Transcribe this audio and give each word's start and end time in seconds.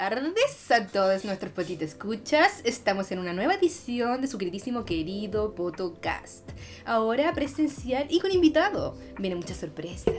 tardes 0.00 0.70
a 0.70 0.86
todos 0.86 1.26
nuestros 1.26 1.52
potitos 1.52 1.88
escuchas. 1.88 2.62
Estamos 2.64 3.12
en 3.12 3.18
una 3.18 3.34
nueva 3.34 3.56
edición 3.56 4.22
de 4.22 4.28
su 4.28 4.38
queridísimo 4.38 4.86
querido 4.86 5.54
Potocast. 5.54 6.48
Ahora 6.86 7.34
presencial 7.34 8.06
y 8.08 8.18
con 8.18 8.32
invitado. 8.32 8.96
Vienen 9.18 9.38
muchas 9.38 9.58
sorpresas. 9.58 10.14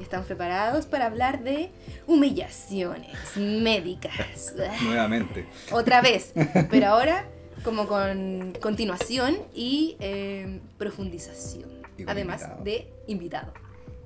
Estamos 0.00 0.26
preparados 0.26 0.86
para 0.86 1.04
hablar 1.04 1.44
de 1.44 1.72
humillaciones 2.06 3.18
médicas. 3.36 4.54
Nuevamente. 4.82 5.46
Otra 5.72 6.00
vez, 6.00 6.32
pero 6.70 6.86
ahora 6.86 7.28
como 7.64 7.86
con 7.86 8.56
continuación 8.62 9.36
y 9.54 9.98
eh, 10.00 10.62
profundización. 10.78 11.68
Y 11.98 12.04
Además 12.06 12.40
invitado. 12.40 12.64
de 12.64 12.92
invitado. 13.08 13.52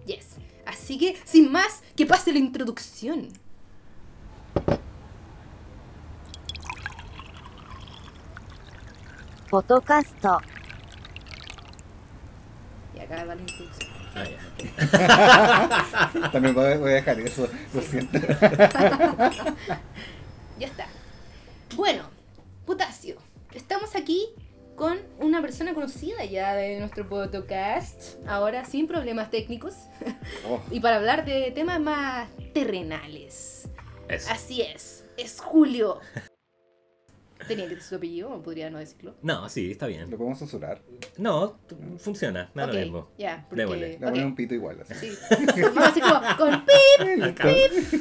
Yes. 0.07 0.31
Así 0.67 0.99
que, 0.99 1.17
sin 1.25 1.53
más, 1.53 1.85
que 1.95 2.07
pase 2.07 2.33
la 2.33 2.41
introducción. 2.41 3.29
Fotocast. 9.49 10.25
Y 12.95 12.99
acá 13.01 13.25
va 13.25 13.35
la 13.35 13.41
introducción. 13.41 13.91
Ah, 14.15 14.25
ya. 14.25 16.31
También 16.33 16.55
voy 16.55 16.77
voy 16.79 16.91
a 16.91 16.95
dejar 16.95 17.19
eso, 17.21 17.49
lo 17.75 17.81
siento. 17.81 18.19
Ya 20.59 20.67
está. 20.67 20.87
Bueno, 21.75 22.03
Putacio, 22.67 23.17
estamos 23.55 23.97
aquí 23.97 24.29
con 24.77 24.99
una 25.19 25.41
persona 25.41 25.73
conocida 25.73 26.23
ya 26.27 26.53
de 26.55 26.79
nuestro 26.79 27.09
podcast, 27.09 28.17
ahora 28.27 28.67
sin 28.67 28.87
problemas 28.87 29.31
técnicos, 29.31 29.75
Oh, 30.47 30.61
y 30.71 30.81
para 30.81 30.97
hablar 30.97 31.25
de 31.25 31.51
temas 31.51 31.81
más 31.81 32.29
terrenales. 32.53 33.69
Eso. 34.11 34.31
Así 34.33 34.63
es, 34.63 35.05
es 35.17 35.41
Julio. 35.41 36.01
Tenía 37.49 37.65
que 37.65 37.71
decir 37.71 37.83
su 37.89 37.95
apellido, 37.97 38.31
o 38.31 38.43
podría 38.43 38.69
no 38.69 38.79
decirlo. 38.79 39.15
No, 39.23 39.49
sí, 39.49 39.71
está 39.71 39.87
bien. 39.87 40.11
lo 40.11 40.19
podemos 40.19 40.39
censurar. 40.39 40.83
No, 41.17 41.59
funciona, 41.99 42.51
nada 42.55 42.69
ok, 42.69 42.75
lo 42.75 42.81
mismo. 42.81 43.11
ya, 43.17 43.47
Démosle. 43.51 43.57
porque... 43.57 43.77
Le 43.79 43.97
voy 43.97 43.97
a 43.97 44.11
poner 44.11 44.25
ok, 44.25 44.29
un 44.29 44.35
pito 44.37 44.55
igual. 44.55 44.81
Así. 44.83 44.95
Sí, 44.95 45.17
vamos 45.63 45.85
así 45.85 46.01
como 46.03 46.21
con 46.37 46.65
pip, 46.67 47.23
Acá. 47.25 47.49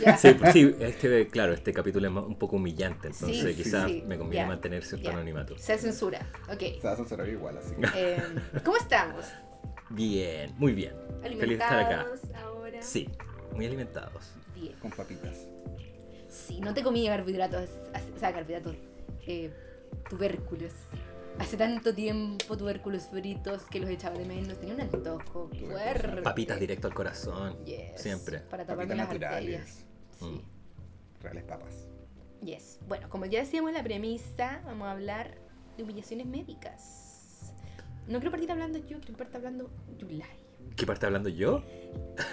ya. 0.05 0.17
Sí, 0.17 0.35
sí, 0.51 0.75
este, 0.81 1.27
claro, 1.29 1.53
este 1.53 1.71
capítulo 1.71 2.07
es 2.09 2.13
un 2.27 2.37
poco 2.37 2.57
humillante, 2.57 3.07
entonces 3.07 3.55
Sí, 3.55 3.63
quizás 3.63 3.89
sí, 3.89 4.03
me 4.05 4.17
conviene 4.17 4.43
ya, 4.45 4.47
mantener 4.49 4.83
cierto 4.83 5.05
ya. 5.07 5.13
anonimato. 5.15 5.57
Se 5.57 5.77
censura, 5.77 6.19
ok. 6.51 6.59
Se 6.59 6.81
va 6.83 6.91
a 6.91 6.95
censurar 6.97 7.29
igual, 7.29 7.57
así. 7.59 7.73
Eh, 7.95 8.21
¿Cómo 8.65 8.75
estamos? 8.75 9.25
Bien, 9.89 10.53
muy 10.57 10.73
bien. 10.73 10.93
Feliz 11.21 11.39
de 11.39 11.53
estar 11.53 11.79
acá. 11.79 12.01
¿Alimentados 12.01 12.35
ahora? 12.43 12.81
Sí, 12.81 13.09
muy 13.55 13.65
alimentados. 13.65 14.31
Bien. 14.53 14.75
Con 14.81 14.91
papitas. 14.91 15.47
Sí, 16.29 16.61
no 16.61 16.73
te 16.73 16.83
comí 16.83 17.07
carbohidratos, 17.07 17.69
o 18.15 18.19
sea, 18.19 18.31
carbohidratos, 18.33 18.75
eh, 19.25 19.51
tubérculos. 20.09 20.73
Hace 21.39 21.55
tanto 21.57 21.93
tiempo 21.95 22.57
tubérculos 22.57 23.07
fritos 23.07 23.63
que 23.63 23.79
los 23.79 23.89
echaba 23.89 24.17
de 24.17 24.25
menos. 24.25 24.59
Tenía 24.59 24.75
un 24.75 24.81
antojo 24.81 25.49
fuerte. 25.67 26.21
Papitas 26.21 26.59
directo 26.59 26.87
al 26.87 26.93
corazón. 26.93 27.63
Yes. 27.65 28.01
Siempre. 28.01 28.39
Para 28.39 28.65
taparme 28.65 28.95
Papitas 28.95 28.97
las 29.21 29.31
arterias. 29.31 29.61
naturales. 29.61 29.85
Sí. 30.19 30.45
Reales 31.21 31.43
papas. 31.45 31.87
Yes. 32.43 32.79
Bueno, 32.87 33.09
como 33.09 33.25
ya 33.25 33.39
decíamos 33.39 33.69
en 33.69 33.75
la 33.75 33.83
premisa, 33.83 34.61
vamos 34.65 34.87
a 34.87 34.91
hablar 34.91 35.37
de 35.77 35.83
humillaciones 35.83 36.25
médicas. 36.27 37.53
No 38.07 38.19
quiero 38.19 38.31
partir 38.31 38.51
hablando 38.51 38.79
yo, 38.79 38.99
quiero 38.99 39.17
partir 39.17 39.37
hablando 39.37 39.69
Yulai. 39.97 40.27
¿Qué 40.79 40.85
parte 40.85 41.05
hablando 41.05 41.27
yo? 41.27 41.61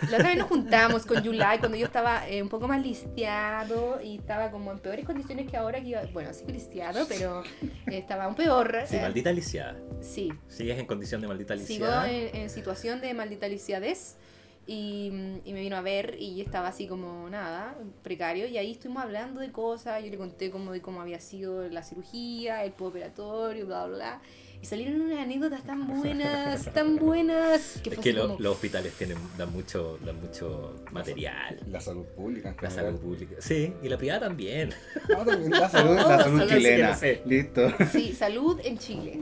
La 0.09 0.19
otra 0.19 0.29
vez 0.29 0.39
nos 0.39 0.47
juntamos 0.49 1.05
con 1.05 1.21
Yulai 1.21 1.59
cuando 1.59 1.77
yo 1.77 1.87
estaba 1.87 2.29
eh, 2.29 2.41
un 2.41 2.49
poco 2.49 2.69
más 2.69 2.81
listeado 2.81 4.01
y 4.01 4.19
estaba 4.19 4.53
como 4.53 4.71
en 4.71 4.79
peores 4.79 5.05
condiciones 5.05 5.51
que 5.51 5.57
ahora 5.57 5.81
que 5.81 5.89
iba, 5.89 6.03
bueno, 6.13 6.33
sí 6.33 6.45
listeado, 6.47 7.07
pero 7.09 7.43
eh, 7.65 7.99
estaba 7.99 8.25
aún 8.25 8.37
peor. 8.37 8.83
Sí, 8.87 8.97
eh, 8.97 9.03
maldita 9.03 9.33
lisiada. 9.33 9.77
Sí, 10.01 10.33
Sigues 10.47 10.79
en 10.79 10.87
condición 10.87 11.21
de 11.23 11.27
maldita 11.27 11.57
sigo 11.57 11.87
lisiada. 11.87 12.09
en, 12.11 12.37
en 12.37 12.51
situación 12.51 13.01
de 13.01 13.15
maldita 13.15 13.49
lisiadez 13.49 14.17
y, 14.65 15.11
y 15.45 15.53
me 15.53 15.61
vino 15.61 15.77
a 15.77 15.81
ver 15.81 16.17
y 16.19 16.41
estaba 16.41 16.69
así 16.69 16.87
como 16.87 17.29
nada, 17.29 17.77
precario 18.05 18.47
y 18.47 18.59
ahí 18.59 18.71
estuvimos 18.73 19.03
hablando 19.03 19.41
de 19.41 19.51
cosas, 19.51 20.05
yo 20.05 20.11
le 20.11 20.19
conté 20.19 20.53
como 20.53 20.71
de 20.71 20.81
cómo 20.81 21.01
había 21.01 21.19
sido 21.19 21.69
la 21.69 21.83
cirugía, 21.83 22.65
el 22.65 22.71
postoperatorio, 22.73 23.67
bla, 23.67 23.87
bla, 23.87 23.97
bla. 23.97 24.21
Y 24.67 24.69
salieron 24.69 25.01
unas 25.03 25.21
anécdotas 25.21 25.63
tan 25.63 25.87
buenas, 26.01 26.73
tan 26.73 26.97
buenas. 26.97 27.81
Que 27.85 27.91
Es 27.91 27.95
que 27.95 28.01
así 28.01 28.13
lo- 28.13 28.23
como- 28.27 28.41
los 28.41 28.55
hospitales 28.55 28.93
tienen, 28.95 29.17
dan 29.39 29.53
mucho, 29.53 29.97
dan 30.05 30.21
mucho 30.21 30.75
material. 30.91 31.61
La 31.71 31.81
salud 31.81 32.05
pública 32.17 32.49
en 32.49 32.57
La 32.57 32.69
general. 32.69 32.87
salud 32.87 33.01
pública. 33.01 33.37
Sí, 33.39 33.73
y 33.81 33.89
la 33.89 33.97
privada 33.97 34.21
también. 34.27 34.71
No, 35.09 35.25
también 35.25 35.53
la 35.53 35.69
salud, 35.69 35.95
la 35.95 36.19
salud 36.25 36.49
chilena. 36.49 36.89
no 36.91 36.97
sé. 36.97 37.23
Listo. 37.27 37.69
Sí, 37.93 38.13
salud 38.13 38.61
en 38.65 38.77
Chile. 38.79 39.21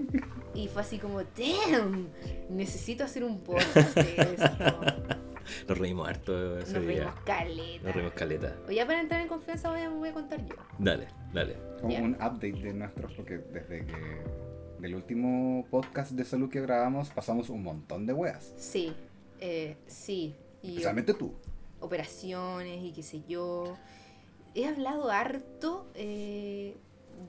Y 0.55 0.69
fue 0.69 0.81
así 0.81 0.99
como, 0.99 1.19
damn, 1.21 2.09
necesito 2.49 3.05
hacer 3.05 3.23
un 3.25 3.41
podcast 3.41 3.95
de 3.97 4.23
esto. 4.23 4.81
Nos 5.69 5.77
reímos 5.77 6.09
harto 6.09 6.59
ese 6.59 6.73
Nos 6.79 6.87
día. 6.87 6.95
reímos 7.05 7.15
caleta. 7.27 7.85
Nos 7.85 7.95
reímos 7.95 8.15
caleta. 8.15 8.57
O 8.67 8.71
ya 8.71 8.87
para 8.87 9.01
entrar 9.03 9.21
en 9.21 9.29
confianza 9.29 9.69
voy 9.71 9.81
a, 9.81 9.91
voy 9.91 10.09
a 10.09 10.13
contar 10.15 10.41
yo. 10.47 10.55
Dale, 10.79 11.07
dale. 11.35 11.57
Como 11.83 11.95
un 11.99 12.15
update 12.15 12.53
de 12.63 12.73
nuestros, 12.73 13.13
porque 13.13 13.37
desde 13.53 13.85
que 13.85 14.23
del 14.85 14.95
último 14.97 15.67
podcast 15.71 16.13
de 16.13 16.27
salud 16.27 16.51
que 16.51 16.61
grabamos 16.61 17.09
pasamos 17.09 17.49
un 17.49 17.63
montón 17.63 18.05
de 18.05 18.13
weas. 18.13 18.53
Sí, 18.59 18.93
eh, 19.41 19.77
sí. 19.87 20.35
Y 20.63 20.69
Especialmente 20.73 21.15
tú. 21.15 21.33
operaciones 21.81 22.83
y 22.85 22.93
qué 22.93 23.03
sé 23.03 23.23
yo. 23.27 23.79
He 24.55 24.67
hablado 24.67 25.11
harto 25.11 25.87
eh, 25.95 26.77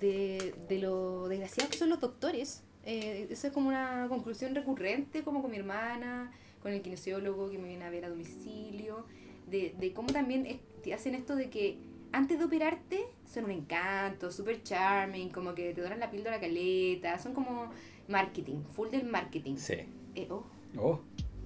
de, 0.02 0.54
de 0.68 0.80
lo 0.80 1.30
desgraciados 1.30 1.72
que 1.72 1.78
son 1.78 1.88
los 1.90 2.02
doctores. 2.02 2.62
Eh, 2.84 3.28
eso 3.32 3.48
es 3.48 3.54
como 3.54 3.70
una 3.70 4.08
conclusión 4.10 4.54
recurrente, 4.54 5.24
como 5.24 5.42
con 5.42 5.50
mi 5.50 5.56
hermana, 5.58 6.34
con 6.62 6.74
el 6.74 6.82
kinesiólogo 6.82 7.50
que 7.50 7.58
me 7.58 7.70
viene 7.70 7.86
a 7.86 7.90
ver 7.90 8.04
a 8.04 8.10
domicilio, 8.10 9.06
de, 9.50 9.74
de 9.80 9.94
cómo 9.94 10.10
también 10.12 10.46
es- 10.46 10.94
hacen 10.94 11.16
esto 11.16 11.38
de 11.38 11.50
que 11.50 11.78
antes 12.16 12.40
de 12.40 12.46
operarte 12.46 13.06
son 13.32 13.46
un 13.46 13.52
encanto, 13.52 14.32
super 14.32 14.62
charming, 14.64 15.30
como 15.30 15.54
que 15.54 15.74
te 15.74 15.82
doran 15.82 16.00
la 16.00 16.10
píldora 16.10 16.40
caleta, 16.40 17.20
son 17.20 17.34
como 17.34 17.70
marketing, 18.08 18.64
full 18.74 18.90
del 18.90 19.06
marketing. 19.06 19.56
Sí. 19.58 19.76
Eh, 20.16 20.28
oh, 20.30 20.44
Oh, 20.78 21.00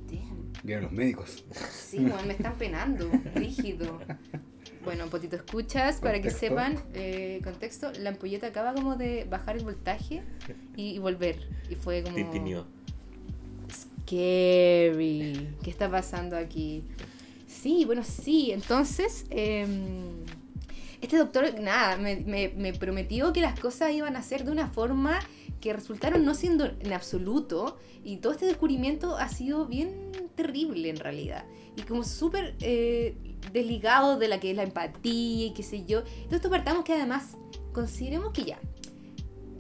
damn. 0.08 0.52
vienen 0.64 0.84
los 0.86 0.92
médicos. 0.92 1.44
Sí, 1.72 2.00
bueno, 2.00 2.22
me 2.26 2.34
están 2.34 2.56
penando, 2.58 3.10
rígido. 3.36 4.00
Bueno, 4.84 5.08
potito 5.08 5.36
escuchas, 5.36 5.98
para 6.00 6.22
que 6.22 6.30
sepan, 6.32 6.78
eh, 6.94 7.42
contexto, 7.44 7.92
la 8.00 8.10
ampolleta 8.12 8.48
acaba 8.48 8.74
como 8.74 8.96
de 8.96 9.26
bajar 9.30 9.58
el 9.58 9.64
voltaje 9.64 10.24
y, 10.76 10.92
y 10.92 11.00
volver. 11.00 11.48
Y 11.70 11.76
fue 11.76 12.02
como... 12.04 12.16
Tintineó. 12.16 12.66
Scary. 13.72 15.50
¿Qué 15.64 15.70
está 15.70 15.90
pasando 15.90 16.38
aquí? 16.38 16.84
Sí, 17.48 17.84
bueno, 17.86 18.04
sí. 18.04 18.52
Entonces, 18.52 19.26
em, 19.30 20.19
este 21.02 21.18
doctor, 21.18 21.60
nada, 21.60 21.98
me, 21.98 22.18
me- 22.18 22.50
me 22.50 22.74
prometió 22.74 23.32
que 23.34 23.42
las 23.42 23.60
cosas 23.60 23.92
iban 23.92 24.16
a 24.16 24.22
ser 24.24 24.44
de 24.46 24.52
una 24.52 24.68
forma 24.68 25.20
que 25.62 25.74
resultaron 25.74 26.24
no 26.26 26.34
siendo 26.36 26.66
en 26.66 26.94
absoluto. 26.94 27.78
Y 28.04 28.18
todo 28.18 28.32
este 28.34 28.46
descubrimiento 28.46 29.18
ha 29.18 29.28
sido 29.30 29.66
bien 29.66 30.12
terrible 30.36 30.90
en 30.90 30.98
realidad. 30.98 31.46
Y 31.76 31.82
como 31.82 32.04
súper 32.04 32.56
eh, 32.62 33.16
desligado 33.52 34.18
de 34.18 34.28
la 34.30 34.40
que 34.40 34.52
es 34.52 34.56
la 34.56 34.64
empatía 34.64 35.48
y 35.48 35.54
qué 35.54 35.64
sé 35.64 35.86
yo. 35.86 36.00
Entonces, 36.00 36.34
esto 36.38 36.50
partamos 36.50 36.84
que 36.86 36.94
además, 36.94 37.36
consideremos 37.74 38.32
que 38.32 38.44
ya. 38.46 38.60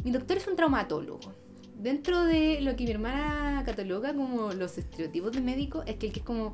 Mi 0.03 0.11
doctor 0.11 0.37
es 0.37 0.47
un 0.47 0.55
traumatólogo. 0.55 1.33
Dentro 1.77 2.23
de 2.23 2.61
lo 2.61 2.75
que 2.75 2.85
mi 2.85 2.91
hermana 2.91 3.63
cataloga 3.65 4.13
como 4.13 4.51
los 4.53 4.77
estereotipos 4.77 5.33
de 5.33 5.41
médico, 5.41 5.83
es 5.85 5.95
que 5.95 6.07
el 6.07 6.13
que 6.13 6.19
es 6.19 6.25
como 6.25 6.53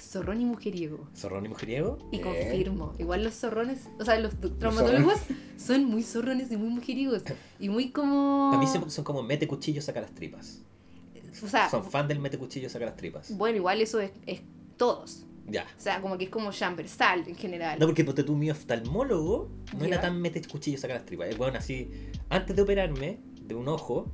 zorrón 0.00 0.40
y 0.40 0.44
mujeriego. 0.44 1.06
¿Zorrón 1.16 1.46
y 1.46 1.48
mujeriego? 1.48 1.98
Y 2.12 2.16
Eh. 2.18 2.20
confirmo, 2.20 2.94
igual 2.98 3.24
los 3.24 3.34
zorrones, 3.34 3.88
o 3.98 4.04
sea, 4.04 4.18
los 4.18 4.32
traumatólogos 4.58 5.18
son 5.56 5.84
muy 5.84 6.02
zorrones 6.02 6.50
y 6.52 6.56
muy 6.56 6.68
mujeriegos. 6.70 7.22
Y 7.58 7.68
muy 7.68 7.90
como... 7.90 8.52
A 8.54 8.58
mí 8.58 8.66
son 8.66 9.04
como 9.04 9.22
mete 9.22 9.46
cuchillo, 9.48 9.80
saca 9.82 10.00
las 10.00 10.14
tripas. 10.14 10.60
O 11.42 11.48
sea, 11.48 11.68
Son 11.68 11.84
fan 11.84 12.08
del 12.08 12.18
mete 12.18 12.38
cuchillo, 12.38 12.70
saca 12.70 12.86
las 12.86 12.96
tripas. 12.96 13.36
bueno, 13.36 13.56
igual 13.58 13.80
eso 13.82 14.00
es, 14.00 14.10
es 14.26 14.40
todos. 14.78 15.24
Ya. 15.48 15.64
O 15.78 15.80
sea, 15.80 16.00
como 16.00 16.16
que 16.18 16.24
es 16.24 16.30
como 16.30 16.50
transversal 16.50 17.22
en 17.28 17.36
general. 17.36 17.78
No, 17.78 17.86
porque 17.86 18.04
ponte 18.04 18.24
tú, 18.24 18.34
mi 18.34 18.50
oftalmólogo 18.50 19.48
no 19.78 19.84
era 19.84 20.00
tan 20.00 20.20
mete 20.20 20.40
cuchillo, 20.42 20.78
saca 20.78 20.94
las 20.94 21.04
tripas. 21.04 21.28
Es 21.28 21.36
bueno, 21.38 21.58
así, 21.58 21.90
antes 22.30 22.56
de 22.56 22.62
operarme 22.62 23.18
de 23.42 23.54
un 23.54 23.68
ojo, 23.68 24.10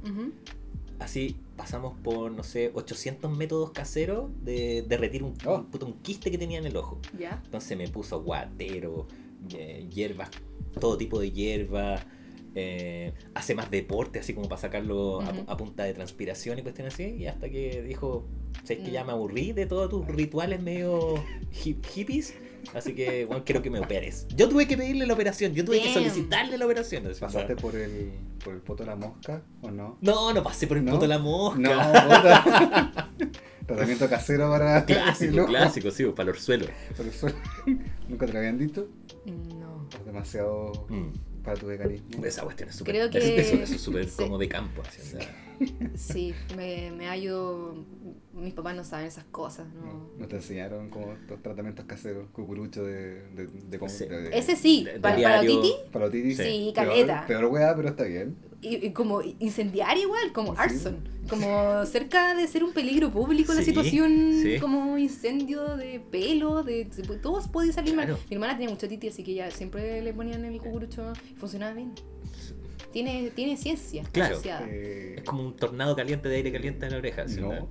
así 0.98 1.36
pasamos 1.62 1.94
por, 2.02 2.32
no 2.32 2.42
sé, 2.42 2.72
800 2.74 3.30
métodos 3.36 3.70
caseros 3.70 4.30
de 4.42 4.82
derretir 4.82 5.22
un, 5.22 5.34
Oh. 5.46 5.58
un, 5.58 5.66
puto- 5.70 5.86
un 5.86 5.92
quiste 6.02 6.28
que 6.32 6.36
tenía 6.36 6.58
en 6.58 6.66
el 6.66 6.76
ojo. 6.76 6.98
Ya. 7.16 7.40
Entonces 7.44 7.78
me 7.78 7.86
puso 7.86 8.20
guatero, 8.20 9.06
eh, 9.54 9.86
hierbas, 9.88 10.28
todo 10.80 10.96
tipo 10.98 11.20
de 11.20 11.30
hierbas. 11.30 12.04
eh, 12.54 13.14
hace 13.32 13.54
más 13.54 13.70
deporte, 13.70 14.18
así 14.18 14.34
como 14.34 14.46
para 14.46 14.60
sacarlo 14.60 15.22
a- 15.22 15.30
Ujú. 15.30 15.44
a, 15.46 15.56
punta 15.56 15.84
de 15.84 15.94
transpiración 15.94 16.58
y 16.58 16.62
cuestiones 16.62 16.92
así. 16.92 17.04
Y 17.04 17.26
hasta 17.26 17.48
que 17.48 17.80
dijo, 17.82 18.26
¿sabes 18.64 18.84
que 18.84 18.90
ya 18.90 19.04
Mm. 19.04 19.06
me 19.06 19.12
aburrí 19.12 19.52
de 19.54 19.64
todos 19.64 19.88
tus 19.88 20.06
rituales 20.06 20.60
medio 20.60 21.14
hip- 21.64 21.82
hippies? 21.86 22.34
Así 22.74 22.94
que, 22.94 23.24
bueno, 23.26 23.42
quiero 23.44 23.60
que 23.62 23.70
me 23.70 23.80
operes. 23.80 24.26
Yo 24.36 24.48
tuve 24.48 24.66
que 24.66 24.76
pedirle 24.76 25.06
la 25.06 25.14
operación, 25.14 25.52
yo 25.54 25.64
tuve 25.64 25.78
que 25.80 25.86
Damn. 25.86 25.94
solicitarle 25.94 26.56
la 26.58 26.64
operación. 26.64 27.06
así, 27.06 27.20
¿Pasaste 27.20 27.56
por 27.56 27.74
el, 27.76 28.12
por 28.42 28.54
el 28.54 28.60
poto 28.60 28.84
de 28.84 28.90
la 28.90 28.96
mosca 28.96 29.42
o 29.60 29.70
no? 29.70 29.98
No, 30.00 30.32
no 30.32 30.42
pasé 30.42 30.66
por 30.66 30.76
el 30.78 30.84
¿No? 30.84 30.92
poto 30.92 31.02
de 31.02 31.08
la 31.08 31.18
mosca. 31.18 31.58
No. 31.58 33.28
Tratamiento 33.66 34.08
casero 34.08 34.50
para 34.50 34.84
Clásico, 34.84 35.46
clásico, 35.46 35.90
sí, 35.90 36.04
para 36.06 36.30
el 36.30 36.36
suelo. 36.38 36.66
por 36.96 37.06
el 37.06 37.12
suelo. 37.12 37.36
¿Nunca 38.08 38.26
te 38.26 38.32
lo 38.32 38.38
habían 38.40 38.58
dicho? 38.58 38.88
No. 39.26 39.88
Es 39.98 40.04
demasiado 40.04 40.86
Mm. 40.88 41.42
para 41.42 41.56
tu 41.56 41.66
veganismo. 41.66 42.24
Esa 42.24 42.42
cuestión 42.42 42.68
es 42.70 42.74
súper. 42.76 42.94
Creo 42.94 43.10
que- 43.10 43.18
Eso, 43.40 43.54
eso 43.56 43.74
es 43.74 43.80
súper 43.80 44.08
sí. 44.08 44.16
como 44.16 44.36
de 44.38 44.48
campo. 44.48 44.82
Así, 44.86 45.00
o 45.00 45.04
sea, 45.20 45.20
Sí, 45.94 46.34
me, 46.56 46.90
me 46.92 47.06
hallo. 47.08 47.74
Mis 48.34 48.54
papás 48.54 48.74
no 48.74 48.82
saben 48.84 49.06
esas 49.06 49.24
cosas, 49.24 49.66
¿no? 49.74 50.08
¿No 50.18 50.26
te 50.26 50.36
enseñaron 50.36 50.88
como 50.88 51.12
estos 51.12 51.42
tratamientos 51.42 51.84
caseros, 51.84 52.28
cucurucho 52.32 52.82
de... 52.82 53.22
de, 53.34 53.46
de, 53.46 53.78
de- 53.78 53.88
Sí. 53.88 54.06
de- 54.06 54.30
Ese 54.36 54.56
sí, 54.56 54.86
para, 55.02 55.16
para. 55.20 55.40
Titi. 55.42 55.72
Parotitis. 55.92 56.38
Sí, 56.38 56.72
Peor- 56.74 56.88
caleta. 56.88 57.24
Peor 57.26 57.44
weá, 57.46 57.76
pero 57.76 57.88
está 57.90 58.04
bien. 58.04 58.34
Y, 58.62 58.86
y 58.86 58.92
como 58.92 59.20
incendiario 59.22 60.04
igual, 60.04 60.32
como 60.32 60.52
Sí. 60.54 60.60
arson. 60.60 61.08
Como 61.28 61.84
cerca 61.86 62.34
de 62.34 62.46
ser 62.48 62.64
un 62.64 62.72
peligro 62.72 63.10
público 63.10 63.52
la 63.54 63.60
Sí, 63.60 63.66
situación, 63.66 64.32
sí. 64.42 64.58
como 64.60 64.96
incendio 64.98 65.76
de 65.76 66.00
pelo, 66.00 66.62
de, 66.62 66.84
de- 66.86 67.16
todos 67.18 67.48
podía 67.48 67.72
salir 67.72 67.94
mal. 67.94 68.06
Claro. 68.06 68.20
Mi 68.30 68.34
hermana 68.36 68.54
tenía 68.54 68.70
mucho 68.70 68.88
titi, 68.88 69.08
así 69.08 69.22
que 69.22 69.32
ella 69.32 69.50
siempre 69.50 70.00
le 70.02 70.12
ponían 70.14 70.44
el 70.44 70.58
cucurucho 70.60 71.12
y 71.30 71.34
funcionaba 71.34 71.74
bien. 71.74 71.92
Tiene, 72.92 73.30
tiene 73.34 73.56
ciencia 73.56 74.04
Claro. 74.12 74.38
Eh, 74.68 75.14
es 75.18 75.24
como 75.24 75.42
un 75.42 75.56
tornado 75.56 75.96
caliente 75.96 76.28
de 76.28 76.36
aire 76.36 76.52
caliente 76.52 76.86
en 76.86 76.92
la 76.92 76.98
oreja. 76.98 77.26
¿sí? 77.26 77.40
no, 77.40 77.68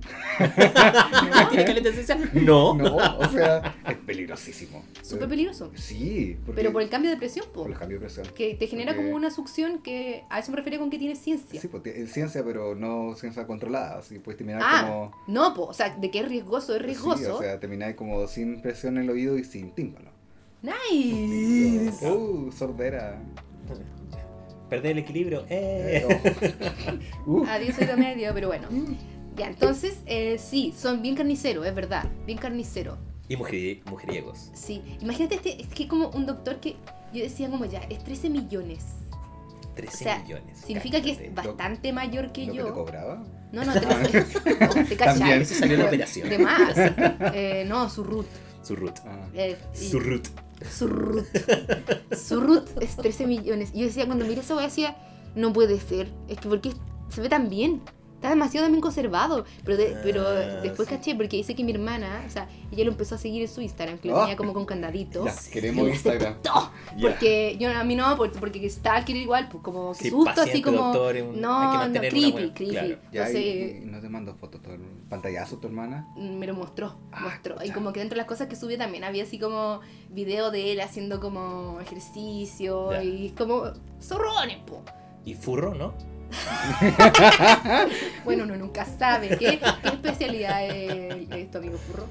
¿Tiene 1.48 1.64
caliente 1.64 1.90
esencia? 1.90 2.18
No. 2.34 2.74
no, 2.74 2.96
o 2.96 3.28
sea, 3.28 3.74
es 3.88 3.96
peligrosísimo. 3.98 4.84
Súper 5.02 5.28
peligroso. 5.28 5.70
Sí, 5.74 6.36
porque 6.44 6.60
Pero 6.60 6.72
por 6.72 6.82
el 6.82 6.88
cambio 6.88 7.10
de 7.10 7.16
presión, 7.16 7.46
po, 7.52 7.62
por 7.62 7.70
el 7.70 7.78
cambio 7.78 7.98
de 7.98 8.06
presión. 8.06 8.26
que 8.34 8.54
te 8.54 8.66
genera 8.66 8.92
Porque- 8.92 9.04
como 9.04 9.16
una 9.16 9.30
succión 9.30 9.82
que 9.82 10.24
a 10.28 10.40
eso 10.40 10.50
me 10.50 10.56
refiero 10.56 10.78
con 10.80 10.90
que 10.90 10.98
tiene 10.98 11.14
ciencia. 11.16 11.60
Sí, 11.60 11.68
pues 11.68 11.86
es 11.86 12.12
ciencia, 12.12 12.44
pero 12.44 12.74
no 12.74 13.14
ciencia 13.14 13.46
controlada. 13.46 13.98
Así 13.98 14.18
puedes 14.18 14.38
terminar 14.38 14.62
ah, 14.64 14.82
como. 14.82 15.12
no, 15.28 15.54
po, 15.54 15.66
o 15.66 15.72
sea, 15.72 15.96
de 15.96 16.10
que 16.10 16.20
es 16.20 16.28
riesgoso, 16.28 16.74
es 16.74 16.82
riesgoso. 16.82 17.18
Sí, 17.18 17.26
o 17.26 17.38
sea, 17.38 17.60
termináis 17.60 17.94
como 17.94 18.26
sin 18.26 18.60
presión 18.60 18.96
en 18.96 19.04
el 19.04 19.10
oído 19.10 19.38
y 19.38 19.44
sin 19.44 19.72
tímpano. 19.72 20.10
nice. 20.62 22.10
Uh, 22.10 22.50
sordera. 22.52 23.20
Perder 24.72 24.92
el 24.92 24.98
equilibrio. 25.00 25.44
Eh, 25.50 26.06
Eh. 26.08 26.98
oh. 27.26 27.30
Uh, 27.42 27.46
Adiós 27.46 27.76
soy 27.76 27.86
medio, 27.94 28.32
pero 28.32 28.48
bueno. 28.48 28.68
Ya, 29.36 29.48
entonces, 29.48 29.98
eh, 30.06 30.38
sí, 30.38 30.72
son 30.74 31.02
bien 31.02 31.14
carniceros, 31.14 31.66
es 31.66 31.74
verdad, 31.74 32.04
bien 32.24 32.38
carnicero. 32.38 32.96
Y 33.28 33.36
mujeri- 33.36 33.82
mujeriegos. 33.84 34.50
Sí, 34.54 34.80
imagínate, 35.02 35.34
este, 35.34 35.60
es 35.60 35.68
que 35.68 35.86
como 35.86 36.08
un 36.08 36.24
doctor 36.24 36.58
que 36.58 36.76
yo 37.12 37.22
decía 37.22 37.50
como 37.50 37.66
ya, 37.66 37.80
es 37.90 38.02
13 38.02 38.30
millones. 38.30 38.84
13 39.74 39.94
O 39.94 39.98
sea, 39.98 40.18
millones. 40.20 40.58
Significa 40.58 41.02
que 41.02 41.10
es 41.12 41.34
bastante 41.34 41.92
mayor 41.92 42.32
que 42.32 42.46
¿Lo 42.46 42.52
que 42.52 42.58
te 42.60 42.64
yo. 42.68 42.74
cobraba? 42.74 43.22
No, 43.52 43.64
no, 43.66 43.72
13. 43.74 43.84
no, 44.00 44.08
te 44.08 44.22
También. 44.64 44.96
cachai. 44.96 45.42
Eso 45.42 45.54
salió 45.54 45.76
la 45.76 45.84
operación. 45.84 46.30
De 46.30 46.38
más. 46.38 46.72
Eh, 47.34 47.66
no, 47.68 47.90
su 47.90 48.04
root. 48.04 48.26
Su 48.62 48.76
root. 48.76 48.98
Ah. 49.06 49.26
Eh, 49.34 49.56
y- 49.74 49.76
Su 49.88 50.00
root. 50.00 50.28
Su 50.70 50.86
root. 50.86 51.26
Su 52.16 52.40
root 52.40 52.68
es 52.80 52.96
13 52.96 53.26
millones. 53.26 53.72
Yo 53.72 53.84
decía, 53.84 54.06
cuando 54.06 54.24
miré 54.24 54.40
esa 54.42 54.54
wea 54.54 54.64
decía, 54.66 54.96
no 55.34 55.52
puede 55.52 55.80
ser. 55.80 56.08
Es 56.28 56.38
que 56.38 56.48
porque 56.48 56.72
se 57.08 57.20
ve 57.20 57.28
tan 57.28 57.48
bien. 57.50 57.82
Está 58.22 58.30
demasiado 58.30 58.68
bien 58.68 58.80
conservado. 58.80 59.44
Pero, 59.64 59.76
de- 59.76 59.96
pero 60.04 60.22
Ah, 60.28 60.60
después 60.62 60.88
sí. 60.88 60.94
caché, 60.94 61.16
porque 61.16 61.36
dice 61.38 61.56
que 61.56 61.64
mi 61.64 61.72
hermana, 61.72 62.22
o 62.24 62.30
sea, 62.30 62.48
ella 62.70 62.84
lo 62.84 62.92
empezó 62.92 63.16
a 63.16 63.18
seguir 63.18 63.42
en 63.42 63.48
su 63.48 63.60
Instagram, 63.60 63.98
que 63.98 64.06
lo 64.06 64.16
Ah. 64.16 64.20
tenía 64.20 64.36
como 64.36 64.52
con 64.52 64.64
candadito. 64.64 65.24
Ya, 65.24 65.34
queremos 65.52 65.88
Instagram. 65.88 66.36
Ya. 66.44 66.70
Porque 67.00 67.56
yo 67.58 67.68
a 67.76 67.82
mí 67.82 67.96
no, 67.96 68.16
porque, 68.16 68.70
Stalker 68.70 69.16
igual, 69.16 69.48
pues 69.48 69.64
como 69.64 69.90
que 69.94 70.04
Sí, 70.04 70.10
susto, 70.10 70.40
así 70.40 70.62
como. 70.62 70.78
doctor, 70.78 71.16
un- 71.16 71.40
no, 71.40 71.88
no, 71.88 71.92
creepy, 71.98 72.30
buena- 72.30 72.54
creepy. 72.54 72.70
claro. 72.72 72.88
Ya, 72.88 72.94
y, 72.94 73.16
Entonces 73.16 73.82
y 73.82 73.86
no 73.86 74.00
te 74.00 74.08
mando 74.08 74.34
fotos, 74.36 74.62
tu 74.62 74.70
pantallazo 75.08 75.58
tu 75.58 75.66
hermana. 75.66 76.06
me 76.16 76.46
lo 76.46 76.54
mostró, 76.54 76.94
Ah, 77.10 77.22
mostró. 77.24 77.56
Y 77.64 77.70
como 77.72 77.92
que 77.92 77.98
dentro 77.98 78.14
de 78.14 78.18
las 78.18 78.28
cosas 78.28 78.46
que 78.46 78.54
subió 78.54 78.78
también 78.78 79.02
había 79.02 79.24
así 79.24 79.40
como 79.40 79.80
video 80.10 80.52
de 80.52 80.70
él 80.70 80.80
haciendo 80.80 81.18
como 81.18 81.80
ejercicio 81.80 83.02
y 83.02 83.30
como 83.30 83.64
zorrones, 84.00 84.58
po. 84.58 84.82
Y 85.24 85.34
furro, 85.34 85.74
¿no? 85.74 85.94
Bueno, 88.24 88.44
uno 88.44 88.56
nunca 88.56 88.84
sabe. 88.84 89.28
¿Qué, 89.30 89.58
qué 89.82 89.88
especialidad 89.88 90.64
es, 90.66 91.28
es 91.30 91.50
tu 91.50 91.58
amigo 91.58 91.78
Furro? 91.78 92.06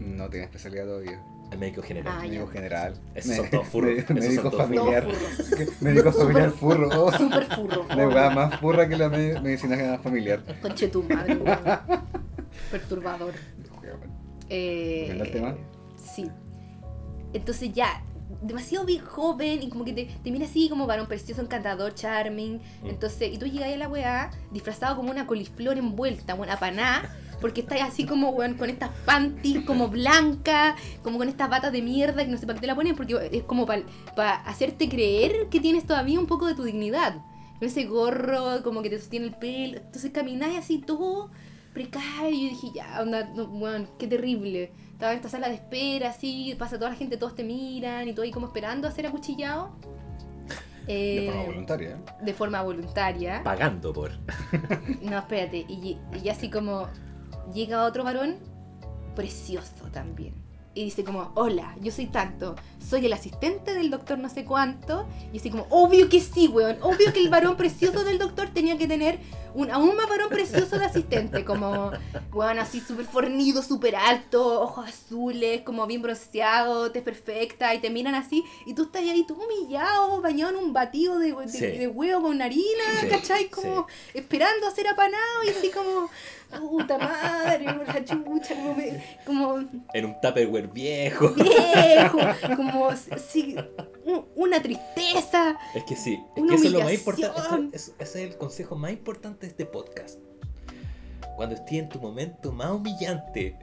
No 0.00 0.28
tiene 0.28 0.44
especialidad 0.46 0.84
todavía. 0.86 1.20
El 1.50 1.58
médico 1.58 1.82
general. 1.82 2.14
Ah, 2.16 2.22
Médico 2.22 2.46
ya. 2.46 2.52
general. 2.52 2.94
Esos 3.14 3.36
son 3.36 3.50
todos 3.50 3.68
furros. 3.68 3.90
Me- 3.90 3.98
Esos 3.98 4.06
son 4.06 4.16
Médico 4.16 4.50
familiar. 4.50 5.06
Médico 5.80 6.12
familiar 6.12 6.50
furro. 6.50 6.88
Oh, 7.04 7.12
Súper 7.12 7.44
furro. 7.54 7.86
la 7.94 8.08
weá 8.08 8.30
más 8.30 8.58
furra 8.58 8.88
que 8.88 8.96
la 8.96 9.08
me- 9.10 9.38
medicina 9.40 9.76
general 9.76 9.98
familiar. 10.00 10.42
Conche 10.62 10.88
tu 10.88 11.02
madre. 11.02 11.38
Perturbador. 12.70 13.34
Eh, 14.48 15.08
¿Volviendo 15.08 15.24
al 15.24 15.30
tema? 15.30 15.54
Sí. 16.14 16.30
Entonces 17.34 17.72
ya, 17.72 18.02
demasiado 18.42 18.84
bien 18.84 19.04
joven 19.04 19.62
y 19.62 19.68
como 19.68 19.84
que 19.84 19.92
te, 19.92 20.04
te 20.22 20.30
mira 20.30 20.46
así 20.46 20.68
como 20.68 20.86
varón 20.86 21.06
precioso, 21.06 21.40
encantador, 21.40 21.94
charming. 21.94 22.60
Mm. 22.82 22.88
Entonces, 22.88 23.32
y 23.32 23.38
tú 23.38 23.46
llegas 23.46 23.72
a 23.72 23.76
la 23.76 23.88
weá 23.88 24.30
disfrazado 24.50 24.96
como 24.96 25.10
una 25.10 25.26
coliflor 25.26 25.78
envuelta, 25.78 26.34
una 26.34 26.58
paná, 26.58 27.10
porque 27.40 27.62
estás 27.62 27.80
así 27.82 28.06
como, 28.06 28.30
weón, 28.30 28.54
con 28.54 28.70
estas 28.70 28.90
panties 29.04 29.64
como 29.64 29.88
blancas, 29.88 30.76
como 31.02 31.18
con 31.18 31.28
estas 31.28 31.50
batas 31.50 31.72
de 31.72 31.82
mierda 31.82 32.24
que 32.24 32.30
no 32.30 32.38
sé 32.38 32.46
para 32.46 32.56
qué 32.56 32.62
te 32.62 32.66
la 32.68 32.76
ponen, 32.76 32.94
porque 32.94 33.30
es 33.32 33.42
como 33.42 33.66
para 33.66 34.34
hacerte 34.46 34.88
creer 34.88 35.48
que 35.50 35.60
tienes 35.60 35.86
todavía 35.86 36.20
un 36.20 36.26
poco 36.26 36.46
de 36.46 36.54
tu 36.54 36.62
dignidad. 36.62 37.16
Con 37.58 37.68
ese 37.68 37.84
gorro, 37.84 38.62
como 38.62 38.82
que 38.82 38.90
te 38.90 38.98
sostiene 38.98 39.26
el 39.26 39.34
pelo. 39.34 39.78
Entonces 39.78 40.10
camináis 40.12 40.58
así 40.58 40.78
todo 40.78 41.30
precario. 41.72 42.30
Y 42.30 42.44
yo 42.44 42.48
dije, 42.50 42.68
ya, 42.74 43.00
onda, 43.00 43.30
no, 43.34 43.44
weón, 43.44 43.88
qué 43.98 44.06
terrible. 44.06 44.72
Estaba 45.02 45.14
en 45.14 45.18
esta 45.18 45.30
sala 45.30 45.48
de 45.48 45.56
espera, 45.56 46.10
así, 46.10 46.54
pasa 46.56 46.78
toda 46.78 46.90
la 46.90 46.94
gente, 46.96 47.16
todos 47.16 47.34
te 47.34 47.42
miran 47.42 48.06
y 48.06 48.12
todo 48.12 48.22
ahí 48.22 48.30
como 48.30 48.46
esperando 48.46 48.86
a 48.86 48.92
ser 48.92 49.04
acuchillado. 49.04 49.72
De 50.86 51.24
Eh, 51.26 51.26
forma 51.26 51.42
voluntaria. 51.44 51.90
¿eh? 51.90 51.96
de 52.24 52.32
forma 52.34 52.62
voluntaria. 52.62 53.40
Pagando 53.42 53.92
por. 53.92 54.12
No, 55.02 55.18
espérate. 55.18 55.56
Y, 55.68 55.98
y 56.22 56.28
así 56.28 56.48
como 56.50 56.86
llega 57.52 57.82
otro 57.84 58.04
varón, 58.04 58.36
precioso 59.16 59.86
también. 59.90 60.34
Y 60.72 60.84
dice 60.84 61.02
como, 61.02 61.32
hola, 61.34 61.74
yo 61.80 61.90
soy 61.90 62.06
tanto, 62.06 62.54
soy 62.88 63.06
el 63.06 63.12
asistente 63.12 63.74
del 63.74 63.90
doctor 63.90 64.18
no 64.18 64.28
sé 64.28 64.44
cuánto. 64.44 65.06
Y 65.32 65.38
así 65.38 65.50
como, 65.50 65.66
obvio 65.70 66.08
que 66.08 66.20
sí, 66.20 66.48
weón. 66.48 66.76
Obvio 66.82 67.12
que 67.12 67.20
el 67.20 67.28
varón 67.30 67.56
precioso 67.56 68.04
del 68.04 68.18
doctor 68.18 68.48
tenía 68.52 68.76
que 68.78 68.86
tener 68.86 69.18
un 69.54 69.70
aún 69.70 69.94
más 69.96 70.08
varón 70.08 70.28
precioso 70.30 70.78
de 70.78 70.86
asistente. 70.86 71.44
Como, 71.44 71.90
weón, 72.32 72.58
así 72.58 72.80
súper 72.80 73.04
fornido, 73.06 73.62
súper 73.62 73.96
alto, 73.96 74.62
ojos 74.62 74.88
azules, 74.88 75.60
como 75.62 75.86
bien 75.86 76.02
bronceado, 76.02 76.90
tez 76.90 77.02
perfecta. 77.02 77.74
Y 77.74 77.80
te 77.80 77.90
miran 77.90 78.14
así. 78.14 78.42
Y 78.66 78.74
tú 78.74 78.84
estás 78.84 79.02
ahí, 79.02 79.24
tú 79.26 79.34
humillado, 79.42 80.20
bañado 80.20 80.52
en 80.52 80.56
un 80.64 80.72
batido 80.72 81.18
de, 81.18 81.32
de, 81.34 81.48
Sí. 81.48 81.66
de 81.66 81.88
huevo 81.88 82.22
con 82.22 82.40
harina, 82.42 82.62
Sí, 83.00 83.08
¿cachai? 83.08 83.48
Como 83.48 83.86
esperando 84.14 84.66
a 84.66 84.70
ser 84.70 84.88
apanado 84.88 85.44
y 85.46 85.50
así 85.50 85.70
como, 85.70 86.08
puta 86.58 86.98
madre, 86.98 87.64
la 87.64 88.04
chucha, 88.04 88.54
como, 88.54 88.74
me- 88.74 89.02
como 89.26 89.58
En 89.94 90.04
un 90.06 90.20
Tupperware 90.20 90.68
viejo. 90.68 91.28
viejo, 91.30 92.18
como 92.56 92.71
sí, 93.28 93.56
un- 94.04 94.26
una 94.36 94.62
tristeza. 94.62 95.56
Es 95.74 95.84
que 95.84 95.96
sí, 95.96 96.18
es 96.36 96.42
que 96.48 96.54
eso 96.54 96.64
es 96.66 96.72
lo 96.72 96.80
más 96.80 96.92
importante. 96.94 97.76
ese 97.76 97.92
es 97.98 98.16
el 98.16 98.36
consejo 98.36 98.76
más 98.76 98.92
importante 98.92 99.46
de 99.46 99.50
este 99.50 99.66
podcast. 99.66 100.18
Cuando 101.36 101.54
estés 101.54 101.74
en 101.78 101.88
tu 101.88 101.98
momento 101.98 102.52
más 102.52 102.70
humillante, 102.72 103.56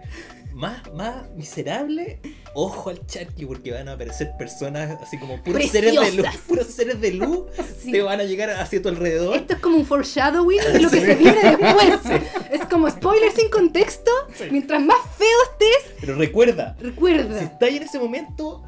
más, 0.53 0.91
más 0.95 1.29
miserable, 1.35 2.19
ojo 2.55 2.89
al 2.89 3.05
charqui 3.05 3.45
porque 3.45 3.71
van 3.71 3.87
a 3.87 3.93
aparecer 3.93 4.31
personas 4.39 4.99
así 5.01 5.19
como 5.19 5.41
puros 5.43 5.63
seres 5.67 5.91
de 5.93 5.97
luz, 5.99 6.05
Preciosas. 6.09 6.35
puros 6.47 6.67
seres 6.67 6.99
de 6.99 7.11
luz 7.13 7.41
Sí. 7.79 7.91
te 7.91 8.01
van 8.01 8.19
a 8.19 8.23
llegar 8.23 8.49
hacia 8.49 8.81
tu 8.81 8.89
alrededor. 8.89 9.35
Esto 9.37 9.53
es 9.53 9.59
como 9.59 9.77
un 9.77 9.85
foreshadowing 9.85 10.59
de 10.73 10.79
lo 10.81 10.89
que 10.89 10.99
se 10.99 11.15
viene 11.15 11.39
después. 11.57 12.21
Es 12.51 12.65
como 12.65 12.89
spoiler 12.89 13.31
sin 13.33 13.49
contexto. 13.51 14.09
Sí. 14.35 14.45
Mientras 14.51 14.81
más 14.81 14.97
feo 15.17 15.27
estés, 15.51 15.93
Pero 16.01 16.15
recuerda, 16.15 16.75
si 16.79 16.85
recuerda, 16.85 17.39
estás 17.39 17.69
en 17.69 17.83
ese 17.83 17.99
momento, 17.99 18.63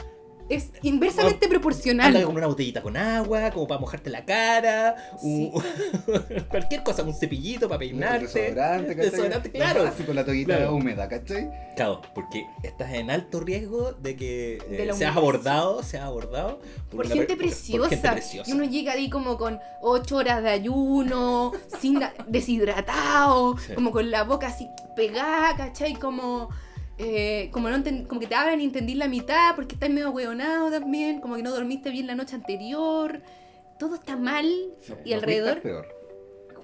es 0.55 0.70
inversamente 0.84 1.46
anda 1.46 1.50
proporcional. 1.50 2.24
con 2.24 2.36
una 2.36 2.48
botellita 2.48 2.81
con 2.81 2.98
agua, 2.98 3.51
como 3.51 3.67
para 3.67 3.79
mojarte 3.79 4.10
la 4.10 4.25
cara, 4.25 4.96
un- 5.22 5.51
cualquier 6.50 6.84
cosa, 6.84 7.03
un 7.03 7.13
cepillito 7.13 7.67
para 7.67 7.79
peinarte. 7.79 8.25
Desodorante, 8.27 8.96
¿cachai? 8.96 9.12
Desodorante, 9.12 9.51
claro. 9.51 9.84
básico, 9.84 10.13
la 10.13 10.25
toallita 10.25 10.58
Claro. 10.58 10.75
húmeda, 10.75 11.08
¿cachai? 11.08 11.50
Claro, 11.75 12.01
porque 12.13 12.46
estás 12.63 12.93
en 12.93 13.10
alto 13.12 13.39
riesgo 13.39 13.93
de 13.93 14.15
que 14.15 14.58
eh, 14.70 14.86
De 14.88 14.93
seas 14.93 15.15
abordado, 15.15 15.84
seas 15.84 16.03
abordado 16.05 16.60
Por 16.89 17.05
una 17.05 17.15
gente 17.15 17.27
per- 17.27 17.38
por- 17.38 17.46
preciosa. 17.48 17.79
por 17.81 17.89
gente 17.89 18.12
preciosa. 18.12 18.50
Y 18.50 18.53
uno 18.53 18.63
llega 18.65 18.93
ahí 18.93 19.10
como 19.10 19.38
con 19.38 19.60
8 19.81 20.15
horas 20.17 20.43
de 20.43 20.50
ayuno, 20.50 21.53
sin 21.79 22.00
deshidratado, 22.27 23.58
Sí. 23.58 23.74
como 23.74 23.91
con 23.91 24.12
la 24.12 24.24
boca 24.24 24.48
así 24.48 24.67
pegada, 24.96 25.55
¿cachai? 25.55 25.93
Como 25.93 26.50
eh, 27.03 27.50
como, 27.51 27.70
no 27.70 27.84
como 28.08 28.20
que 28.20 28.27
te 28.27 28.36
hablan 28.36 28.62
y 28.62 28.65
entendís 28.65 28.96
la 28.98 29.08
mitad 29.08 29.55
porque 29.55 29.74
estás 29.75 29.89
medio 29.89 30.12
hueonado 30.12 30.70
también, 30.70 31.20
como 31.20 31.36
que 31.36 31.43
no 31.43 31.51
dormiste 31.51 31.89
bien 31.89 32.05
la 32.08 32.15
noche 32.15 32.36
anterior, 32.36 33.22
todo 33.79 33.96
está 33.96 34.15
mal 34.15 34.46
Sí, 34.81 34.93
y 35.05 35.13
alrededor 35.13 35.62
peor. 35.62 35.88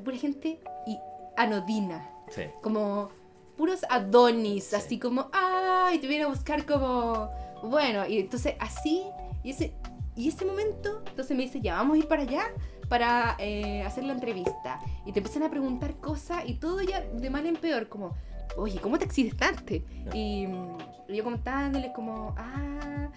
pura 0.03 0.17
gente 0.17 0.60
y 0.86 0.98
anodina, 1.36 2.10
Sí. 2.29 2.44
como 2.62 3.10
puros 3.58 3.82
adonis, 3.89 4.65
Sí. 4.65 4.75
así 4.75 5.00
como, 5.00 5.29
ay, 5.34 5.98
te 6.00 6.08
viene 6.08 6.25
a 6.25 6.27
buscar 6.27 6.65
como, 6.65 7.29
bueno, 7.63 8.06
y 8.08 8.20
entonces 8.20 8.53
así, 8.60 9.03
y 9.44 9.50
ese, 9.50 9.74
y 10.15 10.29
ese 10.29 10.46
momento, 10.46 11.01
entonces 11.10 11.36
me 11.36 11.44
dice, 11.44 11.60
ya, 11.62 11.74
vamos 11.75 11.96
a 11.96 11.98
ir 12.00 12.08
para 12.08 12.22
allá 12.22 12.44
para 12.89 13.36
eh, 13.39 13.82
hacer 13.84 14.03
la 14.06 14.13
entrevista. 14.13 14.79
Y 15.06 15.12
te 15.12 15.20
empiezan 15.20 15.44
a 15.44 15.50
preguntar 15.50 15.96
cosas 15.96 16.44
y 16.48 16.53
todo 16.53 16.82
ya 16.82 17.01
de 17.01 17.29
mal 17.29 17.46
en 17.46 17.56
peor, 17.58 17.89
como, 17.89 18.15
oye, 18.58 18.80
¿cómo 18.82 18.98
te 19.00 19.06
accidentaste? 19.06 19.84
Y, 20.14 20.48
mm, 20.48 20.78
y 21.10 21.16
yo 21.16 21.24
contándoles 21.24 21.92
como, 21.94 22.36
ah, 22.38 23.10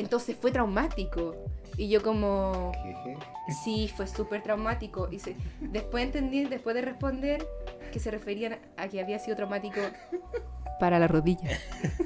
entonces 0.00 0.36
fue 0.40 0.50
traumático. 0.50 1.34
Y 1.76 1.88
yo 1.88 2.02
como, 2.02 2.72
Jeje. 2.82 3.16
Sí, 3.64 3.90
fue 3.96 4.06
súper 4.06 4.42
traumático. 4.42 5.08
Y 5.10 5.18
se- 5.18 5.36
después 5.60 6.04
entendí, 6.04 6.44
después 6.44 6.74
de 6.74 6.82
responder, 6.82 7.46
que 7.92 7.98
se 8.00 8.10
referían 8.10 8.58
a 8.76 8.88
que 8.88 9.00
había 9.00 9.18
sido 9.18 9.36
traumático 9.36 9.80
para 10.78 10.98
la 10.98 11.06
rodilla. 11.08 11.58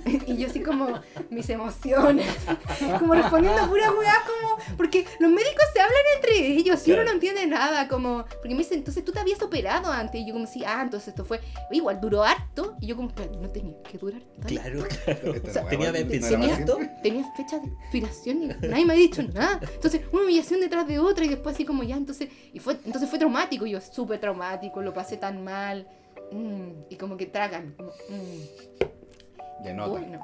y 0.27 0.37
yo 0.37 0.49
así 0.49 0.61
como, 0.61 1.01
mis 1.31 1.49
emociones, 1.49 2.27
como 2.99 3.15
respondiendo 3.15 3.63
a 3.63 3.69
pura 3.69 3.91
weá, 3.93 4.15
como, 4.27 4.77
porque 4.77 5.07
los 5.21 5.31
médicos 5.31 5.65
se 5.73 5.81
hablan 5.81 5.97
entre 6.17 6.47
ellos 6.49 6.87
y 6.89 6.91
uno 6.91 7.03
Claro. 7.03 7.05
no 7.05 7.15
entiende 7.15 7.47
nada, 7.47 7.87
como, 7.87 8.25
porque 8.25 8.49
me 8.51 8.59
dicen, 8.59 8.79
entonces 8.79 9.05
tú 9.05 9.13
te 9.13 9.21
habías 9.21 9.41
operado 9.43 9.93
antes. 9.93 10.21
Y 10.21 10.27
yo 10.27 10.33
como, 10.35 10.47
sí, 10.49 10.65
ah, 10.67 10.81
entonces 10.83 11.09
esto 11.09 11.25
fue, 11.25 11.41
igual 11.71 12.01
duró 12.01 12.25
harto. 12.25 12.77
Y 12.81 12.89
yo 12.89 12.97
como, 12.97 13.11
"Pero 13.15 13.33
no 13.41 13.49
tenía 13.49 13.81
que 13.85 13.97
durar 13.97 14.23
tanto. 14.41 14.49
Claro, 14.49 14.85
claro. 15.05 15.35
O 15.49 15.51
sea, 15.53 15.67
tenía 17.03 17.33
fecha 17.37 17.59
de 17.61 17.71
expiración 17.85 18.43
y 18.43 18.47
nadie 18.67 18.85
me 18.85 18.95
ha 18.95 18.97
dicho 18.97 19.23
nada. 19.23 19.61
Entonces, 19.75 20.03
una 20.13 20.23
humillación 20.25 20.61
detrás 20.61 20.87
de 20.87 20.99
otra 20.99 21.25
y 21.25 21.29
después 21.29 21.55
así 21.55 21.65
como 21.65 21.83
ya, 21.83 21.97
entonces, 21.97 22.29
y 22.53 22.59
fue, 22.59 22.79
entonces 22.85 23.09
fue 23.09 23.19
traumático, 23.19 23.67
y 23.67 23.71
yo 23.73 23.81
súper 23.81 24.19
traumático, 24.21 24.83
lo 24.83 24.93
pasé 24.93 25.17
tan 25.17 25.45
mal. 25.45 25.87
mm, 26.33 26.85
y 26.91 26.97
como 26.97 27.17
que 27.17 27.27
tragan. 27.27 27.75
como, 27.77 27.91
mm, 28.09 29.65
Ya 29.65 29.73
notan. 29.75 29.91
bueno, 29.91 30.21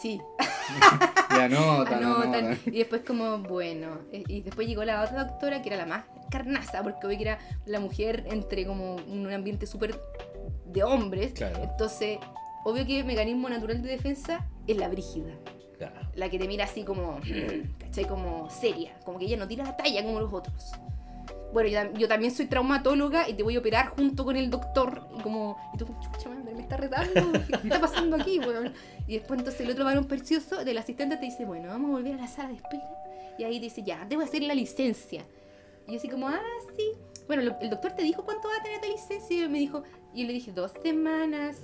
sí, 0.00 0.20
Ya 1.30 1.48
notan, 1.48 2.04
anotan. 2.04 2.58
Y 2.66 2.78
después 2.78 3.02
como, 3.06 3.38
bueno. 3.38 3.98
Y 4.12 4.40
después 4.42 4.66
llegó 4.68 4.84
la 4.84 5.02
otra 5.02 5.24
doctora 5.24 5.62
que 5.62 5.68
era 5.68 5.76
la 5.78 5.86
más 5.86 6.04
carnaza, 6.30 6.82
porque 6.82 7.06
vi 7.06 7.16
que 7.16 7.22
era 7.24 7.38
la 7.66 7.80
mujer 7.80 8.24
entre 8.30 8.66
como 8.66 8.96
un 8.96 9.30
ambiente 9.32 9.66
súper 9.66 9.98
de 10.66 10.82
hombres. 10.82 11.32
Claro. 11.32 11.62
Entonces, 11.62 12.18
obvio 12.64 12.86
que 12.86 13.00
el 13.00 13.04
mecanismo 13.04 13.48
natural 13.48 13.82
de 13.82 13.88
defensa 13.90 14.46
es 14.66 14.76
la 14.76 14.88
brígida 14.88 15.34
Claro. 15.90 16.08
la 16.14 16.28
que 16.30 16.38
te 16.38 16.46
mira 16.46 16.64
así 16.64 16.84
como, 16.84 17.18
¿cachai? 17.78 18.06
Como 18.06 18.48
seria, 18.50 18.94
como 19.04 19.18
que 19.18 19.24
ella 19.26 19.36
no 19.36 19.48
tira 19.48 19.64
la 19.64 19.76
talla 19.76 20.02
como 20.04 20.20
los 20.20 20.32
otros. 20.32 20.72
Bueno, 21.52 21.68
yo, 21.68 21.98
yo 21.98 22.08
también 22.08 22.32
soy 22.34 22.46
traumatóloga 22.46 23.28
y 23.28 23.34
te 23.34 23.42
voy 23.42 23.56
a 23.56 23.58
operar 23.58 23.88
junto 23.88 24.24
con 24.24 24.36
el 24.36 24.48
doctor 24.48 25.06
y 25.18 25.20
como, 25.22 25.58
y 25.74 25.78
tú 25.78 25.86
chucha 26.00 26.30
madre, 26.30 26.54
me 26.54 26.62
está 26.62 26.78
retando, 26.78 27.12
¿qué 27.46 27.54
está 27.64 27.78
pasando 27.80 28.16
aquí, 28.16 28.38
weón? 28.38 28.72
Y 29.06 29.18
después 29.18 29.38
entonces 29.38 29.60
el 29.60 29.70
otro 29.70 29.84
varón 29.84 30.06
precioso 30.06 30.64
del 30.64 30.78
asistente 30.78 31.18
te 31.18 31.26
dice, 31.26 31.44
bueno, 31.44 31.68
vamos 31.68 31.90
a 31.90 31.92
volver 31.92 32.14
a 32.14 32.18
la 32.22 32.26
sala 32.26 32.48
de 32.48 32.54
espera. 32.54 32.88
Y 33.38 33.44
ahí 33.44 33.58
dice, 33.58 33.82
ya, 33.82 34.04
debo 34.08 34.22
hacer 34.22 34.42
la 34.42 34.54
licencia. 34.54 35.26
Y 35.86 35.92
yo 35.92 35.98
así 35.98 36.08
como, 36.08 36.28
ah, 36.28 36.40
sí. 36.76 36.84
Bueno, 37.26 37.42
lo- 37.42 37.58
el 37.60 37.68
doctor 37.70 37.92
te 37.92 38.02
dijo 38.02 38.24
cuánto 38.24 38.48
va 38.48 38.54
a 38.58 38.62
tener 38.62 38.80
de 38.80 38.88
licencia 38.88 39.44
y 39.44 39.48
me 39.48 39.58
dijo, 39.58 39.82
y 40.14 40.22
yo 40.22 40.26
le 40.28 40.32
dije, 40.32 40.52
dos 40.52 40.72
semanas. 40.82 41.58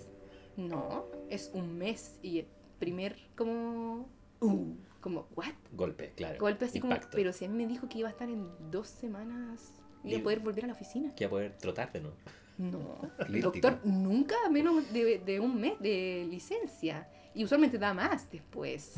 No, 0.57 1.07
es 1.31 1.51
un 1.55 1.79
mes. 1.79 2.19
Y 2.23 2.45
primer 2.79 3.17
como, 3.37 4.09
uh, 4.41 4.75
como, 5.01 5.27
¿what? 5.37 5.53
Golpe, 5.73 6.13
claro. 6.17 6.39
Golpe 6.39 6.65
así 6.67 6.79
Impacto. 6.79 7.07
como, 7.09 7.17
pero 7.17 7.33
si 7.33 7.45
a 7.45 7.49
mí 7.49 7.57
me 7.57 7.67
dijo 7.67 7.89
que 7.89 7.99
iba 7.99 8.09
a 8.09 8.13
estar 8.13 8.29
en 8.29 8.49
dos 8.71 8.89
semanas 8.89 9.73
Libre. 10.05 10.21
a 10.21 10.23
poder 10.23 10.41
volver 10.41 10.65
a 10.65 10.67
la 10.69 10.73
oficina. 10.75 11.15
Que 11.15 11.25
iba 11.25 11.29
a 11.29 11.31
poder 11.31 11.59
trotar 11.59 11.93
de 11.93 12.01
nuevo. 12.01 12.17
No, 12.59 12.99
el 13.29 13.41
doctor 13.41 13.79
nunca 13.85 14.35
menos 14.51 14.93
de, 14.93 15.19
de 15.19 15.39
un 15.39 15.61
mes 15.61 15.75
de 15.81 16.27
licencia. 16.29 17.09
Y 17.35 17.45
usualmente 17.45 17.79
da 17.79 17.95
más 17.95 18.29
después. 18.33 18.95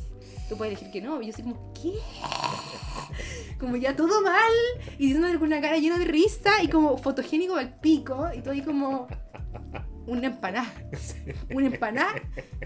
Tú 0.48 0.56
puedes 0.56 0.72
elegir 0.72 0.90
que 0.90 1.02
no. 1.02 1.20
Y 1.20 1.26
yo 1.26 1.32
así 1.34 1.42
como, 1.42 1.74
¿qué? 1.74 1.92
Como 3.58 3.76
ya 3.76 3.94
todo 3.94 4.22
mal. 4.22 4.52
Y 4.98 5.08
diciéndole 5.08 5.38
con 5.38 5.48
una 5.48 5.60
cara 5.60 5.76
llena 5.76 5.98
de 5.98 6.06
risa 6.06 6.62
y 6.62 6.68
como 6.68 6.96
fotogénico 6.96 7.56
al 7.56 7.78
pico. 7.80 8.30
Y 8.34 8.40
todo 8.40 8.52
ahí 8.52 8.62
como 8.62 9.08
una 10.10 10.26
empanada. 10.26 10.72
Una 11.54 11.66
empanada 11.66 12.14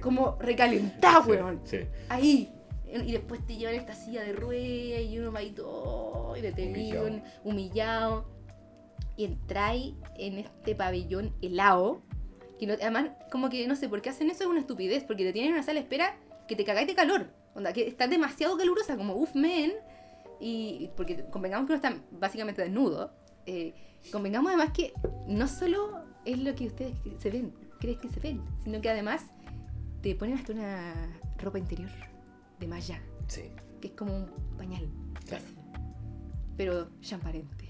como 0.01 0.37
recalentada, 0.41 1.21
weón. 1.21 1.61
Sí. 1.65 1.81
Ahí. 2.09 2.51
Y 2.87 3.13
después 3.13 3.45
te 3.47 3.57
llevan 3.57 3.75
esta 3.75 3.95
silla 3.95 4.23
de 4.23 4.33
ruedas 4.33 5.03
y 5.03 5.19
uno 5.19 5.33
va 5.33 5.41
ahí 5.41 5.51
todo 5.51 6.37
y 6.37 6.41
detenido, 6.41 7.03
Humillado. 7.05 7.23
humillado. 7.45 8.35
Y 9.17 9.25
entráis 9.25 9.95
en 10.17 10.39
este 10.39 10.75
pabellón 10.75 11.35
helado. 11.43 12.03
Que 12.59 12.67
no- 12.67 12.75
además, 12.75 13.11
como 13.33 13.49
que 13.51 13.67
no 13.67 13.75
sé 13.77 13.89
por 13.89 14.01
qué 14.03 14.11
hacen 14.11 14.31
eso, 14.31 14.45
es 14.45 14.49
una 14.51 14.61
estupidez. 14.61 15.05
Porque 15.05 15.25
te 15.25 15.33
tienen 15.33 15.51
en 15.51 15.55
una 15.57 15.63
sala 15.65 15.81
de 15.81 15.85
espera 15.85 16.17
que 16.49 16.57
te 16.57 16.65
cagáis 16.65 16.87
de 16.87 16.95
calor. 16.95 17.27
Onda, 17.55 17.73
que 17.73 17.87
está 17.87 18.07
demasiado 18.09 18.57
calurosa, 18.57 18.97
como 18.97 19.15
uff, 19.17 19.35
men. 19.35 19.73
Y 20.41 20.91
porque 20.97 21.25
convengamos 21.31 21.67
que 21.67 21.73
uno 21.75 21.83
está 21.83 21.97
básicamente 22.13 22.63
desnudo. 22.63 23.13
eh, 23.47 23.75
convengamos 24.13 24.49
además 24.53 24.73
que 24.75 24.93
no 25.27 25.47
solo 25.49 26.04
es 26.25 26.39
lo 26.39 26.55
que 26.55 26.67
ustedes 26.67 26.95
se 27.19 27.31
ven, 27.31 27.53
crees 27.81 27.99
que 27.99 28.09
se 28.09 28.21
ven, 28.21 28.41
sino 28.63 28.81
que 28.81 28.91
además 28.91 29.27
te 30.03 30.15
ponen 30.15 30.37
hasta 30.39 30.53
una 30.53 31.19
ropa 31.39 31.59
interior 31.59 31.91
de 32.61 32.67
malla, 32.67 33.01
Sí. 33.29 33.43
que 33.81 33.89
es 33.89 33.95
como 33.95 34.15
un 34.17 34.27
pañal, 34.57 34.89
Claro. 35.27 35.45
casi, 35.45 35.55
pero 36.57 36.89
transparente. 37.07 37.65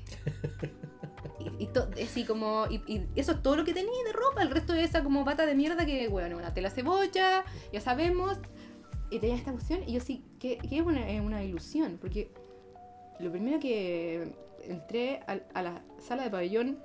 y, 1.58 1.64
y 1.64 1.66
to- 1.68 1.88
así 2.02 2.24
como, 2.24 2.66
y, 2.70 2.76
y 2.92 3.06
eso 3.16 3.32
es 3.32 3.42
todo 3.42 3.56
lo 3.56 3.64
que 3.64 3.72
tenía 3.74 3.90
de 4.06 4.12
ropa, 4.12 4.42
el 4.42 4.50
resto 4.50 4.72
de 4.72 4.84
esa 4.84 5.02
como 5.02 5.24
pata 5.24 5.46
de 5.46 5.54
mierda 5.54 5.86
que, 5.86 6.08
bueno, 6.08 6.36
una 6.36 6.52
tela 6.54 6.70
cebolla, 6.70 7.44
ya 7.72 7.80
sabemos, 7.80 8.38
y 9.10 9.18
tenía 9.18 9.36
esta 9.36 9.52
cuestión, 9.52 9.80
y 9.86 9.92
yo 9.92 10.00
sí, 10.00 10.24
que, 10.38 10.58
que 10.58 10.78
es 10.78 10.82
una, 10.82 11.02
una 11.22 11.44
ilusión, 11.44 11.98
porque 12.00 12.30
lo 13.20 13.30
primero 13.30 13.60
que 13.60 14.32
entré 14.64 15.20
a, 15.26 15.62
la 15.62 15.82
sala 16.00 16.24
de 16.24 16.30
pabellón, 16.30 16.78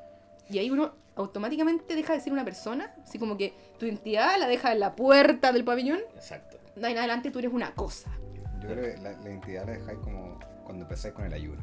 y 0.50 0.60
ahí 0.60 0.70
uno 0.70 0.94
automáticamente 1.20 1.96
deja 1.96 2.14
de 2.14 2.22
ser 2.22 2.34
una 2.34 2.46
persona, 2.46 2.94
así 3.04 3.20
como 3.20 3.38
que 3.38 3.54
tu 3.78 3.86
identidad 3.86 4.38
la 4.40 4.48
deja 4.48 4.72
en 4.72 4.80
la 4.80 4.96
puerta 4.96 5.52
del 5.52 5.64
pabellón, 5.64 6.00
Exacto. 6.16 6.58
de 6.76 6.86
ahí 6.88 6.94
en 6.94 7.00
adelante 7.00 7.30
tú 7.32 7.40
eres 7.40 7.52
una 7.54 7.74
cosa. 7.76 8.10
Yo 8.62 8.68
creo 8.70 8.96
que 8.96 9.02
la, 9.02 9.12
la 9.12 9.30
identidad 9.30 9.66
la 9.66 9.74
dejáis 9.74 10.00
como 10.00 10.40
cuando 10.66 10.84
empezáis 10.84 11.14
con 11.14 11.26
el 11.26 11.34
ayuno. 11.34 11.62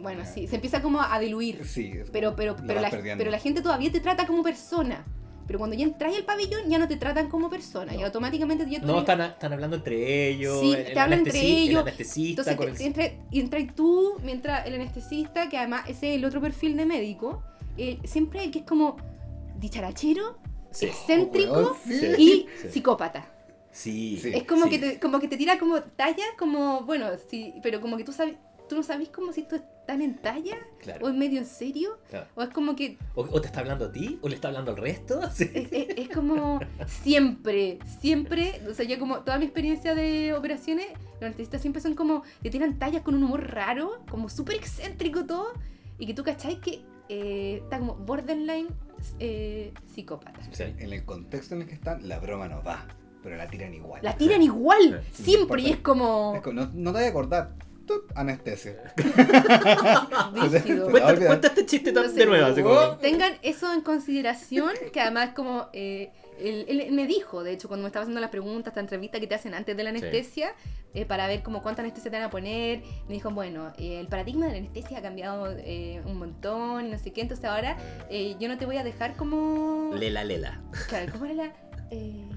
Bueno, 0.00 0.22
sí, 0.24 0.46
se 0.46 0.54
empieza 0.56 0.80
como 0.80 1.00
a 1.02 1.18
diluir. 1.18 1.64
Sí, 1.66 1.90
es 1.92 2.10
Pero, 2.10 2.36
pero, 2.36 2.54
pero, 2.66 2.80
la, 2.80 2.90
pero 2.90 3.30
la 3.30 3.38
gente 3.40 3.62
todavía 3.62 3.90
te 3.90 4.00
trata 4.00 4.26
como 4.26 4.42
persona. 4.44 5.04
Pero 5.46 5.58
cuando 5.58 5.74
ya 5.74 5.84
entras 5.84 6.14
al 6.14 6.24
pabellón, 6.24 6.68
ya 6.68 6.78
no 6.78 6.86
te 6.86 6.96
tratan 6.96 7.28
como 7.28 7.48
persona. 7.48 7.94
Y 7.94 7.98
No. 7.98 8.04
automáticamente 8.06 8.68
ya 8.70 8.80
tú 8.80 8.86
No, 8.86 8.92
eres- 8.92 9.00
están, 9.08 9.20
están 9.22 9.52
hablando 9.54 9.76
entre 9.76 10.28
ellos. 10.28 10.60
Sí, 10.60 10.72
el- 10.74 10.84
te 10.84 10.92
el 10.92 10.98
hablan 10.98 11.18
entre 11.20 11.40
ellos. 11.40 11.70
El 11.82 11.88
anestesista 11.88 12.50
Entonces, 12.52 12.68
el- 12.68 12.76
te 12.76 12.84
entra- 12.84 13.24
y 13.30 13.40
entras 13.40 13.74
tú, 13.74 14.18
mientras 14.22 14.66
el 14.66 14.74
anestesista, 14.74 15.48
que 15.48 15.56
además 15.58 15.88
ese 15.88 16.10
es 16.10 16.16
el 16.16 16.24
otro 16.26 16.40
perfil 16.42 16.76
de 16.76 16.84
médico, 16.84 17.42
eh, 17.78 17.98
siempre 18.04 18.44
el 18.44 18.50
que 18.50 18.60
es 18.60 18.64
como 18.66 18.96
dicharachero, 19.58 20.38
Sí. 20.70 20.86
excéntrico 20.86 21.76
sí. 21.84 21.94
y 22.18 22.46
Sí. 22.60 22.68
psicópata. 22.70 23.32
Sí. 23.72 24.18
Sí. 24.22 24.30
Es 24.34 24.44
como, 24.44 24.64
sí. 24.64 24.70
que 24.70 24.78
te, 24.78 25.00
como 25.00 25.18
que 25.20 25.28
te 25.28 25.36
tira 25.36 25.58
como 25.58 25.80
talla, 25.82 26.24
como, 26.38 26.82
bueno, 26.82 27.06
sí, 27.30 27.54
pero 27.62 27.80
como 27.80 27.96
que 27.96 28.04
tú 28.04 28.12
sabes, 28.12 28.36
tú 28.68 28.76
no 28.76 28.82
sabes 28.82 29.08
como 29.08 29.32
si 29.32 29.40
esto 29.42 29.56
es 29.56 29.62
tan 29.86 30.02
en 30.02 30.16
talla 30.18 30.58
Claro, 30.80 31.06
o 31.06 31.08
es 31.08 31.14
medio 31.14 31.38
en 31.38 31.46
serio, 31.46 31.98
claro. 32.10 32.26
o 32.34 32.42
es 32.42 32.50
como 32.50 32.76
que 32.76 32.98
O, 33.14 33.22
o 33.22 33.40
te 33.40 33.46
está 33.46 33.60
hablando 33.60 33.86
a 33.86 33.92
ti, 33.92 34.18
o 34.20 34.28
le 34.28 34.34
está 34.34 34.48
hablando 34.48 34.72
al 34.72 34.76
resto. 34.76 35.20
Sí. 35.34 35.48
es, 35.54 35.68
es- 35.72 35.88
es 35.96 36.08
como 36.10 36.60
siempre, 36.86 37.78
siempre, 38.00 38.60
o 38.70 38.74
sea, 38.74 38.84
yo 38.84 38.98
como 38.98 39.20
toda 39.20 39.38
mi 39.38 39.44
experiencia 39.46 39.94
de 39.94 40.34
operaciones, 40.34 40.86
los 41.14 41.22
anestesistas 41.22 41.62
siempre 41.62 41.80
son 41.80 41.94
como, 41.94 42.22
te 42.42 42.50
tiran 42.50 42.78
tallas 42.78 43.02
con 43.02 43.14
un 43.14 43.24
humor 43.24 43.50
raro, 43.50 44.02
como 44.10 44.28
súper 44.28 44.56
excéntrico 44.56 45.24
todo, 45.24 45.52
y 45.98 46.06
que 46.06 46.12
tú 46.14 46.22
cacháis 46.22 46.58
que 46.58 46.82
eh, 47.08 47.60
está 47.62 47.78
como 47.78 47.94
borderline 47.96 48.68
eh, 49.18 49.72
psicópata. 49.86 50.40
Sí. 50.52 50.64
En 50.78 50.92
el 50.92 51.04
contexto 51.04 51.54
en 51.54 51.62
el 51.62 51.68
que 51.68 51.74
están, 51.74 52.08
la 52.08 52.18
broma 52.18 52.48
no 52.48 52.62
va, 52.62 52.86
pero 53.22 53.36
la 53.36 53.46
tiran 53.48 53.72
igual. 53.74 54.00
La 54.02 54.16
tiran 54.16 54.42
igual, 54.42 55.02
Sí, 55.12 55.22
siempre, 55.24 55.62
y 55.62 55.66
importa. 55.66 55.76
es 55.76 55.82
como... 55.82 56.32
Es 56.36 56.42
como, 56.42 56.60
no, 56.60 56.70
no 56.74 56.92
te 56.92 56.98
voy 56.98 57.06
a 57.06 57.10
acordar. 57.10 57.54
Tut, 57.88 58.12
Anestesia. 58.14 58.76
Se- 58.96 60.62
Cuenta, 60.62 61.06
olvidar. 61.08 61.26
cuenta 61.26 61.48
este 61.48 61.66
chiste 61.66 61.90
tan- 61.92 62.04
No 62.04 62.08
sé, 62.10 62.14
de 62.20 62.26
nuevo. 62.26 62.46
así 62.46 62.62
como- 62.62 62.96
Tengan 62.98 63.32
eso 63.42 63.72
en 63.72 63.80
consideración, 63.80 64.70
que 64.92 65.00
además 65.00 65.30
como 65.34 65.68
eh, 65.72 66.12
él, 66.38 66.66
él 66.68 66.92
me 66.92 67.06
dijo, 67.08 67.42
de 67.42 67.52
hecho, 67.52 67.66
cuando 67.66 67.82
me 67.82 67.88
estaba 67.88 68.02
haciendo 68.04 68.20
las 68.20 68.30
preguntas, 68.30 68.70
esta 68.70 68.80
entrevista 68.80 69.18
que 69.18 69.26
te 69.26 69.34
hacen 69.34 69.54
antes 69.54 69.76
de 69.76 69.82
la 69.82 69.90
anestesia, 69.90 70.54
eh, 70.94 71.04
para 71.04 71.26
ver 71.26 71.42
como 71.42 71.62
cuánta 71.62 71.82
anestesia 71.82 72.10
te 72.12 72.16
van 72.16 72.26
a 72.26 72.30
poner, 72.30 72.82
me 73.08 73.14
dijo, 73.14 73.30
bueno, 73.30 73.72
eh, 73.78 73.98
el 73.98 74.06
paradigma 74.06 74.46
de 74.46 74.52
la 74.52 74.58
anestesia 74.58 74.98
ha 74.98 75.02
cambiado 75.02 75.52
eh, 75.58 76.00
un 76.06 76.16
montón 76.18 76.86
y 76.86 76.90
no 76.90 76.98
sé 76.98 77.12
qué, 77.12 77.22
entonces 77.22 77.44
ahora 77.44 77.76
eh, 78.10 78.36
yo 78.38 78.48
no 78.48 78.56
te 78.56 78.66
voy 78.66 78.76
a 78.76 78.84
dejar 78.84 79.16
como... 79.16 79.90
Lela, 79.94 80.22
lela. 80.24 80.60
Claro, 80.88 81.10
¿cómo 81.12 81.24
era 81.24 81.34
la...? 81.34 81.52
Eh, 81.90 82.28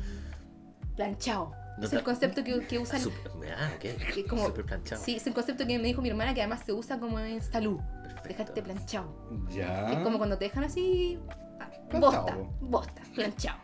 planchado. 0.95 1.53
No 1.81 1.87
es 1.87 1.93
el 1.93 2.03
concepto 2.03 2.43
que, 2.43 2.65
que 2.67 2.79
usan. 2.79 3.01
Super- 3.01 3.53
ah, 3.57 3.71
ok. 3.75 4.13
que 4.13 4.25
como- 4.25 4.45
Super 4.47 4.65
planchado. 4.65 5.03
Sí, 5.03 5.15
es 5.15 5.27
el 5.27 5.33
concepto 5.33 5.65
que 5.67 5.77
me 5.79 5.85
dijo 5.87 6.01
mi 6.01 6.09
hermana 6.09 6.33
que 6.33 6.41
además 6.41 6.61
se 6.65 6.71
usa 6.73 6.99
como 6.99 7.19
en 7.19 7.41
salud. 7.41 7.79
Perfecto. 8.03 8.27
Dejarte 8.29 8.61
planchado. 8.61 9.47
Ya. 9.49 9.91
Es 9.91 9.99
como 9.99 10.17
cuando 10.17 10.37
te 10.37 10.45
dejan 10.45 10.63
así. 10.63 11.17
ah, 11.59 11.69
Planchado, 11.89 12.23
Bosta, 12.25 12.37
bosta, 12.61 13.01
planchado. 13.15 13.59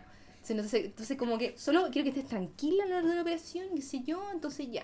Entonces, 0.50 0.86
entonces, 0.86 1.17
como 1.17 1.38
que 1.38 1.57
solo 1.57 1.89
quiero 1.91 2.05
que 2.05 2.17
estés 2.17 2.27
tranquila 2.29 2.86
a 2.86 2.88
la 2.88 2.97
hora 3.00 3.07
de 3.09 3.15
la 3.15 3.21
operación, 3.21 3.67
qué 3.75 3.81
sé 3.81 4.01
yo, 4.03 4.24
entonces 4.31 4.67
ya. 4.71 4.83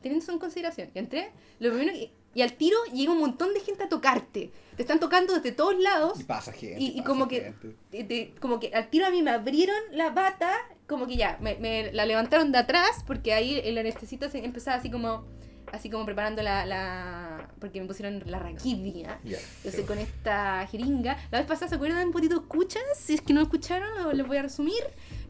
Teniendo 0.00 0.22
eso 0.22 0.32
en 0.32 0.38
consideración, 0.38 0.90
entré, 0.94 1.30
lo 1.60 1.70
primero 1.70 1.92
que- 1.92 2.12
y 2.34 2.42
al 2.42 2.52
tiro 2.54 2.76
llega 2.92 3.12
un 3.12 3.18
montón 3.20 3.52
de 3.54 3.60
gente 3.60 3.84
a 3.84 3.88
tocarte. 3.88 4.52
Te 4.76 4.82
están 4.82 5.00
tocando 5.00 5.34
desde 5.34 5.50
todos 5.52 5.76
lados 5.78 6.20
Y 6.20 6.24
pasa 6.24 6.52
gente. 6.52 6.80
y, 6.80 6.86
y 6.88 6.92
pasa 6.98 7.04
como 7.04 7.26
que 7.28 7.40
gente. 7.40 7.76
te- 7.90 8.04
te- 8.04 8.34
como 8.40 8.60
que 8.60 8.72
al 8.74 8.88
tiro 8.90 9.06
a 9.06 9.10
mí 9.10 9.22
me 9.22 9.30
abrieron 9.32 9.76
la 9.92 10.10
bata, 10.10 10.52
como 10.86 11.06
que 11.06 11.16
ya, 11.16 11.36
me, 11.40 11.56
me 11.56 11.92
la 11.92 12.06
levantaron 12.06 12.52
de 12.52 12.58
atrás, 12.58 13.02
porque 13.06 13.32
ahí 13.34 13.60
el 13.64 13.76
anestesista 13.78 14.30
se 14.30 14.38
empezaba 14.44 14.76
así 14.76 14.88
como, 14.90 15.24
así 15.72 15.90
como 15.90 16.04
preparando 16.04 16.42
la, 16.42 16.64
la 16.64 17.48
porque 17.58 17.80
me 17.80 17.86
pusieron 17.88 18.22
la 18.26 18.38
raquidia. 18.38 19.18
Entonces 19.24 19.84
con 19.84 19.98
esta 19.98 20.64
jeringa, 20.70 21.16
la 21.32 21.38
vez 21.38 21.46
pasada 21.48 21.68
se 21.70 21.74
acuerdan 21.74 22.06
un 22.06 22.12
poquito 22.12 22.36
escuchas, 22.36 22.82
si 22.96 23.14
es 23.14 23.20
que 23.20 23.32
no 23.32 23.40
escucharon, 23.40 24.16
les 24.16 24.26
voy 24.28 24.36
a 24.36 24.42
resumir. 24.42 24.82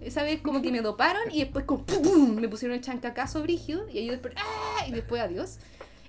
Esa 0.02 0.22
vez 0.24 0.42
como 0.42 0.60
que 0.60 0.70
me 0.70 0.80
doparon 0.82 1.22
y 1.32 1.38
después 1.40 1.64
como 1.64 1.86
¡pum! 1.86 2.02
pum, 2.02 2.34
me 2.36 2.48
pusieron 2.48 2.76
el 2.76 2.82
chancacazo 2.84 3.42
brígido 3.42 3.88
y 3.88 3.98
ahí 3.98 4.10
después 4.10 4.34
¡ah! 4.36 4.86
y 4.86 4.90
después 4.92 5.22
adiós. 5.22 5.56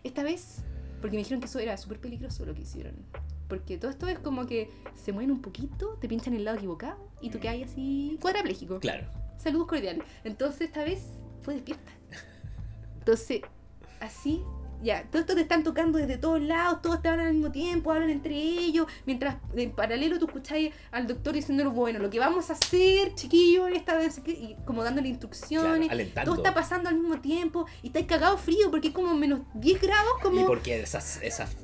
Esta 0.03 0.23
vez, 0.23 0.59
porque 1.01 1.15
me 1.15 1.23
dijeron 1.23 1.39
que 1.39 1.47
eso 1.47 1.59
era 1.59 1.77
súper 1.77 1.99
peligroso 1.99 2.45
lo 2.45 2.53
que 2.53 2.61
hicieron. 2.61 2.93
Porque 3.47 3.77
todo 3.77 3.89
esto 3.89 4.07
es 4.07 4.19
como 4.19 4.45
que 4.45 4.69
se 4.95 5.11
mueven 5.11 5.31
un 5.31 5.41
poquito, 5.41 5.97
te 5.99 6.07
pinchan 6.07 6.33
el 6.33 6.43
lado 6.45 6.57
equivocado 6.57 6.97
y 7.21 7.29
tú 7.29 7.39
quedas 7.39 7.71
así 7.71 8.17
cuadrapléjico. 8.21 8.79
Claro. 8.79 9.07
Saludos 9.37 9.67
cordiales. 9.67 10.03
Entonces 10.23 10.61
esta 10.61 10.83
vez 10.83 11.07
fue 11.41 11.55
despierta. 11.55 11.91
Entonces, 12.99 13.41
así, 13.99 14.43
ya, 14.81 15.03
todo 15.09 15.21
esto 15.21 15.35
te 15.35 15.41
están 15.41 15.63
tocando 15.63 15.97
desde 15.97 16.17
todos 16.17 16.41
lados, 16.41 16.81
todos 16.81 17.01
te 17.01 17.09
hablan 17.09 17.27
al 17.27 17.33
mismo 17.33 17.51
tiempo, 17.51 17.91
hablan 17.91 18.09
entre 18.09 18.35
ellos, 18.35 18.87
mientras 19.05 19.37
en 19.55 19.71
paralelo 19.71 20.19
tú 20.19 20.25
escucháis 20.25 20.73
al 20.91 21.07
doctor 21.07 21.33
diciéndole, 21.33 21.69
bueno, 21.69 21.99
lo 21.99 22.09
que 22.09 22.19
vamos 22.19 22.49
a 22.49 22.53
hacer, 22.53 23.13
chiquillo, 23.15 23.67
esta 23.67 23.95
vez, 23.95 24.21
y 24.25 24.55
como 24.65 24.83
dándole 24.83 25.09
instrucciones. 25.09 25.89
Claro, 25.89 26.25
todo 26.25 26.35
está 26.35 26.53
pasando 26.53 26.89
al 26.89 26.95
mismo 26.95 27.19
tiempo 27.19 27.65
y 27.83 27.87
estáis 27.87 28.05
cagado 28.05 28.37
frío 28.37 28.69
porque 28.71 28.89
es 28.89 28.93
como 28.93 29.13
menos 29.15 29.41
10 29.55 29.81
grados, 29.81 30.13
como... 30.21 30.41
Y 30.41 30.43
porque 30.43 30.81
esas, 30.81 31.21
esas 31.21 31.55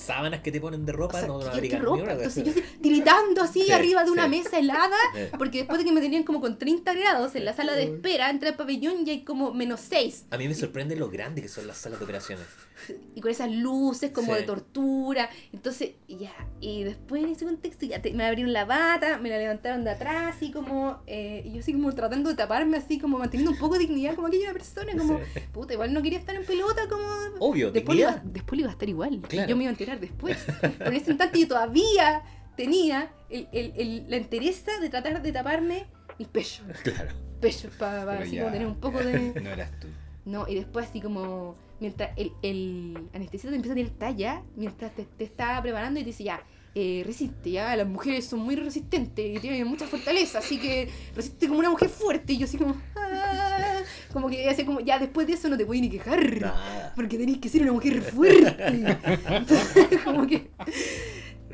sábanas 0.00 0.40
que 0.40 0.50
te 0.52 0.60
ponen 0.60 0.84
de 0.86 0.92
ropa 0.92 1.16
O 1.16 1.20
sea, 1.20 1.28
no, 1.28 1.34
no 1.34 1.44
¿qué- 1.44 1.50
qué 1.50 1.56
abrigan 1.56 1.80
ni 1.80 1.84
ropa? 1.86 2.02
una 2.02 2.12
Entonces 2.12 2.44
yo 2.44 2.52
tiritando 2.80 3.42
así 3.42 3.62
Sí, 3.66 3.72
arriba 3.72 4.04
de 4.04 4.10
una 4.10 4.24
sí. 4.24 4.30
mesa 4.30 4.58
helada, 4.58 4.96
porque 5.38 5.58
después 5.58 5.78
de 5.78 5.84
que 5.84 5.92
me 5.92 6.00
tenían 6.00 6.22
como 6.24 6.40
con 6.40 6.58
30 6.58 6.92
grados 6.94 7.34
en 7.34 7.44
la 7.44 7.52
sala 7.54 7.72
de 7.74 7.84
espera, 7.84 8.30
entré 8.30 8.48
al 8.50 8.56
pabellón 8.56 9.06
y 9.06 9.10
hay 9.10 9.24
como 9.24 9.52
menos 9.52 9.80
6. 9.88 10.26
A 10.30 10.36
mí 10.38 10.48
me 10.48 10.54
sorprende 10.54 10.96
lo 10.96 11.10
grande 11.10 11.42
que 11.42 11.48
son 11.48 11.66
las 11.66 11.76
salas 11.78 11.98
de 11.98 12.04
operaciones. 12.04 12.46
Y 13.14 13.20
con 13.20 13.30
esas 13.30 13.50
luces 13.50 14.10
como 14.12 14.32
Sí. 14.34 14.40
de 14.40 14.46
tortura. 14.46 15.28
Entonces, 15.52 15.90
ya. 16.08 16.32
Y 16.60 16.84
después 16.84 17.22
en 17.24 17.30
ese 17.30 17.44
contexto 17.44 17.86
ya 17.86 18.00
te- 18.00 18.12
me 18.14 18.24
abrieron 18.24 18.52
la 18.52 18.64
bata, 18.64 19.18
me 19.18 19.28
la 19.28 19.38
levantaron 19.38 19.84
de 19.84 19.90
atrás, 19.90 20.34
así 20.36 20.50
como. 20.52 21.02
eh, 21.06 21.42
y 21.44 21.52
yo 21.54 21.60
así 21.60 21.72
como 21.72 21.92
tratando 21.94 22.30
de 22.30 22.36
taparme, 22.36 22.76
así 22.76 22.98
como 22.98 23.18
manteniendo 23.18 23.52
un 23.52 23.58
poco 23.58 23.74
de 23.74 23.80
dignidad 23.80 24.14
como 24.14 24.28
aquella 24.28 24.52
persona, 24.52 24.92
como. 24.96 25.18
Sí. 25.18 25.40
Puta, 25.52 25.72
igual 25.74 25.92
no 25.92 26.02
quería 26.02 26.18
estar 26.18 26.34
en 26.36 26.44
pelota, 26.44 26.82
como. 26.88 27.04
Obvio, 27.40 27.70
Después 27.72 27.96
le, 27.96 28.02
iba, 28.02 28.20
después 28.24 28.56
le 28.56 28.60
iba 28.62 28.70
a 28.70 28.72
estar 28.72 28.88
igual. 28.88 29.20
Claro. 29.28 29.48
Yo 29.48 29.56
me 29.56 29.64
iba 29.64 29.70
a 29.70 29.72
enterar 29.72 29.98
después. 30.00 30.38
Pero 30.60 30.90
en 30.90 30.96
ese 30.96 31.10
instante 31.10 31.38
yo 31.40 31.48
todavía 31.48 32.22
tenía 32.56 33.10
el, 33.30 33.48
el- 33.52 33.72
el- 33.76 34.04
la 34.08 34.16
entereza 34.16 34.78
de 34.80 34.88
tratar 34.90 35.20
de 35.22 35.32
taparme 35.32 35.86
mis 36.18 36.28
pechos. 36.28 36.62
Claro. 36.82 37.10
Pechos 37.40 37.72
para, 37.76 38.04
Pero 38.04 38.22
así 38.24 38.32
ya, 38.36 38.42
como 38.42 38.52
tener 38.52 38.66
un 38.68 38.80
poco 38.80 38.98
de. 38.98 39.32
No 39.42 39.50
eras 39.50 39.70
tú. 39.80 39.88
No, 40.26 40.46
y 40.46 40.54
después 40.56 40.86
así 40.88 41.00
como. 41.00 41.56
Mientras 41.80 42.10
el, 42.16 42.32
el 42.42 42.98
anestesista 43.14 43.48
te 43.50 43.56
empieza 43.56 43.72
a 43.72 43.76
tirar 43.76 43.90
talla, 43.98 44.42
mientras 44.56 44.94
te, 44.94 45.04
te 45.04 45.24
está 45.24 45.60
preparando 45.62 45.98
y 45.98 46.02
te 46.04 46.10
dice 46.10 46.24
ya. 46.24 46.42
eh, 46.74 47.02
resiste, 47.04 47.50
ya 47.50 47.74
las 47.74 47.88
mujeres 47.88 48.26
son 48.26 48.40
muy 48.40 48.54
resistentes 48.54 49.36
y 49.36 49.40
tienen 49.40 49.66
mucha 49.66 49.86
fortaleza, 49.88 50.38
así 50.38 50.58
que 50.58 50.88
resiste 51.16 51.48
como 51.48 51.58
una 51.58 51.70
mujer 51.70 51.88
fuerte. 51.88 52.34
Y 52.34 52.38
yo 52.38 52.44
así 52.44 52.58
como, 52.58 52.76
"Ah", 52.96 53.78
como 54.12 54.28
que 54.28 54.48
hace 54.48 54.64
como, 54.64 54.78
ya 54.80 54.98
después 54.98 55.26
de 55.26 55.32
eso 55.32 55.48
no 55.48 55.56
te 55.56 55.64
voy 55.64 55.80
ni 55.80 55.88
quejar. 55.90 56.40
Nada. 56.40 56.92
Porque 56.94 57.18
tenéis 57.18 57.38
que 57.38 57.48
ser 57.48 57.62
una 57.62 57.72
mujer 57.72 58.00
fuerte. 58.02 58.96
Entonces, 59.26 59.88
como 60.04 60.26
que. 60.26 60.50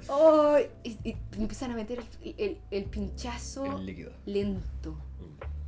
Oh, 0.09 0.57
y, 0.85 0.97
y 1.03 1.17
empiezan 1.39 1.71
a 1.73 1.75
meter 1.75 2.01
el, 2.23 2.35
el- 2.39 2.59
el 2.71 2.85
pinchazo 2.85 3.65
El 3.65 3.87
lento. 4.27 4.99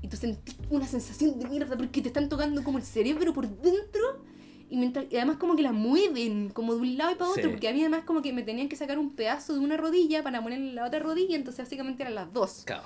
Y 0.01 0.07
tú 0.09 0.17
sentís 0.17 0.57
una 0.71 0.87
sensación 0.87 1.39
de 1.41 1.49
mierda 1.49 1.77
porque 1.77 2.01
te 2.01 2.09
están 2.09 2.29
tocando 2.29 2.63
como 2.63 2.79
el 2.79 2.85
cerebro 2.85 3.33
por 3.33 3.49
dentro. 3.49 4.25
Y, 4.71 4.77
mientras, 4.77 5.07
y 5.11 5.17
además 5.17 5.39
como 5.39 5.57
que 5.57 5.63
la 5.63 5.73
mueven 5.73 6.51
como 6.51 6.75
de 6.75 6.81
un 6.81 6.97
lado 6.99 7.13
y 7.13 7.15
para 7.15 7.31
otro. 7.31 7.43
Sí. 7.43 7.49
Porque 7.49 7.69
a 7.69 7.73
mí 7.73 7.81
además 7.81 8.05
como 8.05 8.23
que 8.23 8.33
me 8.33 8.43
tenían 8.43 8.69
que 8.69 8.77
sacar 8.77 8.99
un 8.99 9.15
pedazo 9.15 9.55
de 9.55 9.61
una 9.61 9.77
rodilla 9.77 10.23
para 10.23 10.43
ponerle 10.43 10.73
la 10.73 10.87
otra 10.87 10.99
rodilla. 10.99 11.37
Entonces 11.37 11.65
básicamente 11.65 12.03
eran 12.03 12.15
las 12.15 12.33
dos. 12.33 12.63
Claro. 12.67 12.83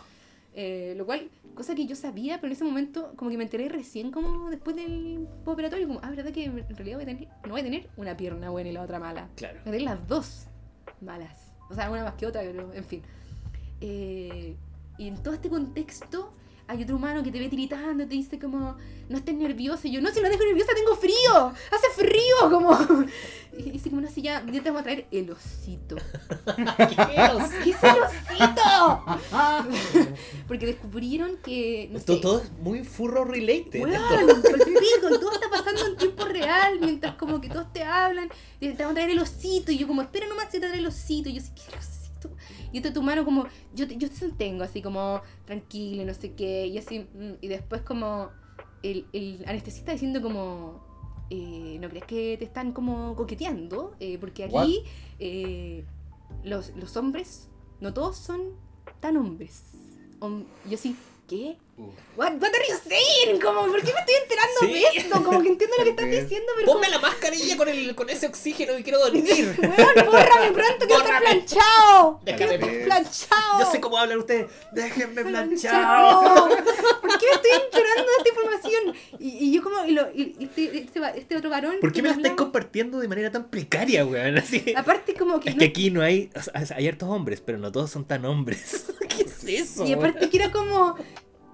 Eh, 0.55 0.95
lo 0.97 1.07
cual, 1.07 1.31
cosa 1.55 1.75
que 1.75 1.87
yo 1.87 1.97
sabía, 1.97 2.37
pero 2.37 2.49
en 2.49 2.53
ese 2.53 2.64
momento 2.64 3.14
como 3.16 3.31
que 3.31 3.38
me 3.38 3.45
enteré 3.45 3.68
recién 3.68 4.11
como 4.11 4.51
después 4.51 4.77
del 4.77 5.27
operatorio, 5.45 5.87
como, 5.87 6.01
ah, 6.03 6.11
verdad 6.11 6.31
que 6.31 6.45
en 6.45 6.77
realidad 6.77 6.99
voy 6.99 7.05
a 7.05 7.07
tener, 7.07 7.29
no 7.45 7.51
voy 7.51 7.61
a 7.61 7.64
tener 7.64 7.88
una 7.97 8.16
pierna 8.16 8.51
buena 8.51 8.68
y 8.71 8.73
la 8.73 8.83
otra 8.83 8.99
mala. 8.99 9.29
Claro. 9.35 9.61
Voy 9.64 9.71
a 9.71 9.73
tener 9.73 9.83
las 9.83 10.07
dos 10.07 10.47
malas. 11.01 11.53
O 11.71 11.75
sea, 11.75 11.90
una 11.90 12.05
más 12.05 12.14
que 12.14 12.27
otra, 12.27 12.42
pero 12.42 12.73
en 12.75 12.85
fin. 12.85 13.03
Eh, 13.81 14.57
y 14.99 15.09
en 15.09 15.23
todo 15.23 15.35
este 15.35 15.49
contexto 15.49 16.33
hay 16.72 16.82
otro 16.85 16.96
humano 16.96 17.22
que 17.22 17.30
te 17.30 17.38
ve 17.38 17.48
tiritando, 17.48 18.06
te 18.06 18.14
dice 18.14 18.38
como, 18.38 18.76
no 19.08 19.18
estés 19.18 19.35
nervioso. 19.35 19.87
Y 19.87 19.92
yo, 19.92 20.00
no, 20.00 20.11
si 20.11 20.22
no 20.22 20.30
tengo 20.30 20.44
nerviosa, 20.44 20.72
tengo 20.74 20.96
frío. 20.96 21.52
Hace 21.70 21.88
frío, 21.94 22.50
como... 22.50 23.06
Y 23.58 23.70
dice 23.70 23.90
como, 23.90 24.00
no, 24.00 24.08
si 24.08 24.22
ya, 24.22 24.42
ya 24.46 24.62
te 24.62 24.70
vamos 24.70 24.80
a 24.80 24.85
traer 24.85 25.06
el 25.11 25.30
osito. 25.30 25.96
¿Qué 26.56 27.70
es 27.70 27.82
el 27.82 28.02
osito? 28.02 29.04
Porque 30.48 30.64
descubrieron 30.64 31.37
que... 31.37 31.88
No 31.92 31.98
Esto 31.98 32.14
sé, 32.14 32.20
todo 32.20 32.40
es 32.40 32.50
muy 32.52 32.82
furro 32.85 33.26
related. 33.26 33.80
Por 33.80 33.90
pico, 33.90 35.20
todo 35.20 35.32
está 35.32 35.50
pasando 35.50 35.87
en 35.87 35.96
tiempo 35.98 36.24
real, 36.24 36.80
mientras 36.80 37.16
como 37.16 37.42
que 37.42 37.50
todos 37.50 37.70
te 37.74 37.82
hablan, 37.82 38.30
y 38.61 38.72
te 38.72 38.82
van 38.82 38.92
a 38.92 38.94
traer 38.94 39.11
el 39.11 39.18
osito, 39.18 39.70
y 39.70 39.76
yo 39.76 39.87
como, 39.87 40.00
espera 40.00 40.26
nomás 40.26 40.48
te 40.48 40.58
traer 40.58 40.76
el 40.76 40.87
osito, 40.87 41.28
y 41.28 41.35
yo 41.35 41.42
sí, 41.42 41.50
¿qué 41.54 41.76
osito? 41.76 41.91
Y 42.72 42.78
este 42.78 42.90
tu 42.90 43.02
mano 43.02 43.24
como, 43.24 43.46
yo 43.74 43.87
te, 43.87 43.96
yo 43.96 44.08
te 44.08 44.16
sostengo 44.16 44.64
así 44.64 44.80
como, 44.82 45.20
tranquilo, 45.44 46.04
no 46.04 46.14
sé 46.14 46.32
qué, 46.32 46.66
y 46.66 46.78
así, 46.78 47.00
mm, 47.00 47.32
y 47.40 47.48
después 47.48 47.82
como, 47.82 48.30
el, 48.82 49.06
el 49.12 49.44
anestesista 49.46 49.92
diciendo 49.92 50.20
como, 50.22 50.82
eh, 51.30 51.78
¿no 51.80 51.88
crees 51.88 52.04
que 52.06 52.37
te 52.38 52.44
están 52.44 52.72
como 52.72 53.14
coqueteando? 53.16 53.94
Eh, 54.00 54.18
porque 54.18 54.44
aquí 54.44 54.82
eh, 55.18 55.85
los, 56.44 56.74
los 56.76 56.96
hombres, 56.96 57.48
no 57.80 57.92
todos 57.92 58.16
son 58.16 58.40
tan 59.00 59.16
hombres. 59.16 59.62
Hom- 60.20 60.44
yo 60.68 60.76
sí, 60.78 60.96
¿qué? 61.33 61.57
What, 62.14 62.33
what 62.35 62.51
are 62.55 62.64
you 62.68 62.77
saying? 62.87 63.40
Como, 63.40 63.62
¿por 63.62 63.81
qué 63.83 63.92
me 63.95 64.01
estoy 64.01 64.14
enterando 64.23 64.61
Sí. 64.61 64.73
de 64.73 64.99
esto? 64.99 65.25
Como 65.25 65.42
que 65.42 65.49
entiendo 65.49 65.77
lo 65.79 65.85
que 65.85 65.90
estás 65.90 66.07
diciendo, 66.11 66.53
pero 66.57 66.73
Ponme 66.73 66.90
la 66.90 66.99
mascarilla 66.99 67.57
con, 67.57 67.68
el, 67.68 67.95
con 67.95 68.11
ese 68.11 68.27
oxígeno 68.27 68.79
y 68.79 68.83
quiero 68.83 68.99
dormir. 69.01 69.57
como, 69.57 69.68
weón, 69.77 70.07
bórrame 70.07 70.53
pronto, 70.53 70.87
quiero 70.87 71.03
estar 71.03 71.23
planchado. 71.23 72.21
Déjame 72.25 72.55
estar 72.57 72.85
planchado. 72.85 73.59
Yo 73.61 73.73
sé 73.73 73.81
cómo 73.81 73.97
hablan 73.99 74.18
ustedes. 74.18 74.47
Déjenme 74.73 75.25
planchar. 75.25 75.73
Planchado. 75.73 76.49
¿Por 77.01 77.18
qué 77.18 77.27
me 77.27 77.33
estoy 77.33 77.51
enterando 77.64 78.05
de 78.05 78.16
esta 78.18 78.29
información? 78.29 78.95
Y, 79.18 79.29
y 79.47 79.53
yo 79.53 79.62
como, 79.62 79.85
y 79.87 79.92
lo, 79.92 80.12
y 80.14 80.37
este, 80.40 80.79
este, 80.79 81.01
va- 81.01 81.11
este 81.11 81.37
otro 81.37 81.49
varón... 81.49 81.77
¿Por 81.81 81.92
qué 81.92 82.03
me 82.03 82.11
la 82.11 82.14
estáis 82.16 82.35
compartiendo 82.35 83.01
de 83.01 83.09
manera 83.09 83.31
tan 83.33 83.49
precaria, 83.49 84.05
weón? 84.05 84.37
Así. 84.42 84.75
Aparte 84.77 85.14
como 85.14 85.40
que... 85.40 85.49
Es 85.49 85.55
no- 85.57 85.61
que 85.61 85.64
aquí 85.64 85.90
no 85.90 86.03
hay. 86.03 86.31
o 86.37 86.42
sea, 86.66 86.77
hay 86.77 86.87
hartos 86.87 87.09
hombres, 87.09 87.40
pero 87.45 87.57
no 87.59 87.73
todos 87.73 87.90
son 87.90 88.05
tan 88.05 88.25
hombres. 88.27 88.85
¿Qué 89.44 89.59
es 89.59 89.72
eso? 89.72 89.87
Y 89.87 89.92
aparte 89.92 90.28
que 90.28 90.37
era 90.37 90.50
como, 90.50 90.96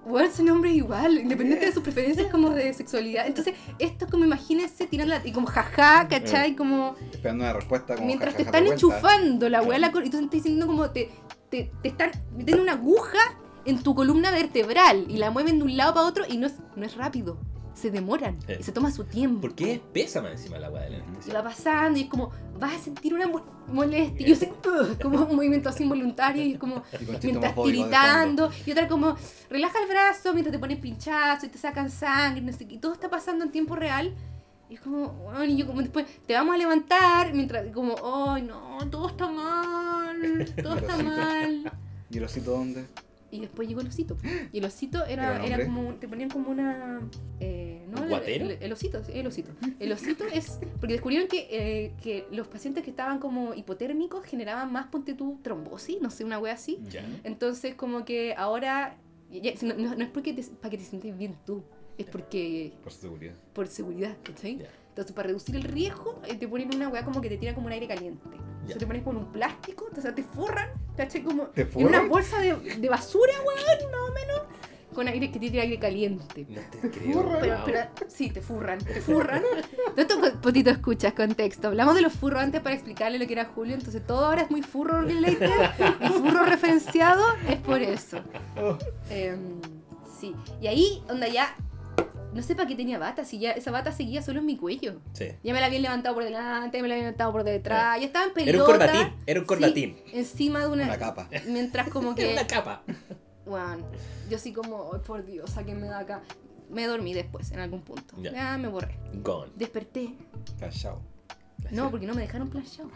bueno, 0.05 0.31
son 0.33 0.49
hombres 0.49 0.73
igual, 0.73 1.19
independiente 1.19 1.65
de 1.65 1.71
sus 1.71 1.83
preferencias 1.83 2.31
como 2.31 2.49
de 2.49 2.73
sexualidad. 2.73 3.27
Entonces, 3.27 3.55
esto 3.77 4.05
es 4.05 4.11
como 4.11 4.25
imagínense 4.25 4.87
tirando 4.87 5.15
la, 5.15 5.25
y 5.25 5.31
como 5.31 5.47
jaja, 5.47 6.07
¿cachai? 6.07 6.55
Como 6.55 6.95
Esperando 7.11 7.43
una 7.43 7.53
respuesta 7.53 7.95
como 7.95 8.07
mientras 8.07 8.35
te 8.35 8.43
están 8.43 8.67
enchufando 8.67 9.49
la 9.49 9.61
weá, 9.61 9.79
la 9.79 9.87
y 9.87 10.09
tú 10.09 10.17
estás 10.17 10.29
diciendo 10.29 10.67
como 10.67 10.89
te, 10.91 11.09
te, 11.49 11.71
te 11.81 11.89
están 11.89 12.11
metiendo 12.35 12.63
una 12.63 12.73
aguja 12.73 13.19
en 13.65 13.83
tu 13.83 13.93
columna 13.93 14.31
vertebral 14.31 15.05
y 15.09 15.17
la 15.17 15.31
mueven 15.31 15.59
de 15.59 15.65
un 15.65 15.77
lado 15.77 15.93
para 15.93 16.07
otro 16.07 16.23
y 16.27 16.37
no 16.37 16.47
es, 16.47 16.55
no 16.75 16.85
es 16.85 16.95
rápido. 16.95 17.37
Se 17.79 17.91
demoran 17.91 18.37
Eh. 18.47 18.57
y 18.59 18.63
se 18.63 18.71
toma 18.71 18.91
su 18.91 19.03
tiempo. 19.05 19.41
¿Por 19.41 19.55
qué 19.55 19.81
pesa 19.93 20.21
más 20.21 20.31
encima 20.33 20.57
la 20.59 20.69
weá 20.69 20.83
de 20.83 20.89
la 20.89 20.97
Y 20.97 21.01
anestesia? 21.01 21.33
va 21.35 21.43
pasando 21.49 21.97
y 21.99 22.03
es 22.03 22.09
como, 22.09 22.29
vas 22.59 22.75
a 22.75 22.79
sentir 22.79 23.13
una 23.13 23.27
mo- 23.27 23.45
molestia. 23.67 24.25
Y 24.27 24.29
yo 24.29 24.35
sé, 24.35 24.51
como 25.01 25.23
un 25.25 25.35
movimiento 25.37 25.69
así 25.69 25.83
involuntario 25.83 26.43
y 26.43 26.53
es 26.53 26.59
como, 26.59 26.83
Y 26.99 27.25
mientras 27.27 27.55
tiritando. 27.55 28.51
Y 28.65 28.71
otra 28.71 28.87
como, 28.89 29.15
relaja 29.49 29.79
el 29.81 29.87
brazo 29.87 30.33
mientras 30.33 30.51
te 30.51 30.59
pones 30.59 30.79
pinchazo 30.79 31.45
y 31.45 31.49
te 31.49 31.57
sacan 31.57 31.89
sangre, 31.89 32.41
no 32.41 32.51
sé 32.51 32.67
qué. 32.67 32.75
Y 32.75 32.77
todo 32.79 32.91
está 32.93 33.09
pasando 33.09 33.45
en 33.45 33.51
tiempo 33.51 33.75
real. 33.75 34.13
Y 34.69 34.75
es 34.75 34.81
como, 34.81 35.07
bueno, 35.13 35.45
y 35.45 35.55
yo 35.57 35.65
como 35.65 35.81
después, 35.81 36.05
te 36.27 36.33
vamos 36.33 36.53
a 36.53 36.57
levantar, 36.57 37.33
mientras 37.33 37.65
como, 37.73 37.95
ay 38.33 38.41
no, 38.43 38.77
todo 38.91 39.07
está 39.07 39.27
mal, 39.29 40.53
todo 40.61 40.75
está 40.75 40.97
mal. 40.97 41.71
¿Y 42.11 42.17
el 42.17 42.23
osito 42.23 42.51
dónde? 42.51 42.85
Y 43.31 43.39
después 43.41 43.67
llegó 43.67 43.81
el 43.81 43.87
osito. 43.87 44.17
Y 44.51 44.57
el 44.59 44.65
osito 44.65 45.05
¿Era 45.05 45.45
era, 45.45 45.63
como, 45.65 45.93
te 45.95 46.07
ponían 46.07 46.29
como 46.29 46.49
una... 46.49 46.99
eh, 47.39 47.85
no, 47.89 47.97
¿Un 47.97 48.03
el, 48.03 48.09
guatero? 48.09 48.45
el- 48.45 48.57
el 48.63 48.71
osito, 48.73 49.03
sí, 49.03 49.11
el 49.15 49.27
osito. 49.27 49.51
El 49.79 49.91
osito 49.91 50.25
es... 50.33 50.59
Porque 50.79 50.93
descubrieron 50.93 51.27
que, 51.27 51.47
eh, 51.51 51.93
que 52.01 52.25
los 52.31 52.47
pacientes 52.47 52.83
que 52.83 52.89
estaban 52.89 53.19
como 53.19 53.53
hipotérmicos 53.53 54.25
generaban 54.25 54.71
más, 54.71 54.87
ponte 54.87 55.13
tú, 55.13 55.39
trombosis, 55.43 56.01
no 56.01 56.09
sé, 56.09 56.23
una 56.25 56.39
wea 56.39 56.53
así. 56.53 56.79
Ya. 56.89 57.05
Entonces 57.23 57.75
como 57.75 58.03
que 58.05 58.33
ahora... 58.35 58.97
ya- 59.31 59.53
no, 59.61 59.73
no- 59.95 60.03
es 60.03 60.09
porque 60.09 60.33
te, 60.33 60.43
para 60.43 60.71
que 60.71 60.77
te 60.77 60.83
sientas 60.83 61.17
bien 61.17 61.35
tú, 61.45 61.63
es 61.97 62.05
porque 62.05 62.73
Por 62.81 62.91
seguridad. 62.93 63.33
por 63.53 63.67
seguridad, 63.67 64.15
¿cachai? 64.23 64.57
Ya. 64.57 64.65
Entonces, 64.99 65.15
para 65.15 65.27
reducir 65.27 65.55
el 65.55 65.63
riesgo, 65.63 66.19
eh, 66.27 66.35
te 66.35 66.45
ponen 66.45 66.75
una 66.75 66.89
weá 66.89 67.05
como 67.05 67.21
que 67.21 67.29
te 67.29 67.37
tira 67.37 67.55
como 67.55 67.67
un 67.67 67.71
aire 67.71 67.87
caliente. 67.87 68.21
Ya. 68.33 68.35
Entonces, 68.63 68.79
te 68.79 68.85
pones 68.85 69.03
con 69.03 69.15
un 69.15 69.31
plástico, 69.31 69.85
entonces 69.87 70.13
te 70.13 70.23
forran, 70.23 70.67
¿cachai? 70.97 71.23
Como 71.23 71.43
¿Te 71.47 71.61
en 71.61 71.87
una 71.87 72.01
bolsa 72.01 72.37
de, 72.41 72.53
de 72.53 72.89
basura, 72.89 73.31
weón, 73.45 73.91
más 73.91 74.09
o 74.09 74.13
menos, 74.13 74.41
con 74.93 75.07
aire 75.07 75.31
que 75.31 75.39
te 75.39 75.49
tira 75.51 75.63
aire 75.63 75.79
caliente. 75.79 76.45
No 76.49 76.59
te 76.81 76.89
creo. 76.89 77.13
furran. 77.13 77.39
Pero, 77.39 77.61
pero, 77.65 77.79
sí, 78.09 78.29
te 78.29 78.41
furran, 78.41 78.79
te 78.79 78.99
furran. 78.99 79.41
Todo 79.95 80.01
esto, 80.25 80.41
potito, 80.41 80.69
escuchas 80.69 81.13
contexto. 81.13 81.69
Hablamos 81.69 81.95
de 81.95 82.01
los 82.01 82.11
furros 82.11 82.41
antes 82.41 82.59
para 82.59 82.75
explicarle 82.75 83.19
lo 83.19 83.25
que 83.25 83.31
era 83.31 83.45
Julio, 83.45 83.75
entonces 83.75 84.05
todo 84.05 84.25
ahora 84.25 84.41
es 84.41 84.51
muy 84.51 84.63
furro 84.63 85.01
related 85.01 85.49
y 86.01 86.07
furro 86.09 86.43
referenciado 86.43 87.23
es 87.47 87.55
por 87.55 87.81
eso. 87.81 88.19
Oh. 88.61 88.77
Em, 89.09 89.61
sí, 90.19 90.35
y 90.61 90.67
ahí, 90.67 91.01
onda 91.07 91.29
ya, 91.29 91.55
no 92.39 92.43
sé 92.45 92.55
para 92.55 92.67
qué 92.67 92.75
tenía 92.75 92.97
bata, 92.97 93.25
si 93.25 93.37
ya 93.39 93.51
esa 93.51 93.69
bata 93.71 93.91
seguía 93.91 94.21
solo 94.21 94.39
en 94.39 94.45
mi 94.45 94.55
cuello. 94.57 95.01
Sí. 95.13 95.27
Ya 95.43 95.53
me 95.53 95.59
la 95.59 95.65
habían 95.67 95.81
levantado 95.81 96.15
por 96.15 96.23
delante, 96.23 96.81
me 96.81 96.87
la 96.87 96.93
habían 96.95 97.05
levantado 97.07 97.31
por 97.31 97.43
detrás, 97.43 97.99
ya 97.99 98.05
estaba 98.05 98.25
en 98.25 98.33
pelota. 98.33 98.49
Era 98.51 98.59
un 98.61 98.65
corbatín, 98.65 99.13
era 99.25 99.39
un 99.39 99.43
sí, 99.43 99.47
corbatín. 99.47 99.97
encima 100.13 100.59
de 100.61 100.67
una... 100.67 100.83
Una 100.85 100.97
capa. 100.97 101.29
Mientras 101.47 101.89
como 101.89 102.15
que... 102.15 102.31
una 102.33 102.47
capa. 102.47 102.83
Bueno, 103.45 103.85
yo 104.29 104.37
así 104.37 104.53
como, 104.53 104.91
"Ay, 104.93 104.99
por 105.05 105.25
Dios, 105.25 105.49
sáquenme 105.49 105.87
de 105.87 105.95
acá. 105.95 106.21
Me 106.69 106.85
dormí 106.85 107.13
después, 107.13 107.51
en 107.51 107.59
algún 107.59 107.81
punto. 107.81 108.15
Ya. 108.21 108.57
Me 108.57 108.67
borré. 108.67 108.97
Gone. 109.15 109.51
Desperté. 109.55 110.13
Cachao. 110.59 111.01
No, 111.71 111.89
porque 111.91 112.05
no 112.05 112.13
me 112.13 112.21
dejaron 112.21 112.49
planchado. 112.49 112.89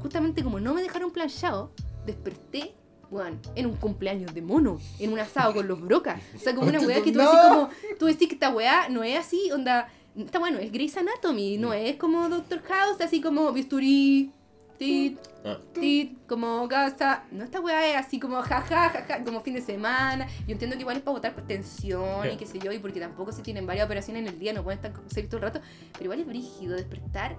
Justamente 0.00 0.42
como 0.44 0.60
no 0.60 0.74
me 0.74 0.82
dejaron 0.82 1.10
planchado, 1.10 1.72
desperté, 2.06 2.74
bueno, 3.10 3.36
en 3.54 3.66
un 3.66 3.76
cumpleaños 3.76 4.32
de 4.34 4.42
mono, 4.42 4.78
en 4.98 5.12
un 5.12 5.18
asado 5.18 5.52
con 5.52 5.66
los 5.66 5.80
brocas. 5.80 6.20
O 6.34 6.38
sea, 6.38 6.54
como 6.54 6.68
una 6.68 6.80
weá 6.80 7.02
que 7.02 7.12
tú 7.12 7.18
No. 7.18 7.24
decís 7.24 7.48
como, 7.48 7.70
tú 7.98 8.06
decís 8.06 8.28
que 8.28 8.34
esta 8.34 8.50
weá 8.50 8.88
no 8.88 9.02
es 9.02 9.18
así, 9.18 9.50
onda, 9.52 9.88
está 10.16 10.38
bueno, 10.38 10.58
es 10.58 10.70
Grey's 10.72 10.96
Anatomy, 10.96 11.58
no 11.58 11.72
es 11.72 11.96
como 11.96 12.28
Doctor 12.28 12.62
House, 12.62 13.00
así 13.00 13.20
como 13.20 13.52
bisturí, 13.52 14.32
tit, 14.78 15.18
Ah, 15.44 15.56
tit, 15.72 16.18
como 16.26 16.68
casa. 16.68 17.24
No, 17.30 17.44
esta 17.44 17.60
weá 17.60 17.88
es 17.88 17.96
así 17.96 18.20
como 18.20 18.42
jaja, 18.42 18.90
jaja, 18.90 19.24
como 19.24 19.40
fin 19.40 19.54
de 19.54 19.62
semana. 19.62 20.26
Yo 20.46 20.52
entiendo 20.52 20.76
que 20.76 20.82
igual 20.82 20.98
es 20.98 21.02
para 21.02 21.14
votar 21.14 21.34
por 21.34 21.46
tensión 21.46 22.30
y 22.30 22.36
qué 22.36 22.46
sé 22.46 22.58
yo, 22.58 22.70
y 22.72 22.78
porque 22.78 23.00
tampoco 23.00 23.32
si 23.32 23.42
tienen 23.42 23.66
varias 23.66 23.86
operaciones 23.86 24.22
en 24.22 24.28
el 24.28 24.38
día, 24.38 24.52
no 24.52 24.62
pueden 24.62 24.78
estar 24.78 24.92
serio 25.08 25.30
todo 25.30 25.38
el 25.38 25.42
rato, 25.44 25.60
pero 25.92 26.04
igual 26.04 26.20
es 26.20 26.26
brígido 26.26 26.76
despertar 26.76 27.38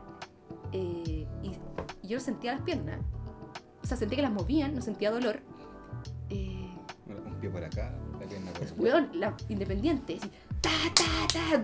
eh, 0.71 1.27
y, 1.43 1.51
yo 2.07 2.17
no 2.17 2.23
sentía 2.23 2.53
las 2.53 2.61
piernas. 2.61 2.99
O 3.83 3.87
sea, 3.87 3.97
sentía 3.97 4.17
que 4.17 4.23
las 4.23 4.31
movían, 4.31 4.73
no 4.73 4.81
sentía 4.81 5.11
dolor. 5.11 5.41
Eh, 6.29 6.69
Un 7.07 7.39
pie 7.39 7.49
por 7.49 7.63
acá, 7.63 7.93
la 8.19 8.25
pierna 8.27 8.51
por 8.51 8.63
acá. 8.63 8.73
weón, 8.77 9.09
la 9.13 9.35
independiente, 9.49 10.17
así, 10.19 10.29
ta, 10.61 10.69
ta, 10.93 11.03
ta, 11.33 11.61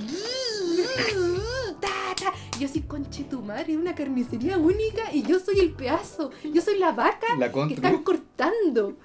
ta, 1.79 2.15
ta. 2.15 2.33
Y 2.57 2.61
yo 2.61 2.65
así, 2.67 2.81
conche 2.81 3.23
tu 3.25 3.41
madre, 3.41 3.77
una 3.77 3.93
carnicería 3.95 4.57
única 4.57 5.13
y 5.13 5.23
yo 5.23 5.39
soy 5.39 5.59
el 5.59 5.71
pedazo, 5.73 6.31
yo 6.53 6.61
soy 6.61 6.77
la 6.79 6.91
vaca 6.91 7.27
La 7.37 7.51
que 7.51 7.73
están 7.75 8.03
cortando. 8.03 8.97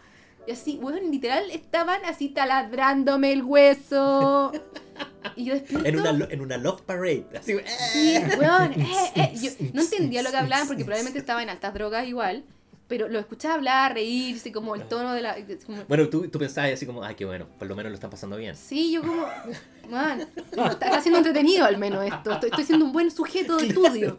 Y 0.46 0.50
así, 0.50 0.76
weón, 0.82 1.10
literal, 1.12 1.48
estaban 1.52 2.04
así 2.04 2.28
taladrándome 2.30 3.32
el 3.32 3.42
hueso. 3.42 4.52
Y 5.36 5.44
yo 5.44 5.54
despierto. 5.54 5.86
en, 5.88 5.98
una, 6.00 6.26
en 6.30 6.40
una 6.40 6.56
love 6.58 6.82
parade. 6.82 7.24
Así, 7.38 7.54
Sí, 7.92 8.18
weón, 8.38 8.72
eh, 8.72 9.12
eh. 9.14 9.32
Yo 9.40 9.50
no 9.72 9.80
entendía 9.82 10.20
lo 10.22 10.30
que 10.30 10.36
hablaban 10.36 10.66
porque 10.66 10.84
probablemente 10.84 11.18
estaba 11.20 11.42
en 11.44 11.48
altas 11.48 11.72
drogas 11.74 12.06
igual. 12.08 12.44
Pero 12.92 13.08
lo 13.08 13.18
escuchaba 13.18 13.54
hablar, 13.54 13.94
reírse, 13.94 14.52
como 14.52 14.74
el 14.74 14.82
tono 14.82 15.14
de 15.14 15.22
la. 15.22 15.34
como- 15.64 15.82
Bueno, 15.88 16.10
tú, 16.10 16.28
tú 16.28 16.38
pensabas 16.38 16.72
así 16.74 16.84
como, 16.84 17.02
ay, 17.02 17.14
qué 17.14 17.24
bueno, 17.24 17.46
por 17.58 17.66
lo 17.66 17.74
menos 17.74 17.90
lo 17.90 17.94
están 17.94 18.10
pasando 18.10 18.36
bien. 18.36 18.54
Sí, 18.54 18.92
yo 18.92 19.00
como. 19.00 19.24
Man, 19.88 20.20
está, 20.36 20.66
está 20.68 21.00
siendo 21.00 21.16
entretenido 21.16 21.64
al 21.64 21.78
menos 21.78 22.04
esto. 22.04 22.32
Estoy, 22.32 22.50
estoy 22.50 22.64
siendo 22.64 22.84
un 22.84 22.92
buen 22.92 23.10
sujeto 23.10 23.56
de 23.56 23.66
estudio. 23.68 24.14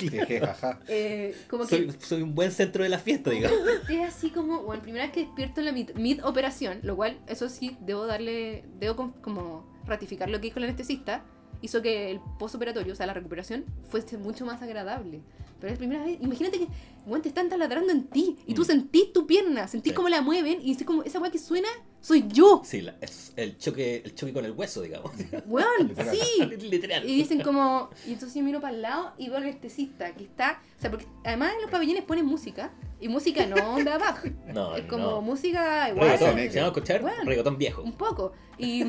Eh, 0.88 1.36
como 1.47 1.65
que 1.67 1.69
Soy, 1.69 1.95
soy 1.99 2.21
un 2.23 2.33
buen 2.33 2.51
centro 2.51 2.81
de 2.83 2.89
la 2.89 2.97
fiesta, 2.97 3.29
digamos. 3.29 3.59
es 3.89 4.01
así 4.07 4.31
como, 4.31 4.63
bueno, 4.63 4.81
primera 4.81 5.05
vez 5.05 5.13
que 5.13 5.19
despierto 5.21 5.59
en 5.62 5.65
la 5.67 5.71
mid, 5.71 5.91
mid 5.93 6.25
operación, 6.25 6.79
lo 6.81 6.95
cual, 6.95 7.19
eso 7.27 7.49
sí, 7.49 7.77
debo 7.81 8.07
darle, 8.07 8.65
debo 8.79 8.95
com- 8.95 9.13
como 9.21 9.71
ratificar 9.86 10.29
lo 10.31 10.39
que 10.39 10.47
dijo 10.47 10.57
el 10.57 10.63
anestesista, 10.65 11.23
hizo 11.63 11.82
que 11.82 12.12
el 12.12 12.19
postoperatorio, 12.38 12.93
o 12.93 12.95
sea, 12.95 13.08
la 13.08 13.13
recuperación, 13.15 13.65
fuese 13.89 14.17
mucho 14.17 14.45
más 14.45 14.62
agradable. 14.62 15.21
Pero 15.60 15.73
es 15.73 15.80
la 15.80 15.80
primera 15.80 16.04
vez, 16.06 16.17
imagínate 16.21 16.60
que, 16.60 16.67
bueno, 17.08 17.21
te 17.21 17.30
están 17.30 17.47
taladrando 17.49 17.91
en 17.91 18.04
ti, 18.04 18.38
y 18.45 18.54
tú 18.54 18.63
Mm. 18.63 18.65
sentís 18.65 19.13
tu 19.13 19.26
pierna, 19.26 19.67
sentís 19.69 19.91
Sí. 19.91 19.95
cómo 19.95 20.10
la 20.10 20.21
mueven, 20.21 20.60
y 20.62 20.65
dices 20.65 20.86
como, 20.86 21.04
esa 21.04 21.19
weá 21.19 21.32
que 21.32 21.39
suena, 21.39 21.69
soy 22.02 22.26
yo, 22.28 22.62
Sí, 22.65 22.82
la- 22.82 22.97
es 22.99 23.32
el 23.38 23.58
choque, 23.58 24.02
el 24.04 24.13
choque 24.13 24.34
con 24.34 24.43
el 24.43 24.52
hueso, 24.52 24.82
digamos. 24.82 25.12
weón, 25.47 25.95
sí. 26.12 26.45
Literal. 26.69 27.10
Y 27.10 27.15
dicen 27.15 27.39
como, 27.41 27.89
y 28.06 28.12
entonces 28.12 28.36
yo 28.36 28.43
miro 28.43 28.60
para 28.60 28.76
el 28.76 28.82
lado 28.82 29.13
y 29.17 29.30
veo 29.30 29.38
al 29.38 29.43
anestesista 29.43 30.13
que 30.13 30.26
está, 30.26 30.62
o 30.78 30.82
sea, 30.82 30.91
porque 30.91 31.08
además 31.23 31.54
en 31.56 31.62
los 31.62 31.71
pabellones 31.71 32.04
ponen 32.04 32.26
música, 32.26 32.73
y 32.99 33.08
música 33.08 33.45
no 33.45 33.56
onda 33.73 33.97
baja, 33.97 34.30
No, 34.54 34.76
es 34.76 34.86
como 34.86 35.04
no. 35.12 35.21
música 35.21 35.89
igual. 35.89 36.10
Reggaetón, 36.10 36.36
negro. 36.36 36.52
¿se 36.52 36.58
llama 36.60 36.67
escuchar? 36.67 37.02
Bueno. 37.02 37.23
Reggaetón 37.23 37.58
viejo. 37.58 37.82
Un 37.84 37.93
poco. 37.93 38.34
Y, 38.58 38.84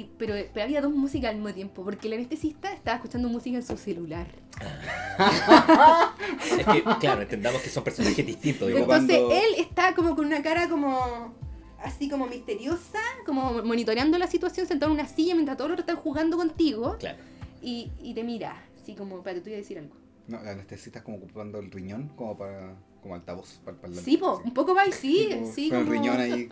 y, 0.00 0.10
pero, 0.18 0.34
pero 0.52 0.64
había 0.64 0.80
dos 0.80 0.92
músicas 0.92 1.30
al 1.30 1.36
mismo 1.36 1.54
tiempo, 1.54 1.84
porque 1.84 2.08
el 2.08 2.14
anestesista 2.14 2.72
estaba 2.72 2.96
escuchando 2.96 3.28
música 3.28 3.56
en 3.56 3.62
su 3.62 3.76
celular. 3.76 4.26
Es 6.58 6.66
que, 6.66 6.82
claro, 7.00 7.22
entendamos 7.22 7.62
que 7.62 7.68
son 7.70 7.84
personajes 7.84 8.24
distintos, 8.26 8.68
Entonces 8.70 8.86
cuando- 8.86 9.30
él 9.32 9.54
está 9.58 9.94
como 9.94 10.14
con 10.16 10.26
una 10.26 10.42
cara 10.42 10.68
como 10.68 11.34
así 11.82 12.08
como 12.08 12.26
misteriosa, 12.26 12.98
como 13.24 13.62
monitoreando 13.62 14.18
la 14.18 14.26
situación 14.26 14.66
sentado 14.66 14.92
en 14.92 14.98
una 15.00 15.08
silla 15.08 15.34
mientras 15.34 15.56
todos 15.56 15.70
los 15.70 15.78
otros 15.80 15.88
están 15.88 16.02
jugando 16.02 16.36
contigo 16.36 16.96
Claro. 16.98 17.18
y, 17.62 17.90
y 18.00 18.14
te 18.14 18.24
mira, 18.24 18.64
así 18.82 18.94
como, 18.94 19.18
espérate, 19.18 19.42
tú 19.42 19.50
ibas 19.50 19.58
a 19.58 19.62
decir 19.62 19.78
algo. 19.78 19.94
No, 20.28 20.42
la 20.42 20.52
anestesista 20.52 20.98
es 21.00 21.04
como 21.04 21.18
ocupando 21.18 21.58
el 21.60 21.70
riñón 21.70 22.08
como 22.16 22.36
para 22.36 22.74
como 23.06 23.14
altavoz 23.14 23.58
para 23.64 23.74
el 23.76 23.80
parlante. 23.80 24.04
Sí, 24.04 24.16
po, 24.16 24.42
un 24.44 24.52
poco 24.52 24.74
más, 24.74 24.94
sí, 24.94 25.28
como 25.32 25.52
sí, 25.52 25.68
Con 25.70 25.78
el 25.78 25.84
como- 25.86 25.96
riñón 26.00 26.20
ahí. 26.20 26.48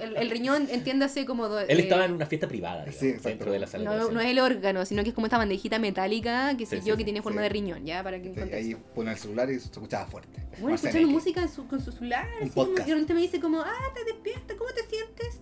El, 0.00 0.16
el 0.16 0.30
riñón, 0.30 0.66
entiéndase 0.70 1.26
como... 1.26 1.48
do- 1.48 1.60
Él 1.60 1.78
eh, 1.78 1.82
estaba 1.82 2.04
en 2.06 2.12
una 2.12 2.26
fiesta 2.26 2.48
privada, 2.48 2.84
digamos, 2.86 2.98
Sí, 3.00 3.12
dentro 3.28 3.52
de 3.52 3.58
la 3.58 3.66
sala 3.66 3.96
No, 3.96 4.10
no 4.10 4.20
es 4.20 4.26
el 4.26 4.38
órgano, 4.38 4.84
sino 4.86 5.02
que 5.02 5.10
es 5.10 5.14
como 5.14 5.26
esta 5.26 5.36
bandejita 5.38 5.78
metálica, 5.78 6.56
que 6.56 6.64
sé 6.66 6.80
Sí, 6.80 6.88
yo, 6.88 6.94
sí, 6.94 6.98
que 6.98 7.04
tiene 7.04 7.20
forma 7.22 7.40
sí. 7.40 7.42
de 7.44 7.48
riñón, 7.50 7.84
¿ya? 7.84 8.02
Para 8.02 8.20
que 8.20 8.34
Sí, 8.34 8.52
ahí 8.54 8.76
pone 8.94 9.12
el 9.12 9.18
celular 9.18 9.50
y 9.50 9.60
se 9.60 9.66
escuchaba 9.66 10.06
fuerte. 10.06 10.40
Bueno, 10.58 10.74
escuchando 10.74 11.08
música 11.08 11.42
en 11.42 11.48
su- 11.48 11.66
con 11.68 11.80
su 11.80 11.92
celular, 11.92 12.26
Un 12.38 12.42
así 12.44 12.50
como, 12.54 12.66
podcast. 12.68 12.88
y 12.88 12.90
de 12.90 12.94
repente 12.94 13.14
me 13.14 13.20
dice 13.20 13.40
como, 13.40 13.60
ah, 13.60 13.72
estás 13.88 14.06
despierta, 14.06 14.56
¿cómo 14.56 14.70
te 14.70 14.82
sientes? 14.88 15.40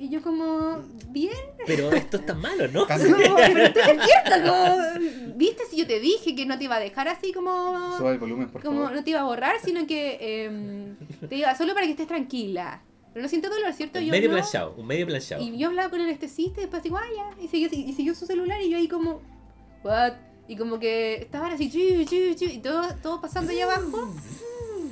Y 0.00 0.08
yo 0.08 0.22
como, 0.22 0.78
bien, 1.08 1.30
Pero 1.66 1.92
esto 1.92 2.16
es 2.16 2.24
tan 2.24 2.40
malo, 2.40 2.66
¿no? 2.68 2.86
Como, 2.88 2.98
pero 3.36 3.64
estoy 3.64 3.82
despierta, 3.82 4.42
como, 4.42 5.36
viste 5.36 5.64
si 5.70 5.76
yo 5.76 5.86
te 5.86 6.00
dije 6.00 6.34
que 6.34 6.46
no 6.46 6.56
te 6.56 6.64
iba 6.64 6.76
a 6.76 6.80
dejar 6.80 7.06
así 7.08 7.34
como, 7.34 7.98
Suba 7.98 8.12
el 8.12 8.18
volumen, 8.18 8.48
por 8.48 8.62
como 8.62 8.78
favor. 8.78 8.94
no 8.94 9.04
te 9.04 9.10
iba 9.10 9.20
a 9.20 9.24
borrar, 9.24 9.56
sino 9.62 9.86
que 9.86 10.46
em, 10.46 10.96
te 11.28 11.36
iba 11.36 11.54
solo 11.54 11.74
para 11.74 11.84
que 11.84 11.92
estés 11.92 12.06
tranquila. 12.06 12.82
Pero 13.12 13.22
no 13.24 13.28
siento 13.28 13.50
dolor, 13.50 13.74
¿cierto? 13.74 13.98
Un 13.98 14.06
Yo 14.06 14.10
medio 14.12 14.30
no. 14.30 14.36
planchado, 14.36 14.74
un 14.78 14.86
medio 14.86 15.06
planchado. 15.06 15.42
Y 15.42 15.58
yo 15.58 15.68
hablaba 15.68 15.90
con 15.90 16.00
el 16.00 16.06
anestesista 16.06 16.60
y 16.60 16.62
después 16.62 16.82
digo, 16.82 16.96
ah, 16.96 17.04
ya. 17.14 17.42
Y 17.42 17.48
siguió, 17.48 17.68
y 17.70 17.92
siguió 17.92 18.14
su 18.14 18.24
celular 18.24 18.62
y 18.62 18.70
yo 18.70 18.78
ahí 18.78 18.88
como, 18.88 19.20
what? 19.84 20.14
Y 20.48 20.56
como 20.56 20.78
que 20.78 21.16
estaban 21.16 21.52
así, 21.52 21.70
chu, 21.70 21.78
chu, 22.06 22.34
chu, 22.36 22.46
y 22.46 22.58
todo, 22.58 22.82
todo 23.02 23.20
pasando 23.20 23.52
allá 23.52 23.64
abajo. 23.64 24.14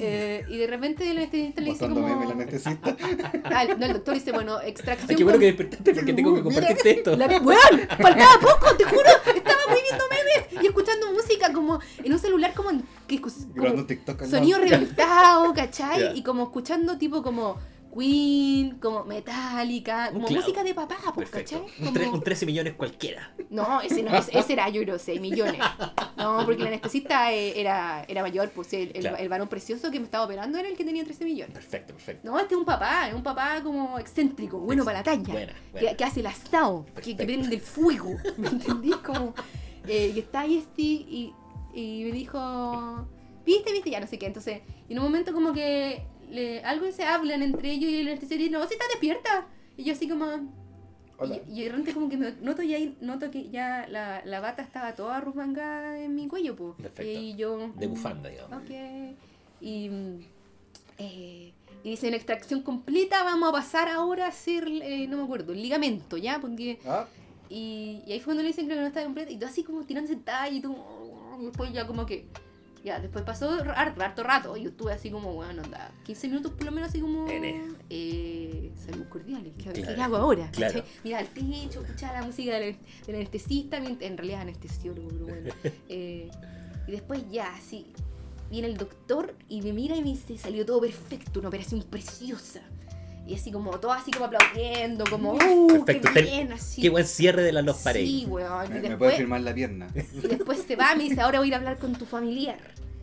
Eh, 0.01 0.45
y 0.49 0.57
de 0.59 0.67
repente 0.67 1.11
el 1.11 1.17
anestesista 1.19 1.61
le 1.61 1.71
dice 1.71 1.89
como... 1.89 2.07
el 2.23 2.31
anestesista. 2.33 2.97
Ah, 3.45 3.65
no, 3.79 3.87
el 3.87 3.93
doctor 3.95 4.15
dice, 4.15 4.33
bueno, 4.33 4.61
extracción... 4.61 5.11
Ay, 5.11 5.17
qué 5.17 5.25
bueno 5.25 5.35
con- 5.37 5.41
que 5.41 5.47
despertaste 5.47 5.95
porque 5.95 6.13
tengo 6.13 6.35
que 6.35 6.43
compartirte 6.43 6.91
esto. 6.91 7.17
La, 7.17 7.27
weón, 7.27 7.89
faltaba 8.01 8.39
poco, 8.41 8.77
te 8.77 8.85
juro. 8.85 9.11
Estaba 9.35 9.61
muy 9.69 9.81
viendo 9.83 10.05
memes 10.11 10.63
y 10.63 10.67
escuchando 10.67 11.13
música 11.13 11.53
como 11.53 11.81
en 12.03 12.13
un 12.13 12.19
celular 12.19 12.53
como... 12.55 12.71
en- 12.71 12.85
que, 13.07 13.21
como 13.21 13.87
TikTok 13.87 14.25
sonido 14.27 14.59
lado. 14.59 14.71
reventado, 14.71 15.55
¿cachai? 15.55 16.01
Ya. 16.01 16.13
Y 16.15 16.23
como 16.23 16.45
escuchando 16.45 16.99
tipo 16.99 17.23
como 17.23 17.57
Queen, 17.97 18.79
como 18.79 19.05
Metallica, 19.05 20.11
como 20.13 20.27
Claro. 20.27 20.43
música 20.43 20.63
de 20.65 20.75
papá, 20.75 20.97
pues. 21.15 21.31
¿cachai? 21.31 21.63
Como- 21.79 22.13
un 22.15 22.23
13 22.23 22.47
millones 22.47 22.75
cualquiera. 22.75 23.33
No, 23.51 23.81
ese, 23.81 24.03
no, 24.03 24.15
ese, 24.17 24.39
ese 24.39 24.53
era 24.53 24.69
yo 24.69 24.83
creo 24.83 24.99
6 24.99 25.21
millones. 25.21 25.61
No, 26.17 26.43
porque 26.45 26.63
el 26.63 26.69
anestesista 26.69 27.33
eh, 27.33 27.59
era, 27.61 28.05
era 28.09 28.23
mayor, 28.23 28.51
pues 28.51 28.73
el, 28.73 28.93
Claro. 28.93 29.17
el 29.17 29.29
varón 29.29 29.49
precioso 29.49 29.91
que 29.91 29.99
me 29.99 30.05
estaba 30.05 30.25
operando 30.25 30.59
era 30.59 30.69
el 30.69 30.77
que 30.77 30.85
tenía 30.85 31.05
13 31.05 31.25
millones. 31.25 31.55
Perfecto, 31.55 31.95
perfecto. 31.95 32.31
No, 32.31 32.39
este 32.39 32.55
es 32.55 32.59
un 32.59 32.65
papá, 32.67 33.09
es 33.09 33.15
un 33.15 33.23
papá 33.23 33.61
como 33.63 33.99
excéntrico, 33.99 34.59
bueno 34.59 34.85
para 34.85 34.99
la 34.99 35.05
talla. 35.05 35.33
Buena, 35.33 35.53
Que, 35.53 35.71
buena. 35.81 35.97
que 35.97 36.05
hace 36.05 36.21
el 36.21 36.27
asado, 36.27 36.87
que, 37.03 37.17
que 37.17 37.25
prende 37.25 37.55
el 37.55 37.61
fuego. 37.61 38.17
¿Me 38.37 38.49
entendí? 38.49 38.91
Como 38.93 39.35
eh, 39.87 40.13
que 40.13 40.21
está 40.21 40.41
ahí 40.41 40.59
este 40.59 40.83
y, 40.83 41.33
y 41.75 42.05
me 42.05 42.13
dijo, 42.13 43.07
viste, 43.47 43.73
viste, 43.73 43.91
ya 43.91 44.01
no 44.01 44.07
sé 44.07 44.19
qué. 44.19 44.27
Entonces, 44.27 44.61
en 44.89 44.99
un 44.99 45.05
momento 45.05 45.33
como 45.33 45.53
que 45.53 46.03
le- 46.31 46.63
algo 46.65 46.91
se 46.93 47.05
hablan 47.05 47.43
entre 47.43 47.73
ellos 47.73 47.91
y 47.91 48.01
el 48.01 48.19
dice, 48.19 48.51
no, 48.51 48.67
si 48.67 48.75
está 48.75 48.85
despierta. 48.91 49.47
Y 49.77 49.85
yo 49.85 49.93
así 49.93 50.09
como... 50.09 50.27
Hola. 51.21 51.37
Y, 51.49 51.61
y 51.61 51.65
de 51.65 51.69
repente 51.71 51.95
como 51.95 52.09
que 52.09 52.17
me 52.17 52.33
noto 52.41 52.63
ya 52.63 52.79
noto 53.01 53.31
que 53.31 53.51
ya 53.51 53.87
la, 53.89 54.23
la 54.25 54.39
bata 54.41 54.63
estaba 54.63 54.95
toda 54.95 55.17
arrumangada 55.17 55.99
en 56.01 56.15
mi 56.15 56.29
cuello, 56.29 56.55
pues. 56.55 56.75
Perfecto. 56.81 57.03
Y 57.21 57.35
yo... 57.35 57.73
De 57.77 57.87
bufanda, 57.89 58.29
digamos. 58.29 58.63
Ok. 58.63 58.71
Y, 59.61 59.89
mm, 59.89 60.21
eh, 60.99 61.53
y 61.85 61.91
dice, 61.91 62.09
en 62.09 62.15
extracción 62.15 62.63
completa 62.63 63.25
vamos 63.25 63.49
a 63.49 63.53
pasar 63.53 63.89
ahora 63.89 64.27
a 64.27 64.29
hacer, 64.29 64.69
eh, 64.69 65.07
no 65.09 65.17
me 65.17 65.25
acuerdo, 65.25 65.53
el 65.53 65.63
ligamento, 65.63 66.17
¿ya? 66.17 66.41
Porque, 66.41 66.79
Ah, 66.87 67.07
y, 67.49 68.03
y 68.07 68.13
ahí 68.13 68.19
fue 68.21 68.27
cuando 68.27 68.43
le 68.43 68.49
dicen 68.49 68.69
que 68.69 68.77
no 68.77 68.87
está 68.87 69.03
completa. 69.03 69.31
Y 69.33 69.39
tú 69.39 69.47
así 69.47 69.65
como 69.65 69.83
tirándose 69.85 70.17
talla 70.17 70.55
y 70.57 70.61
tú... 70.61 70.77
y 71.41 71.45
después 71.47 71.73
ya 71.73 71.87
como 71.87 72.05
que... 72.07 72.27
Ya, 72.89 72.99
después 73.01 73.23
pasó 73.23 73.51
har- 73.51 73.95
harto 74.03 74.23
rato 74.23 74.57
y 74.57 74.63
yo 74.63 74.71
estuve 74.71 74.95
así 74.95 75.11
como, 75.11 75.35
bueno, 75.35 75.63
anda, 75.63 75.93
15 76.05 76.29
minutos 76.29 76.53
por 76.53 76.65
lo 76.65 76.73
menos 76.73 76.89
así 76.89 77.01
como... 77.01 77.27
Eh, 77.29 78.73
salud 78.83 79.07
cordiales, 79.11 79.53
¿qué, 79.63 80.01
hago 80.01 80.17
ahora? 80.17 80.51
claro. 80.53 80.83
Mira 81.05 81.19
al 81.19 81.27
techo, 81.27 81.83
escuchar 81.83 82.15
la 82.15 82.23
música 82.23 82.55
del, 82.59 82.77
del 83.07 83.17
anestesista, 83.17 83.77
en 83.77 84.17
realidad 84.17 84.39
es 84.39 84.43
anestesiólogo, 84.43 85.09
pero 85.09 85.27
bueno. 85.27 85.55
Eh, 85.91 86.31
y 86.87 86.93
después 86.93 87.29
ya, 87.31 87.55
así, 87.55 87.93
viene 88.51 88.69
el 88.69 88.79
doctor 88.79 89.35
y 89.51 89.61
me 89.61 89.75
mira 89.75 89.95
y 89.95 90.01
me 90.01 90.09
dice, 90.09 90.39
salió 90.39 90.65
todo 90.65 90.81
perfecto, 90.81 91.41
una 91.41 91.49
operación 91.49 91.83
preciosa. 91.83 92.63
Y 93.29 93.35
así 93.35 93.53
como, 93.53 93.79
todo 93.79 93.93
así 93.93 94.11
como 94.11 94.25
aplaudiendo, 94.25 95.05
como, 95.05 95.35
¡uh, 95.35 95.67
Perfecto, 95.69 96.09
qué 96.15 96.23
bien! 96.23 96.51
Así. 96.51 96.81
Qué 96.81 96.89
buen 96.89 97.05
cierre 97.07 97.43
de 97.43 97.53
las 97.53 97.63
dos 97.63 97.77
paredes. 97.77 98.09
Sí, 98.09 98.25
weón. 98.27 98.65
Y 98.65 98.69
me, 98.71 98.75
me 98.75 98.81
puede 98.81 98.89
después, 98.89 99.17
firmar 99.17 99.41
la 99.43 99.53
pierna. 99.53 99.87
y 99.95 100.27
después 100.29 100.65
se 100.67 100.77
va, 100.77 100.95
me 100.95 101.03
dice, 101.03 101.21
ahora 101.21 101.41
voy 101.41 101.49
a 101.49 101.49
ir 101.49 101.55
a 101.55 101.59
hablar 101.59 101.79
con 101.79 101.93
tu 101.93 102.07
familiar. 102.07 102.59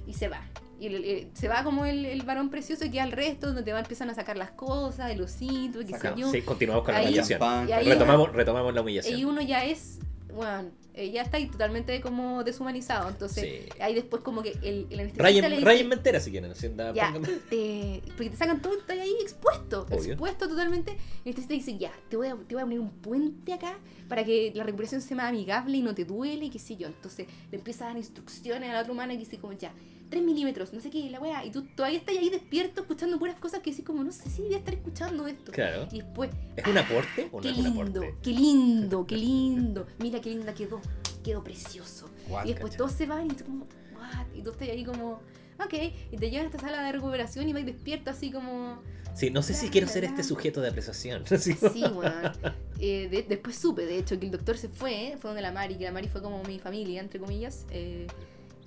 Y 0.07 0.13
se 0.13 0.27
va. 0.27 0.41
Y 0.79 0.87
el- 0.87 1.05
el- 1.05 1.29
se 1.33 1.47
va 1.47 1.63
como 1.63 1.85
el, 1.85 2.05
el 2.05 2.21
varón 2.23 2.49
precioso 2.49 2.83
y 2.85 2.89
queda 2.91 3.03
el 3.05 3.11
resto, 3.13 3.47
donde 3.47 3.63
te 3.63 3.71
van 3.71 3.81
empiezan 3.83 4.09
a 4.09 4.13
sacar 4.13 4.35
las 4.37 4.51
cosas, 4.51 5.09
el 5.11 5.21
osito, 5.21 5.79
qué 5.79 5.97
sé 5.97 6.13
yo. 6.17 6.29
Sí, 6.31 6.41
continuamos 6.41 6.83
con 6.83 6.93
la 6.93 6.99
Ahí- 6.99 7.07
humillación. 7.07 7.39
Champán, 7.39 7.69
y 7.69 7.71
ahí- 7.71 7.87
Retomamos, 7.87 8.33
retomamos 8.33 8.73
la 8.73 8.81
humillación. 8.81 9.17
Y 9.17 9.23
uno 9.23 9.41
ya 9.41 9.63
es, 9.63 9.99
bueno, 10.33 10.69
eh, 10.93 11.11
ya 11.11 11.21
está 11.21 11.37
ahí 11.37 11.47
totalmente 11.47 11.99
como 12.01 12.43
deshumanizado. 12.43 13.07
Entonces, 13.09 13.43
Sí. 13.43 13.69
ahí 13.81 13.93
después 13.93 14.21
como 14.21 14.41
que 14.43 14.51
el, 14.63 14.87
el 14.89 14.99
anestesista 14.99 15.23
Rayen, 15.23 15.43
le 15.43 15.49
dice, 15.51 15.65
Rayen 15.65 15.87
Mentera 15.87 16.19
si 16.19 16.31
quieren. 16.31 16.51
así, 16.51 16.65
anda, 16.67 16.93
ya, 16.93 17.13
te, 17.49 18.01
porque 18.17 18.29
te 18.31 18.35
sacan 18.37 18.61
todo, 18.61 18.77
estás 18.77 18.97
ahí 18.99 19.15
expuesto, 19.21 19.83
Obvio. 19.89 20.11
expuesto 20.13 20.47
totalmente. 20.49 20.91
Y 20.91 21.29
el 21.29 21.35
anestesista 21.35 21.53
dice, 21.53 21.77
ya, 21.77 21.91
te 22.09 22.17
voy, 22.17 22.27
a, 22.27 22.35
te 22.35 22.53
voy 22.53 22.61
a 22.61 22.65
poner 22.65 22.79
un 22.81 22.91
puente 22.91 23.53
acá 23.53 23.77
para 24.09 24.25
que 24.25 24.51
la 24.53 24.63
recuperación 24.65 25.01
sea 25.01 25.15
más 25.17 25.29
amigable 25.29 25.77
y 25.77 25.81
no 25.81 25.95
te 25.95 26.03
duele 26.03 26.45
y 26.45 26.49
qué 26.49 26.59
sé 26.59 26.75
yo. 26.75 26.87
Entonces 26.87 27.27
le 27.49 27.57
empieza 27.57 27.85
a 27.85 27.87
dar 27.89 27.97
instrucciones 27.97 28.69
a 28.69 28.73
la 28.73 28.81
otra 28.81 28.91
humana 28.91 29.13
que 29.13 29.19
dice 29.19 29.37
como, 29.37 29.53
ya, 29.53 29.73
3 30.09 30.23
milímetros, 30.23 30.71
no 30.73 30.79
sé 30.81 30.89
qué, 30.89 31.09
la 31.09 31.19
weá. 31.19 31.43
Y 31.45 31.51
tú 31.51 31.63
todavía 31.75 31.97
estás 31.99 32.15
ahí 32.17 32.29
despierto 32.29 32.81
escuchando 32.81 33.17
puras 33.19 33.37
cosas 33.39 33.61
que 33.61 33.71
decís 33.71 33.85
como, 33.85 34.03
no 34.03 34.11
sé 34.11 34.29
si 34.29 34.41
voy 34.41 34.53
a 34.53 34.57
estar 34.57 34.73
escuchando 34.73 35.27
esto. 35.27 35.51
Claro. 35.51 35.87
Y 35.91 36.01
después, 36.01 36.29
¿Es 36.55 36.67
un 36.67 36.77
aporte 36.77 37.27
o 37.31 37.37
no 37.37 37.41
qué 37.41 37.49
es 37.49 37.57
un 37.57 37.63
lindo, 37.65 37.81
aporte? 37.81 38.15
qué 38.21 38.29
lindo, 38.31 39.05
qué 39.07 39.17
lindo. 39.17 39.87
Mira 39.99 40.21
qué 40.21 40.29
linda 40.29 40.53
quedó, 40.53 40.81
quedó 41.23 41.43
precioso. 41.43 42.09
What? 42.29 42.45
Y 42.45 42.49
después 42.49 42.71
¿cachai? 42.73 42.77
todos 42.77 42.91
se 42.93 43.05
van 43.05 43.25
y 43.27 43.29
tú 43.33 43.45
como, 43.45 43.67
what? 43.95 44.25
Y 44.35 44.41
tú 44.41 44.51
estás 44.51 44.69
ahí 44.69 44.83
como, 44.85 45.21
ok. 45.63 45.73
Y 46.11 46.17
te 46.17 46.29
llevan 46.29 46.47
a 46.47 46.49
esta 46.49 46.59
sala 46.59 46.83
de 46.83 46.91
recuperación 46.91 47.47
y 47.49 47.53
vais 47.53 47.65
despierto 47.65 48.11
así 48.11 48.31
como, 48.31 48.81
Sí, 49.15 49.29
no 49.29 49.41
sé 49.41 49.53
si 49.53 49.69
quiero 49.69 49.87
la, 49.87 49.93
ser 49.93 50.03
la. 50.03 50.09
este 50.09 50.23
sujeto 50.23 50.59
de 50.61 50.67
apreciación. 50.69 51.23
Sí, 51.39 51.55
weón. 51.93 52.13
Eh, 52.77 53.07
de- 53.09 53.23
después 53.23 53.55
supe, 53.55 53.85
de 53.85 53.97
hecho, 53.97 54.19
que 54.19 54.25
el 54.25 54.31
doctor 54.33 54.57
se 54.57 54.67
fue, 54.67 55.15
fue 55.21 55.29
donde 55.29 55.41
la 55.41 55.53
Mari, 55.53 55.75
que 55.77 55.85
la 55.85 55.93
Mari 55.93 56.09
fue 56.09 56.21
como 56.21 56.43
mi 56.43 56.59
familia, 56.59 56.99
entre 56.99 57.21
comillas. 57.21 57.65
eh, 57.71 58.05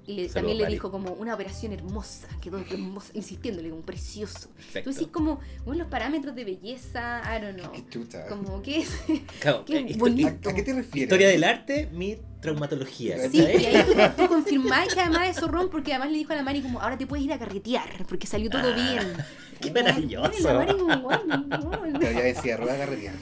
y 0.09 0.15
le- 0.15 0.29
también 0.29 0.57
le 0.57 0.65
Mari. 0.65 0.75
dijo 0.75 0.91
como 0.91 1.13
una 1.13 1.35
operación 1.35 1.73
hermosa, 1.73 2.27
quedó 2.41 2.59
hermosa, 2.59 3.11
insistiéndole 3.15 3.71
como 3.71 3.83
precioso. 3.83 4.49
Perfecto. 4.57 4.91
Tú 4.91 4.95
decís 4.97 5.09
como, 5.13 5.39
bueno, 5.65 5.83
los 5.85 5.89
parámetros 5.91 6.35
de 6.35 6.45
belleza, 6.45 7.23
I 7.25 7.41
don't 7.41 7.59
know. 7.61 7.71
Qué 7.73 7.85
chucha. 7.89 8.27
Como 8.27 8.61
que 8.63 8.79
es... 8.81 8.91
Claro, 9.41 9.65
qué 9.65 9.79
eh, 9.79 9.95
bonito. 9.97 10.49
¿A, 10.49 10.53
a 10.53 10.55
qué 10.55 10.63
te 10.63 10.73
refieres? 10.73 11.03
Historia 11.03 11.29
del 11.29 11.45
arte, 11.45 11.89
mi 11.93 12.17
traumatología. 12.41 13.29
Sí, 13.29 13.39
¿cachai? 13.39 13.63
y 13.63 13.67
ahí 13.67 13.85
tú, 13.85 14.23
tú 14.23 14.29
confirmás 14.29 14.93
que 14.95 15.01
además 15.01 15.29
es 15.29 15.37
zorrón 15.37 15.69
porque 15.71 15.93
además 15.93 16.11
le 16.13 16.19
dijo 16.19 16.33
a 16.33 16.37
la 16.37 16.43
Mari 16.43 16.63
como, 16.63 16.81
ahora 16.81 16.97
te 16.99 17.07
puedes 17.07 17.25
ir 17.25 17.33
a 17.33 17.39
carretear 17.39 18.07
porque 18.09 18.27
salió 18.27 18.49
todo 18.51 18.73
Ah, 18.73 18.75
bien. 18.75 19.13
qué 19.61 19.69
Y 19.69 19.71
maravilloso. 19.73 20.43
La 20.49 20.55
Mari 20.55 20.73
como, 20.79 21.01
"Bueno, 21.01 21.37
no". 21.49 21.59
Todavía 21.71 22.23
decía 22.23 22.57
rueda 22.57 22.77
carretera. 22.79 23.13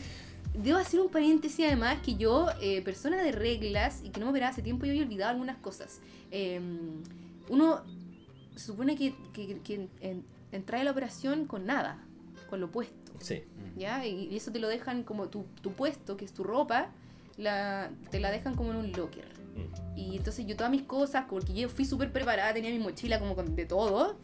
Debo 0.62 0.78
hacer 0.78 1.00
un 1.00 1.08
paréntesis 1.10 1.66
además 1.66 1.98
que 2.02 2.14
yo, 2.16 2.48
eh, 2.60 2.82
persona 2.82 3.22
de 3.22 3.32
reglas 3.32 4.02
y 4.04 4.10
que 4.10 4.20
no 4.20 4.26
me 4.26 4.30
operaba 4.30 4.50
hace 4.52 4.62
tiempo, 4.62 4.86
yo 4.86 4.92
había 4.92 5.02
olvidado 5.04 5.30
algunas 5.32 5.56
cosas. 5.58 6.00
Eh, 6.30 6.60
uno 7.48 7.82
se 8.54 8.66
supone 8.66 8.96
que, 8.96 9.14
que, 9.32 9.58
que 9.60 9.88
en- 10.00 10.24
entra 10.52 10.80
a 10.80 10.84
la 10.84 10.90
operación 10.90 11.46
con 11.46 11.66
nada, 11.66 11.98
con 12.48 12.60
lo 12.60 12.70
puesto. 12.70 13.12
Sí. 13.20 13.42
¿ya? 13.76 14.06
Y, 14.06 14.28
y 14.30 14.36
eso 14.36 14.50
te 14.52 14.58
lo 14.58 14.68
dejan 14.68 15.02
como 15.04 15.28
tu, 15.28 15.44
tu 15.62 15.72
puesto, 15.72 16.16
que 16.16 16.24
es 16.24 16.32
tu 16.32 16.42
ropa, 16.44 16.90
la, 17.36 17.90
te 18.10 18.20
la 18.20 18.30
dejan 18.30 18.54
como 18.54 18.70
en 18.70 18.76
un 18.78 18.92
locker. 18.92 19.26
Mm. 19.56 19.98
Y 19.98 20.16
entonces 20.16 20.46
yo 20.46 20.56
todas 20.56 20.70
mis 20.70 20.82
cosas, 20.82 21.26
porque 21.28 21.52
yo 21.54 21.68
fui 21.68 21.84
súper 21.84 22.12
preparada, 22.12 22.54
tenía 22.54 22.70
mi 22.70 22.78
mochila 22.78 23.18
como 23.18 23.34
con 23.34 23.54
de 23.54 23.66
todo, 23.66 24.18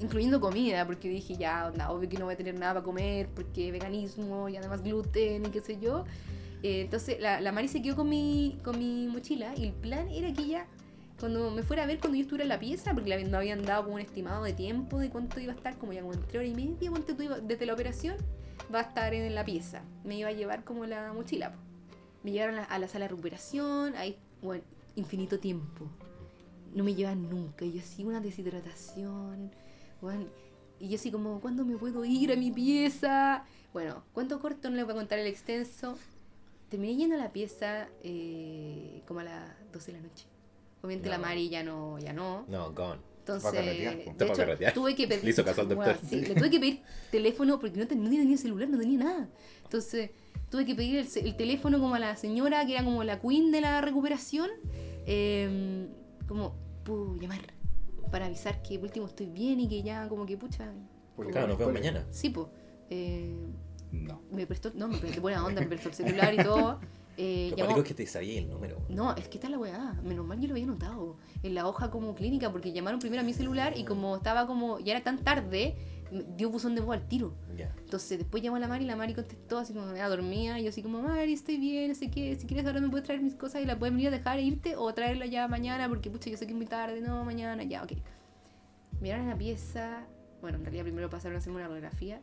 incluyendo 0.00 0.40
comida, 0.40 0.86
porque 0.86 1.08
dije 1.08 1.36
ya, 1.36 1.66
onda, 1.66 1.90
obvio 1.90 2.08
que 2.08 2.18
no 2.18 2.24
voy 2.26 2.34
a 2.34 2.36
tener 2.36 2.54
nada 2.58 2.74
para 2.74 2.84
comer, 2.84 3.28
porque 3.34 3.70
veganismo 3.72 4.48
y 4.48 4.56
además 4.56 4.82
gluten 4.82 5.46
y 5.46 5.48
qué 5.50 5.60
sé 5.60 5.78
yo. 5.80 6.04
Eh, 6.62 6.82
entonces 6.82 7.20
la, 7.20 7.40
la 7.40 7.52
Mari 7.52 7.68
se 7.68 7.82
quedó 7.82 7.96
con 7.96 8.08
mi, 8.08 8.58
con 8.64 8.78
mi 8.78 9.06
mochila 9.08 9.54
y 9.56 9.64
el 9.64 9.72
plan 9.72 10.08
era 10.08 10.32
que 10.32 10.42
ella, 10.42 10.66
cuando 11.20 11.50
me 11.50 11.62
fuera 11.62 11.84
a 11.84 11.86
ver 11.86 11.98
cuando 11.98 12.16
yo 12.16 12.22
estuviera 12.22 12.44
en 12.44 12.48
la 12.48 12.58
pieza, 12.58 12.92
porque 12.94 13.08
la, 13.10 13.18
no 13.22 13.36
habían 13.38 13.62
dado 13.64 13.84
como 13.84 13.94
un 13.96 14.00
estimado 14.00 14.42
de 14.44 14.52
tiempo 14.52 14.98
de 14.98 15.10
cuánto 15.10 15.40
iba 15.40 15.52
a 15.52 15.56
estar, 15.56 15.76
como 15.78 15.92
ya 15.92 16.00
como 16.00 16.14
entre 16.14 16.38
hora 16.38 16.48
y 16.48 16.54
media, 16.54 16.90
tú, 17.06 17.22
iba- 17.22 17.40
desde 17.40 17.66
la 17.66 17.74
operación, 17.74 18.16
va 18.74 18.80
a 18.80 18.82
estar 18.82 19.14
en 19.14 19.34
la 19.34 19.44
pieza. 19.44 19.82
Me 20.04 20.16
iba 20.18 20.28
a 20.28 20.32
llevar 20.32 20.64
como 20.64 20.84
la 20.86 21.12
mochila. 21.12 21.54
Me 22.24 22.32
llevaron 22.32 22.58
a, 22.58 22.64
a 22.64 22.78
la 22.78 22.88
sala 22.88 23.04
de 23.04 23.10
recuperación, 23.10 23.94
ahí, 23.96 24.16
bueno, 24.42 24.64
infinito 24.96 25.38
tiempo. 25.38 25.86
No 26.74 26.82
me 26.84 26.94
llevan 26.94 27.30
nunca. 27.30 27.64
Yo 27.64 27.80
así, 27.80 28.04
una 28.04 28.20
deshidratación. 28.20 29.50
Bueno, 30.00 30.26
y 30.78 30.88
yo 30.88 30.96
así 30.96 31.10
como, 31.10 31.40
¿cuándo 31.40 31.64
me 31.64 31.76
puedo 31.76 32.04
ir 32.04 32.32
a 32.32 32.36
mi 32.36 32.50
pieza? 32.50 33.44
Bueno, 33.72 34.02
cuento 34.12 34.40
corto, 34.40 34.70
no 34.70 34.76
les 34.76 34.84
voy 34.84 34.92
a 34.92 34.96
contar 34.96 35.18
el 35.18 35.26
extenso. 35.26 35.98
Terminé 36.68 36.96
yendo 36.96 37.14
a 37.14 37.18
la 37.18 37.32
pieza 37.32 37.88
eh, 38.02 39.02
como 39.06 39.20
a 39.20 39.24
las 39.24 39.72
12 39.72 39.92
de 39.92 39.98
la 40.00 40.06
noche. 40.06 40.26
Obviamente 40.82 41.08
la 41.08 41.18
No. 41.18 41.24
Mari 41.24 41.48
ya 41.48 41.62
no, 41.62 41.98
ya 41.98 42.12
no. 42.12 42.44
No, 42.48 42.72
gone. 42.72 43.00
Entonces, 43.20 43.52
de 43.52 44.04
hecho, 44.12 44.74
tuve 44.74 44.94
que 44.94 45.06
pedir. 45.08 45.24
Le 45.24 45.30
hizo 45.30 45.44
caso 45.44 45.62
al 45.62 45.68
doctor. 45.68 45.98
Sí, 46.08 46.20
le 46.20 46.34
tuve 46.34 46.50
que 46.50 46.60
pedir 46.60 46.82
teléfono 47.10 47.58
porque 47.58 47.76
no, 47.76 47.82
no 47.84 47.88
tenía 47.88 48.36
celular, 48.36 48.68
no 48.68 48.78
tenía 48.78 48.98
nada. 48.98 49.28
Entonces, 49.64 50.10
tuve 50.50 50.64
que 50.64 50.74
pedir 50.74 50.98
el, 50.98 51.26
el 51.26 51.36
teléfono 51.36 51.80
como 51.80 51.94
a 51.94 51.98
la 51.98 52.16
señora 52.16 52.64
que 52.66 52.74
era 52.74 52.84
como 52.84 53.02
la 53.04 53.20
queen 53.20 53.50
de 53.50 53.60
la 53.60 53.80
recuperación. 53.80 54.50
eh, 55.06 55.88
como, 56.28 56.54
puedo 56.84 57.16
llamar 57.16 57.40
para 58.10 58.26
avisar 58.26 58.62
que 58.62 58.78
por 58.78 58.86
último 58.88 59.06
estoy 59.06 59.26
bien 59.26 59.60
y 59.60 59.68
que 59.68 59.82
ya, 59.82 60.08
como 60.08 60.26
que 60.26 60.36
pucha. 60.36 60.72
Porque 61.14 61.32
Claro, 61.32 61.48
nos 61.48 61.58
vemos 61.58 61.74
mañana. 61.74 62.04
Sí, 62.10 62.30
pues. 62.30 62.46
No. 63.92 64.20
me 64.30 64.46
prestó, 64.46 64.70
no, 64.74 64.88
me 64.88 64.98
prestó 64.98 65.20
buena 65.20 65.44
onda, 65.44 65.60
me 65.60 65.68
prestó 65.68 65.88
el 65.88 65.94
celular 65.94 66.34
y 66.34 66.38
todo. 66.38 66.80
Eh, 67.18 67.46
Lo 67.52 67.56
llamó- 67.56 67.68
único 67.70 67.80
es 67.80 67.88
que 67.88 67.94
te 67.94 68.06
sabía 68.06 68.38
el 68.40 68.50
número. 68.50 68.76
no, 68.90 69.16
es 69.16 69.26
que 69.28 69.38
está 69.38 69.48
la 69.48 69.56
weá. 69.58 69.98
Menos 70.04 70.26
mal 70.26 70.38
yo 70.38 70.48
lo 70.48 70.52
había 70.52 70.66
notado 70.66 71.16
en 71.42 71.54
la 71.54 71.66
hoja 71.66 71.90
como 71.90 72.14
clínica 72.14 72.52
porque 72.52 72.72
llamaron 72.72 73.00
primero 73.00 73.22
a 73.22 73.24
mi 73.24 73.32
celular 73.32 73.72
y 73.74 73.84
como 73.86 74.16
estaba 74.16 74.46
como, 74.46 74.80
ya 74.80 74.92
era 74.92 75.02
tan 75.02 75.24
tarde, 75.24 75.78
dio 76.36 76.50
buzón 76.50 76.74
de 76.74 76.80
voz 76.80 76.96
al 76.96 77.06
tiro. 77.08 77.34
Ya. 77.56 77.74
Entonces 77.78 78.18
después 78.18 78.42
llamó 78.42 78.56
a 78.56 78.60
la 78.60 78.68
Mari 78.68 78.84
y 78.84 78.86
la 78.86 78.96
Mari 78.96 79.14
contestó 79.14 79.58
así 79.58 79.72
como, 79.72 79.94
ya 79.94 80.08
dormía. 80.08 80.58
Y 80.58 80.64
yo 80.64 80.70
así 80.70 80.82
como, 80.82 81.02
Mari, 81.02 81.32
estoy 81.32 81.56
bien, 81.58 81.88
no 81.88 81.94
sé 81.94 82.10
qué. 82.10 82.36
Si 82.36 82.46
quieres 82.46 82.66
ahora 82.66 82.80
me 82.80 82.88
puedes 82.88 83.04
traer 83.04 83.20
mis 83.22 83.34
cosas 83.34 83.62
y 83.62 83.66
la 83.66 83.78
puedes 83.78 83.92
venir 83.94 84.08
a 84.08 84.10
dejar 84.12 84.38
e 84.38 84.42
irte 84.42 84.76
o 84.76 84.92
traerla 84.94 85.26
ya 85.26 85.48
mañana 85.48 85.88
porque 85.88 86.10
pucha, 86.10 86.30
yo 86.30 86.36
sé 86.36 86.46
que 86.46 86.52
es 86.52 86.56
muy 86.56 86.66
tarde. 86.66 87.00
No, 87.00 87.24
mañana, 87.24 87.62
ya, 87.64 87.82
ok. 87.82 87.92
Miraron 89.00 89.28
la 89.28 89.36
pieza. 89.36 90.06
Bueno, 90.40 90.58
en 90.58 90.64
realidad 90.64 90.84
primero 90.84 91.10
pasaron 91.10 91.36
a 91.36 91.38
hacerme 91.38 91.58
una 91.58 91.68
radiografía. 91.68 92.20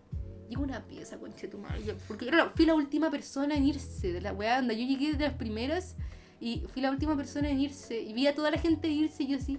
Llegó 0.50 0.64
una 0.64 0.82
pieza, 0.86 1.18
conche 1.18 1.48
tu 1.48 1.58
madre. 1.58 1.84
yo- 1.84 1.94
Porque 2.08 2.26
la- 2.26 2.50
fui 2.50 2.66
la 2.66 2.76
última 2.76 3.10
persona 3.10 3.56
en 3.56 3.66
irse 3.66 4.12
de 4.12 4.22
la 4.22 4.34
weá. 4.34 4.58
Anda, 4.58 4.74
yo 4.74 4.86
llegué 4.86 5.14
de 5.14 5.24
las 5.26 5.34
primeras 5.34 5.96
y 6.40 6.64
fui 6.68 6.82
la 6.82 6.92
última 6.92 7.16
persona 7.16 7.50
en 7.50 7.60
irse. 7.62 8.02
Y 8.02 8.14
vi 8.14 8.28
a 8.28 8.36
toda 8.36 8.52
la 8.52 8.58
gente 8.58 8.88
irse 8.90 9.24
y 9.24 9.28
yo 9.28 9.38
así. 9.38 9.58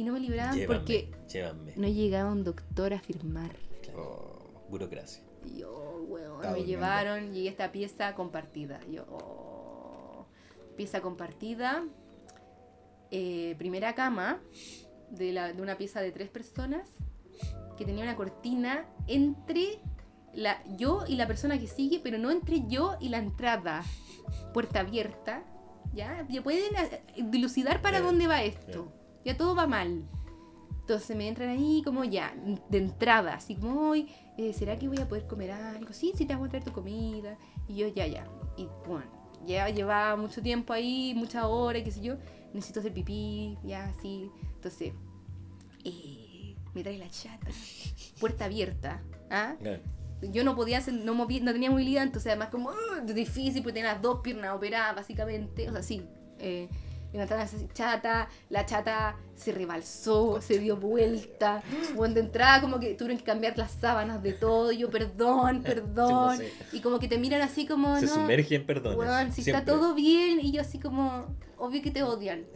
Y 0.00 0.02
no 0.02 0.14
me 0.14 0.20
libraban 0.20 0.58
porque 0.66 1.10
no 1.76 1.86
llegaba 1.86 2.32
un 2.32 2.42
doctor 2.42 2.94
a 2.94 3.00
firmar. 3.00 3.54
Claro. 3.82 4.00
Oh, 4.02 4.66
Burocracia. 4.70 5.22
Y 5.44 5.58
yo, 5.58 6.06
weón, 6.08 6.38
me 6.38 6.46
durmiendo. 6.46 6.64
llevaron, 6.66 7.34
llegué 7.34 7.48
a 7.48 7.50
esta 7.50 7.70
pieza 7.70 8.14
compartida. 8.14 8.80
Yo, 8.90 9.04
oh, 9.10 10.24
pieza 10.74 11.02
compartida. 11.02 11.84
eh, 13.10 13.54
primera 13.58 13.94
cama 13.94 14.40
de, 15.10 15.34
la, 15.34 15.52
de 15.52 15.60
una 15.60 15.76
pieza 15.76 16.00
de 16.00 16.12
tres 16.12 16.30
personas 16.30 16.88
que 17.76 17.84
tenía 17.84 18.02
una 18.04 18.16
cortina 18.16 18.86
entre 19.06 19.80
la, 20.32 20.62
yo 20.78 21.04
y 21.06 21.16
la 21.16 21.26
persona 21.26 21.58
que 21.58 21.66
sigue, 21.66 22.00
pero 22.02 22.16
no 22.16 22.30
entre 22.30 22.66
yo 22.68 22.96
y 23.02 23.10
la 23.10 23.18
entrada. 23.18 23.84
Puerta 24.54 24.80
abierta. 24.80 25.44
¿Ya? 25.92 26.26
Ya 26.30 26.40
pueden 26.42 26.74
eh, 26.74 27.02
dilucidar 27.24 27.82
para 27.82 28.00
dónde 28.00 28.26
va 28.28 28.42
esto. 28.42 28.94
Ya 29.24 29.36
todo 29.36 29.54
va 29.54 29.66
mal. 29.66 30.04
Entonces 30.80 31.16
me 31.16 31.28
entran 31.28 31.50
ahí 31.50 31.82
como 31.84 32.02
ya, 32.02 32.34
de 32.68 32.78
entrada, 32.78 33.34
así 33.34 33.54
como, 33.54 33.90
hoy, 33.90 34.08
¿será 34.52 34.76
que 34.76 34.88
voy 34.88 34.98
a 34.98 35.08
poder 35.08 35.26
comer 35.26 35.52
algo? 35.52 35.92
Sí, 35.92 36.12
sí, 36.16 36.26
te 36.26 36.34
voy 36.34 36.48
a 36.48 36.50
traer 36.50 36.64
tu 36.64 36.72
comida. 36.72 37.38
Y 37.68 37.76
yo, 37.76 37.88
ya, 37.88 38.08
ya. 38.08 38.26
Y 38.56 38.66
bueno, 38.88 39.06
ya 39.46 39.68
llevaba 39.68 40.16
mucho 40.16 40.42
tiempo 40.42 40.72
ahí, 40.72 41.14
muchas 41.14 41.44
horas, 41.44 41.82
qué 41.84 41.92
sé 41.92 42.00
yo. 42.00 42.16
Necesito 42.52 42.80
hacer 42.80 42.92
pipí, 42.92 43.56
ya, 43.62 43.84
así. 43.84 44.30
Entonces, 44.56 44.92
eh, 45.84 46.56
me 46.74 46.82
trae 46.82 46.98
la 46.98 47.08
chata, 47.08 47.46
puerta 48.18 48.46
abierta. 48.46 49.02
¿ah? 49.30 49.54
Yo 50.22 50.42
no 50.42 50.56
podía 50.56 50.78
hacer, 50.78 50.94
no, 50.94 51.14
moví, 51.14 51.40
no 51.40 51.52
tenía 51.52 51.70
movilidad, 51.70 52.02
entonces 52.02 52.30
además 52.30 52.48
como 52.48 52.70
uh, 52.70 53.06
difícil, 53.06 53.62
porque 53.62 53.74
tenía 53.74 53.92
las 53.92 54.02
dos 54.02 54.20
piernas 54.22 54.56
operadas, 54.56 54.96
básicamente. 54.96 55.68
O 55.68 55.72
sea, 55.72 55.82
sí. 55.82 56.02
Eh, 56.38 56.68
levantaron 57.12 57.44
esa 57.44 57.56
chata, 57.72 58.28
la 58.48 58.66
chata 58.66 59.16
se 59.34 59.52
rebalsó, 59.52 60.40
se 60.40 60.58
dio 60.58 60.76
vuelta, 60.76 61.62
cuando 61.96 62.20
de 62.20 62.26
entrada 62.26 62.60
como 62.60 62.78
que 62.78 62.94
tuvieron 62.94 63.18
que 63.18 63.24
cambiar 63.24 63.56
las 63.56 63.72
sábanas 63.72 64.22
de 64.22 64.32
todo, 64.32 64.70
y 64.70 64.78
yo 64.78 64.90
perdón, 64.90 65.62
perdón, 65.64 66.40
y 66.72 66.80
como 66.80 66.98
que 66.98 67.08
te 67.08 67.18
miran 67.18 67.40
así 67.40 67.66
como... 67.66 67.98
Se 67.98 68.08
sumerge 68.08 68.54
en 68.56 68.66
perdón. 68.66 68.96
Bueno, 68.96 69.32
si 69.32 69.40
está 69.40 69.64
todo 69.64 69.94
bien, 69.94 70.40
y 70.40 70.52
yo 70.52 70.60
así 70.60 70.78
como, 70.78 71.34
obvio 71.56 71.82
que 71.82 71.90
te 71.90 72.02
odian. 72.02 72.46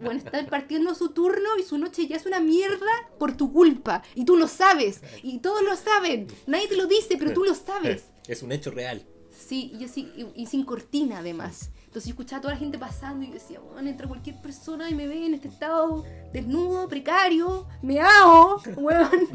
bueno, 0.00 0.18
están 0.18 0.46
partiendo 0.46 0.94
su 0.94 1.10
turno 1.10 1.56
y 1.58 1.62
su 1.62 1.78
noche 1.78 2.06
ya 2.06 2.16
es 2.16 2.26
una 2.26 2.40
mierda 2.40 2.86
por 3.18 3.36
tu 3.36 3.52
culpa, 3.52 4.02
y 4.14 4.24
tú 4.24 4.36
lo 4.36 4.46
sabes, 4.46 5.00
y 5.22 5.38
todos 5.38 5.62
lo 5.62 5.74
saben, 5.76 6.28
nadie 6.46 6.68
te 6.68 6.76
lo 6.76 6.86
dice, 6.86 7.16
pero 7.18 7.32
tú 7.32 7.44
lo 7.44 7.54
sabes. 7.54 8.04
Es 8.28 8.42
un 8.42 8.52
hecho 8.52 8.70
real. 8.70 9.06
Sí, 9.30 9.72
y, 9.80 9.84
así, 9.84 10.12
y 10.34 10.46
sin 10.48 10.66
cortina 10.66 11.20
además. 11.20 11.70
Entonces 11.98 12.14
yo 12.14 12.22
escuchaba 12.22 12.38
a 12.38 12.42
toda 12.42 12.54
la 12.54 12.60
gente 12.60 12.78
pasando 12.78 13.26
y 13.26 13.30
decía, 13.32 13.58
bueno, 13.58 13.88
entra 13.88 14.06
cualquier 14.06 14.40
persona 14.40 14.88
y 14.88 14.94
me 14.94 15.08
ve 15.08 15.26
en 15.26 15.34
este 15.34 15.48
estado 15.48 16.04
desnudo, 16.32 16.86
precario, 16.86 17.66
me 17.82 17.98
hago, 17.98 18.62
weón, 18.76 19.26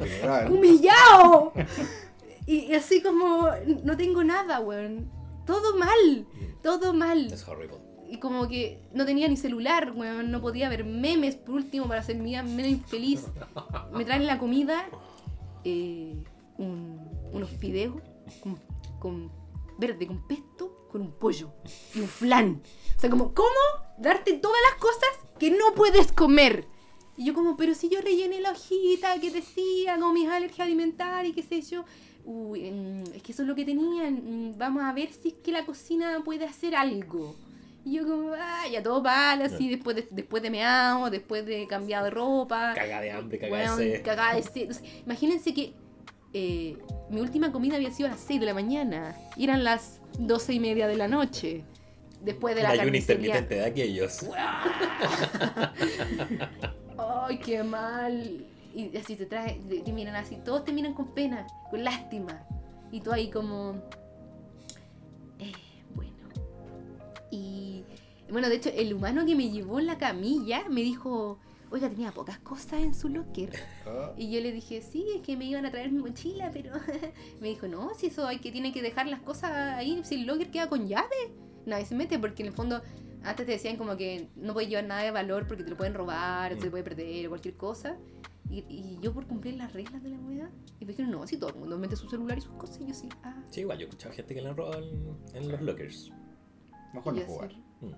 humillado. 0.50 1.52
Y, 2.48 2.74
así 2.74 3.02
como, 3.02 3.50
no 3.84 3.98
tengo 3.98 4.24
nada, 4.24 4.62
weón. 4.62 5.12
Todo 5.46 5.78
mal, 5.78 6.26
todo 6.62 6.94
mal. 6.94 7.34
Es 7.34 7.46
horrible. 7.50 7.80
Y 8.10 8.20
como 8.20 8.48
que 8.48 8.82
no 8.94 9.06
tenía 9.06 9.28
ni 9.28 9.36
celular, 9.36 9.92
weón, 9.94 10.32
no 10.32 10.40
podía 10.40 10.70
ver 10.70 10.86
memes 10.86 11.36
por 11.36 11.56
último 11.56 11.90
para 11.90 12.02
ser 12.02 12.16
menos 12.16 12.48
infeliz. 12.66 13.26
Me 13.92 14.06
traen 14.06 14.26
la 14.26 14.40
comida, 14.40 14.86
eh, 15.66 16.16
unos 16.58 17.50
fideos 17.60 18.02
con, 18.42 18.58
con 19.00 19.43
verde, 19.88 20.08
con 20.08 20.26
pesto 20.28 20.88
con 20.94 21.02
un 21.02 21.12
pollo 21.12 21.52
y 21.96 22.00
un 22.02 22.08
flan. 22.08 22.62
O 22.96 23.00
sea, 23.00 23.10
como, 23.10 23.34
¿cómo 23.34 23.50
darte 23.98 24.34
todas 24.34 24.62
las 24.70 24.80
cosas 24.80 25.10
que 25.40 25.50
no 25.50 25.74
puedes 25.76 26.12
comer? 26.12 26.68
Y 27.18 27.26
yo 27.26 27.34
como, 27.34 27.58
pero 27.58 27.74
si 27.74 27.90
yo 27.90 28.00
rellené 28.00 28.40
la 28.40 28.52
hojita 28.52 29.20
que 29.20 29.32
decía, 29.32 29.98
con 30.00 30.14
mis 30.14 30.30
alergias 30.30 30.66
alimentarias 30.66 31.32
y 31.32 31.34
qué 31.34 31.44
sé 31.44 31.62
yo. 31.62 31.84
Uy, 32.26 32.72
mm, 32.72 33.04
es 33.16 33.24
que 33.24 33.32
eso 33.32 33.42
es 33.42 33.48
lo 33.48 33.56
que 33.56 33.66
tenían. 33.66 34.52
Mm, 34.52 34.58
vamos 34.58 34.84
a 34.84 34.94
ver 34.94 35.12
si 35.12 35.30
es 35.30 35.34
que 35.44 35.52
la 35.52 35.66
cocina 35.66 36.22
puede 36.24 36.46
hacer 36.46 36.76
algo. 36.76 37.36
Y 37.84 37.96
yo 37.96 38.08
como, 38.08 38.32
ah, 38.34 38.66
ya 38.72 38.82
todo 38.82 39.02
vale, 39.02 39.44
así, 39.44 39.70
después 39.70 39.96
de, 39.96 40.08
después 40.10 40.42
de 40.42 40.50
meado, 40.50 41.10
después 41.10 41.46
de 41.46 41.68
cambiar 41.68 42.04
de 42.04 42.12
ropa. 42.12 42.74
Caga 42.76 43.02
de 43.02 43.12
hambre, 43.12 43.40
caga 44.04 44.36
de 44.36 44.44
sed. 44.44 44.72
imagínense 45.06 45.54
que 45.54 45.74
eh, 46.34 46.78
mi 47.10 47.22
última 47.22 47.52
comida 47.52 47.76
había 47.76 47.92
sido 47.92 48.08
a 48.08 48.12
las 48.12 48.22
6 48.22 48.40
de 48.40 48.46
la 48.46 48.54
mañana. 48.54 49.16
Y 49.36 49.44
eran 49.44 49.64
las 49.64 50.02
12 50.20 50.54
y 50.54 50.60
media 50.60 50.88
de 50.88 50.98
la 50.98 51.08
noche. 51.08 51.64
Después 52.22 52.56
de 52.56 52.64
la 52.64 52.70
Hay 52.70 52.80
un 52.88 52.96
intermitente 52.96 53.56
de 53.56 53.66
aquellos. 53.66 54.20
¡Ay, 56.98 57.38
qué 57.40 57.64
mal! 57.64 58.46
Y 58.74 58.96
así 58.98 59.16
te 59.16 59.26
trae, 59.26 59.60
te 59.86 59.92
miran 59.92 60.16
así, 60.16 60.38
todos 60.38 60.66
te 60.66 60.74
miran 60.74 60.94
con 60.94 61.14
pena, 61.14 61.46
con 61.70 61.84
lástima. 61.84 62.44
Y 62.92 63.02
tú 63.02 63.12
ahí 63.12 63.30
como... 63.30 63.76
Eh, 65.40 65.52
bueno. 65.94 66.14
Y 67.30 67.84
bueno, 68.32 68.50
de 68.50 68.56
hecho, 68.56 68.70
el 68.70 68.94
humano 68.94 69.26
que 69.26 69.36
me 69.36 69.50
llevó 69.50 69.80
en 69.80 69.88
la 69.88 69.98
camilla 69.98 70.64
me 70.70 70.82
dijo, 70.82 71.40
oiga, 71.74 71.90
tenía 71.90 72.12
pocas 72.12 72.38
cosas 72.38 72.74
en 72.74 72.94
su 72.94 73.10
locker. 73.10 73.50
Ah. 73.88 74.14
Y 74.16 74.32
yo 74.32 74.40
le 74.42 74.52
dije, 74.52 74.82
sí, 74.82 75.06
es 75.16 75.22
que 75.22 75.36
me 75.36 75.46
iban 75.46 75.66
a 75.66 75.72
traer 75.72 75.92
mi 75.92 76.00
mochila, 76.00 76.52
pero 76.54 76.72
me 77.42 77.48
dijo, 77.48 77.68
no, 77.68 77.96
si 77.96 78.08
eso 78.08 78.28
hay 78.28 78.38
que 78.38 78.52
tiene 78.52 78.72
que 78.72 78.84
dejar 78.84 79.08
las 79.08 79.22
cosas 79.22 79.52
ahí, 79.52 80.00
si 80.04 80.16
el 80.16 80.28
locker 80.28 80.52
queda 80.52 80.70
con 80.70 80.88
llave, 80.88 81.32
nadie 81.66 81.86
se 81.86 81.96
mete, 81.96 82.20
porque 82.20 82.44
en 82.44 82.50
el 82.50 82.54
fondo 82.54 82.82
antes 83.24 83.48
te 83.48 83.54
decían 83.54 83.78
como 83.78 83.98
que 83.98 84.30
no 84.36 84.54
puedes 84.54 84.70
llevar 84.70 84.86
nada 84.86 85.02
de 85.02 85.10
valor 85.10 85.48
porque 85.48 85.64
te 85.64 85.72
lo 85.72 85.76
pueden 85.76 85.96
robar, 85.96 86.56
te 86.56 86.68
mm. 86.68 86.70
puede 86.70 86.84
perder 86.84 87.26
o 87.26 87.30
cualquier 87.30 87.56
cosa. 87.56 87.98
Y, 88.52 89.00
yo 89.02 89.12
por 89.14 89.26
cumplir 89.26 89.56
las 89.56 89.74
reglas 89.74 90.04
de 90.04 90.10
la 90.10 90.18
moneda, 90.18 90.52
y 90.80 90.86
me 90.86 90.92
dijeron, 90.92 91.12
no, 91.12 91.26
si 91.26 91.38
todo 91.38 91.50
el 91.50 91.56
mundo 91.56 91.80
mete 91.80 91.96
su 91.96 92.08
celular 92.08 92.38
y 92.38 92.42
sus 92.42 92.54
cosas, 92.54 92.80
y 92.82 92.86
yo 92.86 92.94
sí, 92.94 93.10
ah. 93.24 93.42
Sí, 93.50 93.62
igual, 93.62 93.80
yo 93.80 93.86
he 93.86 93.90
escuchado 93.90 94.14
gente 94.14 94.36
que 94.36 94.42
le 94.44 94.50
han 94.50 94.56
robado 94.56 94.84
en, 95.34 95.52
los 95.52 95.62
lockers. 95.62 96.12
Mejor 96.94 97.16
no 97.16 97.22
jugar. 97.22 97.52
Mm. 97.82 97.94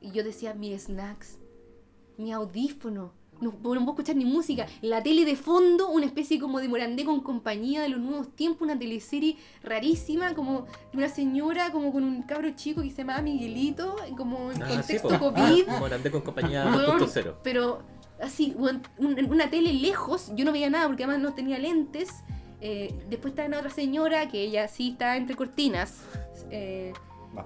Y 0.00 0.10
yo 0.10 0.24
decía, 0.24 0.52
mis 0.54 0.86
snacks, 0.86 1.38
mi 2.16 2.32
audífono. 2.32 3.12
No, 3.40 3.50
no, 3.50 3.58
puedo 3.58 3.90
escuchar 3.90 4.16
ni 4.16 4.24
música. 4.24 4.66
La 4.80 5.02
tele 5.02 5.24
de 5.24 5.36
fondo, 5.36 5.88
una 5.88 6.06
especie 6.06 6.38
como 6.38 6.60
de 6.60 6.68
Morandé 6.68 7.04
con 7.04 7.20
compañía 7.20 7.82
de 7.82 7.88
los 7.88 8.00
nuevos 8.00 8.34
tiempos, 8.34 8.62
una 8.62 8.78
teleserie 8.78 9.36
rarísima, 9.62 10.34
como 10.34 10.66
de 10.92 10.98
una 10.98 11.08
señora, 11.08 11.72
como 11.72 11.92
con 11.92 12.04
un 12.04 12.22
cabro 12.22 12.50
chico 12.52 12.82
que 12.82 12.90
se 12.90 12.98
llama 12.98 13.20
Miguelito, 13.22 13.96
como 14.16 14.52
en 14.52 14.62
ah, 14.62 14.68
contexto 14.68 15.18
COVID. 15.18 15.66
Morandé 15.80 16.10
con 16.10 16.22
compañía 16.22 16.64
2.0. 16.64 17.34
Pero 17.42 17.82
así, 18.20 18.56
una 18.98 19.50
tele 19.50 19.72
lejos, 19.72 20.30
yo 20.36 20.44
no 20.44 20.52
veía 20.52 20.70
nada 20.70 20.86
porque 20.86 21.04
además 21.04 21.20
no 21.20 21.34
tenía 21.34 21.58
lentes. 21.58 22.10
Eh, 22.60 22.94
después 23.10 23.32
está 23.32 23.44
una 23.44 23.58
otra 23.58 23.70
señora 23.70 24.28
que 24.28 24.42
ella 24.42 24.68
sí 24.68 24.90
está 24.90 25.16
entre 25.16 25.36
cortinas. 25.36 25.98
Eh, 26.50 26.92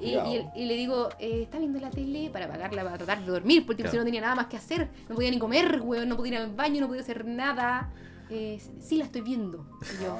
y, 0.01 0.65
le 0.67 0.75
digo, 0.75 1.09
eh, 1.19 1.43
¿está 1.43 1.59
viendo 1.59 1.81
la 1.81 1.91
tele? 1.91 2.31
Para 2.31 2.47
apagarla, 2.47 2.85
para 2.85 2.99
tratar 2.99 3.25
de 3.25 3.31
dormir, 3.31 3.65
porque 3.67 3.89
si 3.89 3.97
no 3.97 4.05
tenía 4.05 4.21
nada 4.21 4.35
más 4.35 4.47
que 4.47 4.57
hacer. 4.57 4.89
No 5.09 5.15
podía 5.15 5.31
ni 5.31 5.39
comer, 5.39 5.81
weón, 5.83 6.09
no 6.09 6.17
podía 6.17 6.35
ir 6.35 6.39
al 6.39 6.55
baño, 6.55 6.81
no 6.81 6.89
podía 6.89 7.03
hacer 7.03 7.25
nada. 7.25 7.93
Eh, 8.31 8.61
sí, 8.81 8.97
la 8.97 9.05
estoy 9.05 9.23
viendo. 9.23 9.67
Y 9.81 10.05
yo, 10.05 10.19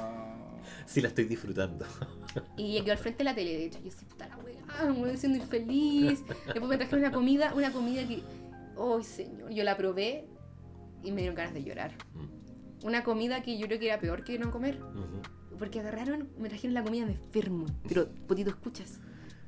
sí, 0.85 1.01
la 1.01 1.09
estoy 1.09 1.25
disfrutando. 1.25 1.85
Y 2.57 2.79
quedó 2.81 2.91
al 2.91 2.97
frente 2.97 3.19
de 3.19 3.23
la 3.23 3.35
tele, 3.35 3.57
de 3.57 3.65
hecho. 3.65 3.79
Yo, 3.83 3.91
sí, 3.91 4.05
puta 4.05 4.27
la 4.27 4.37
weá, 4.37 4.91
me 4.91 4.99
voy 4.99 5.17
siendo 5.17 5.37
infeliz. 5.37 6.23
Después 6.45 6.67
me 6.67 6.77
trajeron 6.77 6.99
una 6.99 7.11
comida, 7.11 7.53
una 7.55 7.71
comida 7.71 8.07
que, 8.07 8.21
oh 8.75 9.01
señor, 9.01 9.49
yo 9.49 9.63
la 9.63 9.75
probé 9.75 10.25
y 11.03 11.11
me 11.11 11.21
dieron 11.21 11.35
ganas 11.35 11.53
de 11.53 11.63
llorar. 11.63 11.93
Mm. 12.13 12.85
Una 12.85 13.03
comida 13.03 13.41
que 13.41 13.57
yo 13.57 13.67
creo 13.67 13.79
que 13.79 13.87
era 13.87 13.99
peor 13.99 14.23
que 14.23 14.39
no 14.39 14.51
comer. 14.51 14.79
Porque 15.57 15.79
agarraron, 15.81 16.29
me 16.37 16.47
trajeron 16.47 16.73
la 16.73 16.83
comida 16.83 17.05
de 17.05 17.13
enfermo. 17.13 17.65
Pero, 17.87 18.07
potito, 18.27 18.49
escuchas 18.51 18.99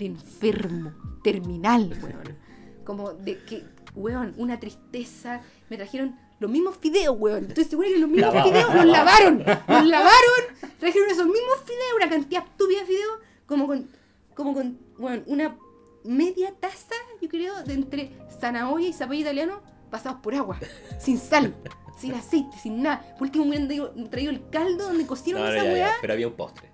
enfermo, 0.03 0.93
terminal, 1.23 1.89
weón. 2.01 2.37
Como 2.83 3.13
de 3.13 3.37
que, 3.43 3.63
weón, 3.95 4.33
una 4.37 4.59
tristeza. 4.59 5.41
Me 5.69 5.77
trajeron 5.77 6.17
los 6.39 6.49
mismos 6.49 6.77
fideos, 6.77 7.15
weón. 7.17 7.45
Estoy 7.45 7.65
segura 7.65 7.87
que 7.89 7.97
los 7.99 8.09
mismos 8.09 8.43
fideos 8.43 8.73
los 8.73 8.85
lavaron. 8.85 9.37
Los 9.39 9.85
lavaron, 9.85 10.43
trajeron 10.79 11.09
esos 11.09 11.25
mismos 11.25 11.59
fideos, 11.65 11.93
una 11.97 12.09
cantidad 12.09 12.43
estúpida 12.43 12.79
de 12.79 12.85
fideos, 12.85 13.19
como 13.45 13.67
con, 13.67 13.87
como 14.33 14.53
con, 14.53 14.79
bueno, 14.97 15.23
una 15.27 15.55
media 16.03 16.53
taza, 16.59 16.95
yo 17.21 17.29
creo, 17.29 17.63
de 17.63 17.73
entre 17.73 18.11
zanahoria 18.39 18.89
y 18.89 18.93
zapallo 18.93 19.21
italiano 19.21 19.61
pasados 19.91 20.21
por 20.21 20.33
agua, 20.33 20.57
sin 20.99 21.19
sal, 21.19 21.53
sin 21.99 22.15
aceite, 22.15 22.57
sin 22.57 22.81
nada. 22.81 23.05
Por 23.19 23.27
último, 23.27 23.45
me 23.45 23.57
hubieran 23.57 24.09
traído, 24.09 24.31
el 24.31 24.49
caldo 24.49 24.85
donde 24.85 25.05
cocieron 25.05 25.47
esa 25.47 25.63
weá. 25.63 25.93
pero 26.01 26.13
había 26.13 26.27
un 26.27 26.33
postre. 26.33 26.69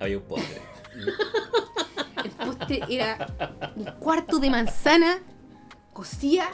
Había 0.00 0.18
un 0.18 0.24
postre. 0.24 0.60
El 2.26 2.32
postre 2.32 2.80
era 2.88 3.26
un 3.76 3.84
cuarto 4.00 4.38
de 4.38 4.50
manzana 4.50 5.18
cocida. 5.92 6.48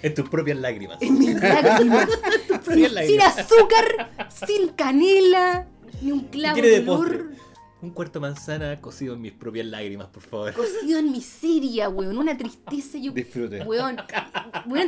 En 0.00 0.14
tus 0.14 0.28
propias 0.28 0.58
lágrimas. 0.58 0.98
En 1.00 1.18
mis 1.18 1.34
lágrimas. 1.34 2.08
sin, 2.64 2.88
sin, 2.88 3.20
azúcar, 3.20 4.12
sin 4.28 4.68
canela, 4.68 5.66
ni 6.00 6.12
un 6.12 6.20
clavo 6.20 6.62
de 6.62 6.78
olor. 6.78 7.30
Un 7.80 7.90
cuarto 7.90 8.20
manzana 8.20 8.80
cocido 8.80 9.14
en 9.14 9.20
mis 9.20 9.32
propias 9.32 9.66
lágrimas, 9.66 10.08
por 10.08 10.22
favor. 10.22 10.52
Cocido 10.52 10.98
en 10.98 11.12
miseria, 11.12 11.88
weón. 11.88 12.18
Una 12.18 12.36
tristeza. 12.36 12.98
Yo, 12.98 13.12
Disfrute. 13.12 13.62
Weón. 13.62 13.96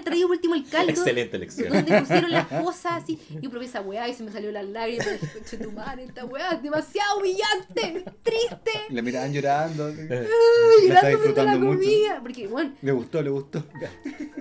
Traído 0.04 0.26
por 0.26 0.36
último 0.36 0.54
el 0.56 0.68
caldo. 0.68 0.90
Excelente 0.90 1.38
lección. 1.38 1.72
Donde 1.72 2.00
pusieron 2.00 2.30
las 2.32 2.48
cosas 2.48 3.02
así. 3.02 3.18
Yo 3.40 3.48
probé 3.48 3.66
esa 3.66 3.80
weá 3.80 4.08
y 4.08 4.14
se 4.14 4.24
me 4.24 4.32
salió 4.32 4.50
las 4.50 4.66
lágrimas. 4.66 5.06
Dije, 5.20 5.56
tu 5.58 5.70
madre, 5.70 6.04
esta 6.04 6.24
weá 6.24 6.54
es 6.54 6.62
demasiado 6.62 7.18
humillante. 7.18 8.04
Triste. 8.22 8.70
Le 8.88 9.02
miraban 9.02 9.32
llorando. 9.32 9.86
Ay, 9.86 10.88
la 10.88 10.94
está 10.94 11.08
disfrutando 11.08 11.52
la 11.52 11.66
comida. 11.66 12.08
Mucho. 12.14 12.22
Porque, 12.22 12.48
bueno. 12.48 12.72
Le 12.82 12.92
gustó, 12.92 13.22
le 13.22 13.30
gustó. 13.30 13.62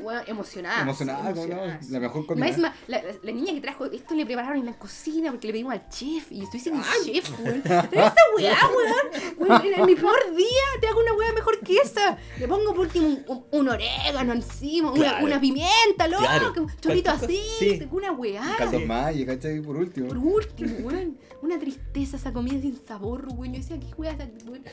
Bueno, 0.01 0.21
emocionada. 0.27 0.81
Emocionada, 0.81 1.31
no. 1.33 1.79
La 1.89 1.99
mejor 1.99 2.25
comida. 2.25 2.57
La, 2.87 3.03
la, 3.23 3.31
niña 3.31 3.53
que 3.53 3.61
trajo 3.61 3.85
esto 3.85 4.15
le 4.15 4.25
prepararon 4.25 4.57
en 4.57 4.65
la 4.65 4.77
cocina 4.77 5.31
porque 5.31 5.47
le 5.47 5.53
pedimos 5.53 5.73
al 5.73 5.87
chef. 5.89 6.31
Y 6.31 6.43
estoy 6.43 6.59
diciendo 6.59 6.83
chef, 7.05 7.39
weón. 7.39 7.61
Esa 7.65 8.15
weá, 8.35 8.57
weón. 8.75 9.61
En, 9.75 9.85
mi 9.85 9.95
peor 9.95 10.35
día 10.35 10.47
te 10.81 10.87
hago 10.87 10.99
una 11.01 11.13
weá 11.13 11.31
mejor 11.33 11.59
que 11.59 11.75
esa. 11.77 12.17
Le 12.39 12.47
pongo 12.47 12.71
por 12.73 12.81
último 12.81 13.07
un, 13.07 13.23
un- 13.27 13.45
un 13.51 13.69
orégano 13.69 14.33
encima, 14.33 14.91
una, 14.91 14.99
Claro. 15.03 15.25
una 15.25 15.39
pimienta, 15.41 16.07
loco, 16.07 16.23
Claro. 16.23 16.53
un 16.57 16.71
chorrito 16.81 17.11
así, 17.11 17.39
sí. 17.59 17.87
una 17.91 18.11
weá. 18.11 18.55
Caldos 18.57 18.81
Sí. 18.81 18.85
Maya, 18.87 19.25
¿cachai? 19.25 19.61
Por 19.61 19.77
último. 19.77 20.07
Por 20.07 20.17
último, 20.17 20.75
weón. 20.83 21.17
Una 21.41 21.57
tristeza 21.59 22.17
esa 22.17 22.33
comida 22.33 22.59
sin 22.61 22.79
sabor, 22.85 23.27
weón. 23.35 23.53
Yo 23.53 23.59
decía, 23.59 23.79
¿qué 23.79 23.93
weá? 23.97 24.15
weón? 24.45 24.63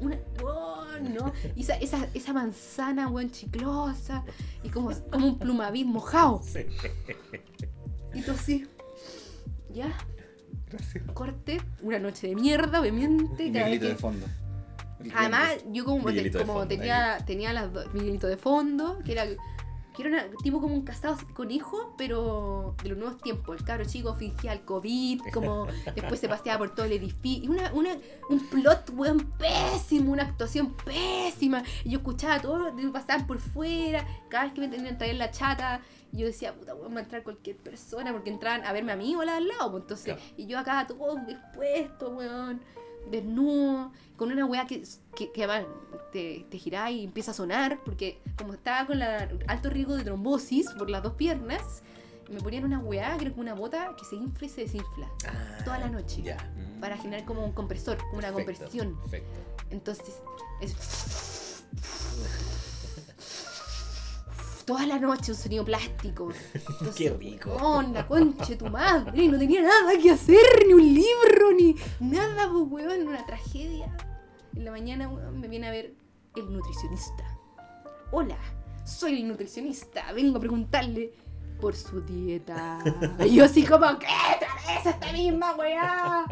Una. 0.00 0.18
Oh, 0.44 0.84
no. 1.00 1.32
Y 1.56 1.62
esa, 1.62 1.74
esa, 1.76 2.08
esa 2.14 2.32
manzana, 2.32 3.08
weón, 3.08 3.30
chiclosa. 3.30 4.24
Y 4.62 4.68
como, 4.70 4.90
como 5.10 5.26
un 5.26 5.38
plumavit 5.38 5.86
mojado. 5.86 6.40
Sí. 6.44 6.60
Y 8.14 8.22
tú 8.22 8.32
así. 8.32 8.66
Ya, 9.72 9.92
Gracias. 10.70 11.04
corte. 11.12 11.60
Una 11.82 11.98
noche 11.98 12.28
de 12.28 12.34
mierda, 12.34 12.80
obviamente. 12.80 13.50
cada 13.52 13.66
Miguelito 13.66 13.86
que- 13.86 13.92
de 13.92 13.94
fondo. 13.96 14.26
Además, 15.14 15.56
yo 15.70 15.84
como, 15.84 16.12
te- 16.12 16.30
como 16.32 16.54
fondo, 16.54 16.66
tenía, 16.68 17.18
tenía 17.24 17.52
las 17.52 17.72
dos, 17.72 17.92
Miguelito 17.94 18.26
de 18.26 18.36
fondo, 18.36 18.98
que 19.04 19.12
era, 19.12 19.26
que 19.98 20.08
era 20.08 20.26
tipo 20.42 20.60
como 20.60 20.74
un 20.74 20.82
casado 20.82 21.16
con 21.34 21.50
hijo, 21.50 21.94
pero 21.98 22.76
de 22.82 22.90
los 22.90 22.98
nuevos 22.98 23.20
tiempos. 23.20 23.58
El 23.58 23.64
cabro 23.64 23.84
chico 23.84 24.14
fingía 24.14 24.52
el 24.52 24.60
COVID, 24.60 25.22
como 25.32 25.66
después 25.94 26.20
se 26.20 26.28
paseaba 26.28 26.58
por 26.58 26.74
todo 26.74 26.86
el 26.86 26.92
edificio. 26.92 27.50
Una, 27.50 27.72
una, 27.72 27.96
un 28.30 28.38
plot, 28.48 28.90
weón, 28.94 29.32
pésimo, 29.38 30.12
una 30.12 30.22
actuación 30.22 30.74
pésima. 30.84 31.62
Y 31.84 31.90
yo 31.90 31.98
escuchaba 31.98 32.40
todo, 32.40 32.72
pasaban 32.92 33.26
por 33.26 33.40
fuera, 33.40 34.06
cada 34.28 34.44
vez 34.44 34.52
que 34.54 34.60
me 34.60 34.68
tenían 34.68 34.96
traer 34.96 35.16
la 35.16 35.30
chata. 35.30 35.80
Yo 36.12 36.26
decía, 36.26 36.54
puta, 36.54 36.74
weón, 36.74 36.94
va 36.94 37.00
a 37.00 37.02
entrar 37.02 37.22
cualquier 37.22 37.56
persona, 37.56 38.12
porque 38.12 38.30
entraban 38.30 38.64
a 38.64 38.72
verme 38.72 38.92
a 38.92 38.96
mí 38.96 39.14
o 39.16 39.20
al 39.20 39.26
lado. 39.26 39.70
pues, 39.72 39.82
entonces, 39.82 40.14
Claro. 40.14 40.20
y 40.36 40.46
yo 40.46 40.58
acá 40.58 40.86
todo 40.86 41.18
expuesto, 41.28 42.10
weón 42.10 42.60
desnudo, 43.10 43.92
con 44.16 44.30
una 44.32 44.44
weá 44.44 44.66
que, 44.66 44.82
que, 45.16 45.30
que 45.32 45.44
además 45.44 45.66
te, 46.12 46.46
te 46.50 46.58
girás 46.58 46.90
y 46.90 47.04
empieza 47.04 47.30
a 47.32 47.34
sonar, 47.34 47.80
porque 47.84 48.20
como 48.36 48.54
estaba 48.54 48.86
con 48.86 48.98
la 48.98 49.28
alto 49.46 49.70
riesgo 49.70 49.96
de 49.96 50.04
trombosis 50.04 50.70
por 50.72 50.90
las 50.90 51.02
dos 51.02 51.14
piernas, 51.14 51.82
me 52.30 52.40
ponían 52.40 52.64
una 52.64 52.78
weá, 52.78 53.16
creo 53.16 53.34
que 53.34 53.40
una 53.40 53.54
bota 53.54 53.94
que 53.98 54.04
se 54.04 54.16
infla 54.16 54.46
y 54.46 54.50
se 54.50 54.60
desinfla 54.62 55.08
Ah, 55.26 55.58
toda 55.64 55.78
la 55.78 55.88
noche. 55.88 56.22
Para 56.80 56.96
generar 56.96 57.24
como 57.24 57.44
un 57.44 57.52
compresor, 57.52 57.96
como 57.98 58.18
una 58.18 58.32
compresión. 58.32 58.96
Perfecto. 59.00 59.38
Entonces, 59.70 60.14
es. 60.60 61.64
Toda 64.68 64.86
la 64.86 64.98
noche 64.98 65.32
un 65.32 65.38
sonido 65.38 65.64
plástico. 65.64 66.28
Entonces, 66.54 66.94
Qué 66.94 67.08
rico. 67.08 67.56
weón, 67.56 67.94
la 67.94 68.06
concha 68.06 68.58
tu 68.58 68.66
madre. 68.66 69.26
No 69.26 69.38
tenía 69.38 69.62
nada 69.62 69.92
que 69.98 70.10
hacer, 70.10 70.36
ni 70.66 70.74
un 70.74 70.94
libro, 70.94 71.52
ni 71.56 71.74
nada, 72.00 72.50
pues, 72.52 72.64
weón. 72.68 73.08
Una 73.08 73.24
tragedia. 73.24 73.90
En 74.54 74.66
la 74.66 74.70
mañana, 74.70 75.08
weón, 75.08 75.40
me 75.40 75.48
viene 75.48 75.68
a 75.68 75.70
ver 75.70 75.94
el 76.36 76.52
nutricionista. 76.52 77.24
Hola, 78.10 78.36
soy 78.84 79.22
el 79.22 79.28
nutricionista. 79.28 80.12
Vengo 80.12 80.36
a 80.36 80.40
preguntarle 80.40 81.14
por 81.62 81.74
su 81.74 82.02
dieta. 82.02 82.78
Y 83.24 83.36
yo 83.36 83.46
así 83.46 83.64
como, 83.64 83.86
¿qué? 83.98 84.06
¿Otra 84.36 84.54
vez 84.66 84.84
esta 84.84 85.12
misma 85.14 85.56
weá? 85.56 86.26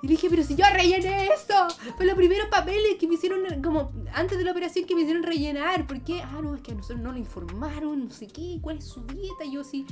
Y 0.00 0.06
dije, 0.06 0.28
pero 0.30 0.42
si 0.44 0.54
yo 0.54 0.64
rellené 0.72 1.28
esto. 1.28 1.54
Fue 1.96 2.06
los 2.06 2.14
primeros 2.14 2.48
papeles 2.48 2.96
que 3.00 3.08
me 3.08 3.14
hicieron, 3.14 3.40
como 3.62 3.90
antes 4.14 4.38
de 4.38 4.44
la 4.44 4.52
operación, 4.52 4.84
que 4.84 4.94
me 4.94 5.02
hicieron 5.02 5.22
rellenar. 5.24 5.86
¿Por 5.86 6.00
qué? 6.02 6.22
Ah, 6.22 6.40
no, 6.42 6.54
es 6.54 6.60
que 6.62 6.72
a 6.72 6.74
nosotros 6.74 7.00
no 7.00 7.12
lo 7.12 7.18
informaron, 7.18 8.04
no 8.04 8.10
sé 8.10 8.28
qué, 8.28 8.58
cuál 8.62 8.78
es 8.78 8.84
su 8.84 9.04
dieta. 9.06 9.44
Yo 9.50 9.64
sí, 9.64 9.86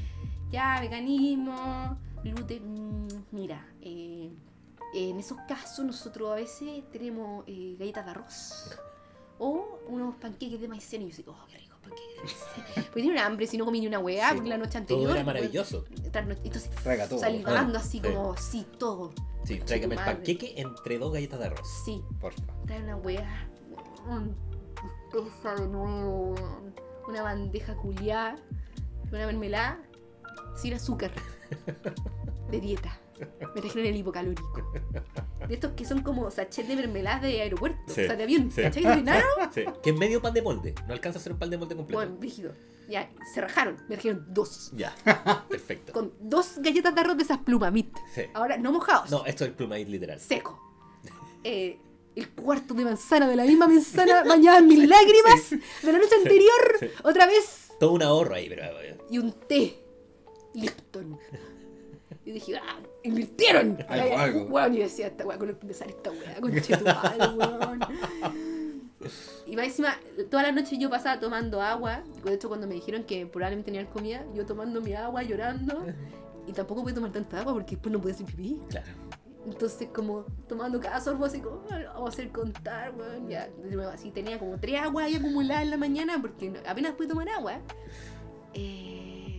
ya, 0.51 0.81
veganismo, 0.81 1.99
gluten. 2.23 3.07
mm, 3.07 3.09
Mira, 3.33 3.67
eh, 3.81 4.31
en 4.95 5.19
esos 5.19 5.39
casos 5.49 5.85
nosotros 5.85 6.31
a 6.31 6.37
veces 6.37 6.89
tenemos 6.93 7.45
eh, 7.49 7.77
galletas 7.79 8.05
de 8.05 8.11
arroz. 8.13 8.79
O 9.39 9.81
unos 9.89 10.15
panqueques 10.17 10.61
de 10.61 10.69
maicena. 10.69 11.05
Y 11.05 11.11
yo 11.11 11.17
digo, 11.17 11.37
oh, 11.39 11.47
qué 11.51 11.59
rico 11.59 11.66
de 11.95 12.23
maicena. 12.23 12.75
Porque 12.75 13.03
tiene 13.03 13.11
un 13.13 13.19
hambre 13.19 13.47
si 13.47 13.57
no 13.59 13.65
comí 13.65 13.81
ni 13.81 13.87
una 13.87 13.99
weá, 13.99 14.29
Sí, 14.31 14.35
porque 14.37 14.49
la 14.51 14.59
noche 14.59 14.79
anterior. 14.79 15.03
Todo 15.05 15.11
era 15.15 15.15
weón, 15.25 15.27
maravilloso. 15.27 15.85
Entonces, 16.03 16.71
Traiga 16.83 17.09
todo. 17.09 17.19
salivando 17.19 17.79
Ah, 17.79 17.81
así 17.81 17.99
sí. 17.99 18.01
como, 18.01 18.37
sí, 18.37 18.67
todo. 18.79 19.13
Sí, 19.45 19.61
tráigame 19.61 19.95
el 19.95 20.01
panqueque 20.05 20.55
entre 20.57 20.99
dos 20.99 21.13
galletas 21.13 21.39
de 21.39 21.47
arroz. 21.47 21.69
Sí, 21.85 22.03
Porfa. 22.21 22.43
trae 22.67 22.83
una 22.83 22.97
weá. 22.97 23.49
Tristeza 25.11 25.55
de 25.55 25.69
nuevo. 25.69 26.35
Una 27.09 27.23
bandeja 27.23 27.75
culiada. 27.77 28.37
Una 29.13 29.27
mermelada. 29.27 29.81
Sin 30.57 30.75
azúcar. 30.75 31.13
De 32.51 32.61
dieta. 32.61 32.99
Me 33.55 33.61
trajeron 33.61 33.87
el 33.87 33.97
hipocalórico. 33.97 34.73
De 35.49 35.55
estos 35.55 35.73
que 35.73 35.85
son 35.85 36.03
como 36.03 36.31
sachet 36.31 36.67
de 36.67 36.77
mermeladas 36.77 37.23
de 37.23 37.41
aeropuerto. 37.43 37.79
Sí, 37.87 38.03
O 38.03 38.07
sea, 38.07 38.17
de 38.17 38.23
avión. 38.25 38.51
sí. 38.51 38.63
¿Cachai? 38.63 38.85
Sí. 39.55 39.65
Que 39.83 39.91
es 39.91 39.97
medio 39.97 40.21
pan 40.21 40.35
de 40.35 40.43
molde. 40.43 40.75
No 40.87 40.93
alcanza 40.95 41.19
a 41.19 41.23
ser 41.23 41.33
un 41.33 41.39
pan 41.39 41.51
de 41.51 41.59
molde 41.59 41.77
completo. 41.77 41.99
Bueno, 41.99 42.17
rígido. 42.21 42.53
Ya, 42.89 43.11
se 43.35 43.41
rajaron. 43.41 43.77
Me 43.89 43.97
trajeron 43.97 44.25
dos. 44.29 44.71
Ya. 44.75 44.95
Perfecto. 45.49 45.93
Con 45.93 46.13
dos 46.21 46.55
galletas 46.59 46.95
de 46.95 47.01
arroz 47.01 47.17
de 47.17 47.23
esas 47.25 47.39
plumamit. 47.39 47.97
Ahora, 48.35 48.57
no 48.59 48.73
mojados. 48.73 49.11
No, 49.11 49.25
esto 49.27 49.45
es 49.45 49.51
el 49.51 49.57
plumaid 49.57 49.89
literal. 49.89 50.21
seco. 50.21 50.61
Eh, 51.45 51.79
el 52.17 52.31
cuarto 52.31 52.75
de 52.75 52.85
manzana 52.85 53.29
de 53.29 53.37
la 53.37 53.45
misma 53.45 53.67
manzana 53.69 54.25
bañada 54.29 54.59
en 54.59 54.67
mis 54.69 54.89
lágrimas 54.89 55.51
de 55.83 55.93
la 55.93 55.99
noche 55.99 56.15
anterior, 56.17 56.91
otra 57.05 57.27
vez, 57.27 57.73
Todo 57.79 57.93
un 57.93 58.03
ahorro 58.03 58.35
ahí, 58.35 58.49
pero. 58.49 58.63
eh, 58.81 58.97
y 59.11 59.19
un 59.19 59.33
té 59.33 59.79
Lipton. 60.55 61.19
Y 62.27 62.33
dije, 62.33 62.57
ah, 62.57 62.81
invirtieron. 63.05 63.79
Algo, 63.89 64.19
algo. 64.19 64.43
Weón, 64.47 64.75
y 64.75 64.79
decía, 64.79 65.07
esta 65.07 65.25
weá, 65.25 65.39
con 65.39 65.49
empezar 65.49 65.89
esta 65.89 66.11
weá, 66.11 66.41
con 66.41 66.51
weón. 67.39 67.81
Y 69.47 69.55
más 69.55 69.67
encima, 69.67 69.97
toda 70.29 70.43
la 70.43 70.51
noche 70.53 70.77
yo 70.77 70.91
pasaba 70.91 71.21
tomando 71.21 71.63
agua. 71.63 72.03
De 72.25 72.35
hecho, 72.35 72.49
cuando 72.49 72.67
me 72.67 72.75
dijeron 72.75 73.05
que 73.05 73.27
probablemente 73.27 73.71
tenían 73.71 73.87
comida, 73.87 74.27
yo 74.35 74.45
tomando 74.45 74.81
mi 74.81 74.93
agua, 74.93 75.23
llorando. 75.23 75.87
Y 76.49 76.53
tampoco 76.53 76.83
pude 76.83 76.95
tomar 76.95 77.13
tanta 77.13 77.39
agua 77.41 77.53
porque 77.53 77.77
después 77.77 77.93
no 77.93 78.01
pude 78.01 78.13
hacer 78.13 78.27
pipí. 78.27 78.61
Claro. 78.71 78.87
Entonces, 79.47 79.89
como 79.95 80.25
tomando 80.49 80.81
cada 80.81 81.01
sorbo, 81.01 81.27
así 81.27 81.39
como, 81.39 81.63
"Ah, 81.71 81.79
vamos 81.95 82.11
a 82.11 82.13
hacer 82.13 82.31
contar, 82.33 82.93
weón. 82.97 83.29
Ya, 83.29 83.47
de 83.49 83.71
nuevo, 83.77 83.93
así 83.93 84.11
tenía 84.11 84.37
como 84.41 84.59
tres 84.59 84.81
aguas 84.81 85.07
ahí 85.07 85.15
acumuladas 85.15 85.63
en 85.63 85.71
la 85.71 85.77
mañana 85.77 86.19
porque 86.21 86.53
apenas 86.67 86.95
pude 86.95 87.07
tomar 87.07 87.29
agua. 87.29 87.61
Eh, 88.55 89.39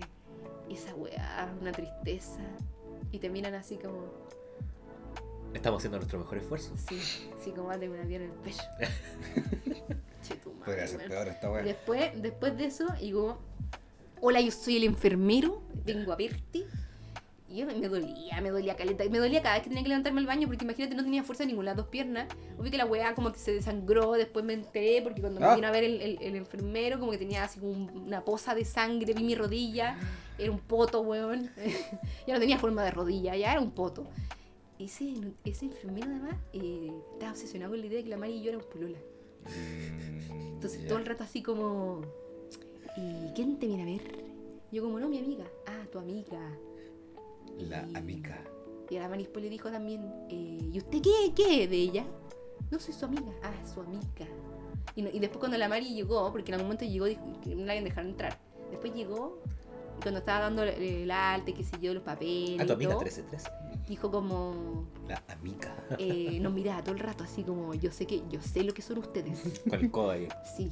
esa 0.70 0.96
weá, 0.96 1.54
una 1.62 1.72
tristeza. 1.74 2.40
Y 3.12 3.20
te 3.20 3.30
miran 3.30 3.54
así 3.56 3.78
como, 3.78 4.06
Estamos 5.54 5.80
haciendo 5.80 5.98
nuestro 5.98 6.20
mejor 6.20 6.38
esfuerzo. 6.38 6.74
sí, 6.78 7.00
sí, 7.44 7.52
como 7.52 7.70
mate 7.70 7.90
una 7.90 8.04
piedra 8.04 8.26
en 8.26 8.32
el 8.32 8.38
pecho. 8.38 8.64
Podría 10.66 10.88
ser 10.88 11.08
peor 11.08 11.28
esta 11.30 11.48
Y 11.48 11.52
wea. 11.52 11.64
después, 11.64 12.22
después 12.22 12.58
de 12.58 12.66
eso, 12.66 12.86
digo, 13.00 13.40
hola, 14.20 14.42
yo 14.42 14.52
soy 14.52 14.78
el 14.78 14.84
enfermero, 14.84 15.62
vengo 15.86 16.12
a 16.12 16.16
verte. 16.18 16.66
Y 17.50 17.58
yo 17.58 17.66
me, 17.66 17.76
me 17.76 17.88
dolía, 17.88 18.42
me 18.42 18.50
dolía 18.50 18.76
caleta. 18.76 19.06
Me 19.10 19.20
dolía 19.20 19.42
cada 19.42 19.56
vez 19.56 19.64
que 19.64 19.70
tenía 19.70 19.82
que 19.84 19.90
levantarme 19.90 20.20
al 20.20 20.28
baño 20.28 20.48
porque 20.48 20.66
imagínate, 20.66 20.96
no 20.96 21.04
tenía 21.04 21.24
fuerza 21.24 21.44
en 21.44 21.50
ninguna 21.50 21.72
de 21.72 21.76
las 21.76 21.84
dos 21.86 21.88
piernas. 21.88 22.28
Obvio 22.58 22.72
que 22.72 22.78
la 22.78 22.86
weá 22.86 23.16
como 23.16 23.32
que 23.32 23.40
se 23.40 23.54
desangró, 23.54 24.12
después 24.14 24.44
me 24.44 24.54
enteré 24.54 25.02
porque 25.02 25.22
cuando 25.22 25.40
me 25.40 25.46
Ah. 25.46 25.56
vino 25.56 25.68
a 25.68 25.72
ver 25.72 25.86
el, 25.86 26.02
el- 26.02 26.18
el 26.22 26.36
enfermero 26.36 27.00
como 27.00 27.12
que 27.12 27.18
tenía 27.18 27.44
así 27.46 27.60
como 27.62 27.72
un- 27.72 27.90
una 28.06 28.26
poza 28.26 28.54
de 28.54 28.66
sangre, 28.66 29.14
vi 29.14 29.24
mi 29.24 29.36
rodilla, 29.36 29.98
era 30.38 30.52
un 30.52 30.60
poto, 30.60 31.02
weón. 31.02 31.50
ya 32.28 32.34
no 32.34 32.40
tenía 32.42 32.58
forma 32.58 32.84
de 32.84 32.92
rodilla, 32.92 33.34
ya 33.38 33.54
era 33.54 33.62
un 33.62 33.72
poto. 33.72 34.08
Ese, 34.78 35.14
ese 35.46 35.66
enfermero 35.66 36.08
además 36.08 36.36
eh, 36.54 36.92
estaba 37.14 37.32
obsesionado 37.32 37.72
con 37.72 37.80
la 37.80 37.86
idea 37.88 37.98
de 37.98 38.04
que 38.04 38.10
la 38.10 38.18
Mari 38.18 38.34
y 38.34 38.42
yo 38.44 38.50
éramos 38.50 38.68
polola. 38.68 39.00
Mm, 39.46 40.32
Entonces 40.56 40.82
ya. 40.82 40.88
todo 40.90 40.98
el 41.00 41.06
rato 41.06 41.24
así 41.24 41.42
como... 41.42 42.02
¿Y 42.98 43.32
quién 43.36 43.58
te 43.58 43.68
viene 43.68 43.84
a 43.84 43.86
ver? 43.86 44.02
Yo 44.72 44.84
como, 44.84 45.00
no, 45.00 45.08
mi 45.08 45.18
amiga. 45.20 45.46
Ah, 45.66 45.86
tu 45.92 45.98
amiga. 46.00 46.40
La 47.60 47.82
amiga. 47.96 48.44
Y 48.90 48.96
a 48.98 49.02
la 49.02 49.10
Mari 49.10 49.24
después 49.24 49.44
le 49.44 49.50
dijo 49.50 49.70
también, 49.70 50.02
eh, 50.30 50.70
¿y 50.72 50.78
usted 50.78 51.02
qué, 51.02 51.34
qué 51.36 51.68
de 51.68 51.78
ella? 51.78 52.06
No, 52.72 52.80
soy 52.80 52.94
su 52.94 53.06
amiga. 53.06 53.32
Ah, 53.44 53.54
su 53.74 53.82
amiga. 53.82 54.04
Y, 54.96 55.02
no- 55.02 55.10
y 55.12 55.20
después 55.20 55.40
cuando 55.40 55.58
la 55.58 55.68
Mari 55.68 55.94
llegó, 55.94 56.32
porque 56.32 56.52
en 56.52 56.56
algún 56.56 56.68
momento 56.68 56.86
llegó, 56.86 57.06
dijo 57.06 57.22
que 57.44 57.56
no 57.56 57.66
la 57.66 57.74
habían 57.74 57.84
dejado 57.84 58.08
entrar. 58.08 58.38
Después 58.72 58.94
llegó, 58.94 59.42
y 59.98 60.02
cuando 60.02 60.20
estaba 60.20 60.42
dando 60.42 60.64
el, 60.64 60.70
el 60.82 61.12
arte, 61.12 61.54
qué 61.54 61.64
sé 61.64 61.78
yo, 61.82 61.94
los 61.94 62.04
papeles 62.04 62.62
A 62.62 62.66
tu 62.66 62.74
amiga 62.74 62.92
todo, 62.92 63.02
1313. 63.04 63.50
dijo 63.88 64.10
como... 64.12 64.86
La 65.08 65.22
amiga. 65.28 65.76
eh, 65.98 66.40
nos 66.42 66.54
miraba 66.54 66.82
todo 66.84 66.94
el 66.96 67.00
rato 67.00 67.24
así 67.24 67.44
como, 67.44 67.74
yo 67.74 67.92
sé 67.92 68.06
que, 68.06 68.24
yo 68.30 68.42
sé 68.42 68.64
lo 68.64 68.74
que 68.74 68.82
son 68.82 69.00
ustedes. 69.00 69.62
Con 69.70 69.80
el 69.80 69.92
codo 69.92 70.12
ahí. 70.12 70.28
Sí, 70.56 70.72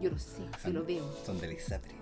yo 0.00 0.10
lo 0.10 0.18
sé, 0.18 0.42
yo 0.64 0.70
lo 0.72 0.84
veo. 0.84 1.04
Son 1.24 1.38
de 1.40 1.48
Lisatre. 1.48 1.94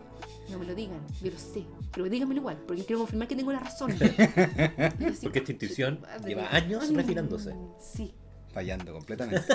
No 0.51 0.59
me 0.59 0.67
lo 0.67 0.75
digan, 0.75 1.01
yo 1.23 1.31
lo 1.31 1.39
sé. 1.39 1.65
Pero 1.93 2.09
díganmelo 2.09 2.41
igual, 2.41 2.59
porque 2.67 2.85
quiero 2.85 3.01
confirmar 3.01 3.29
que 3.29 3.37
tengo 3.37 3.53
la 3.53 3.61
razón. 3.61 3.93
Porque 5.23 5.39
esta 5.39 5.53
intuición 5.53 6.01
madre, 6.03 6.29
lleva 6.29 6.49
años 6.55 6.93
refinándose. 6.93 7.55
Sí. 7.81 8.15
Fallando 8.53 8.93
completamente. 8.93 9.47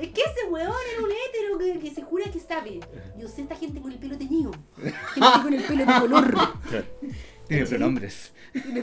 Es 0.00 0.08
que 0.08 0.20
ese 0.20 0.46
weón 0.50 0.74
era 0.92 1.02
un 1.02 1.10
hétero 1.10 1.58
que, 1.58 1.78
que 1.78 1.94
se 1.94 2.02
jura 2.02 2.24
que 2.30 2.40
sabe. 2.40 2.80
Yo 3.16 3.28
sé 3.28 3.42
esta 3.42 3.54
gente 3.54 3.80
con 3.80 3.92
el 3.92 3.98
pelo 3.98 4.18
teñido. 4.18 4.50
Gente 5.14 5.28
con 5.42 5.54
el 5.54 5.62
pelo 5.62 5.86
de 5.86 6.00
color. 6.00 6.34
Tiene 7.46 7.66
pronombres. 7.66 8.32
Tiene 8.52 8.82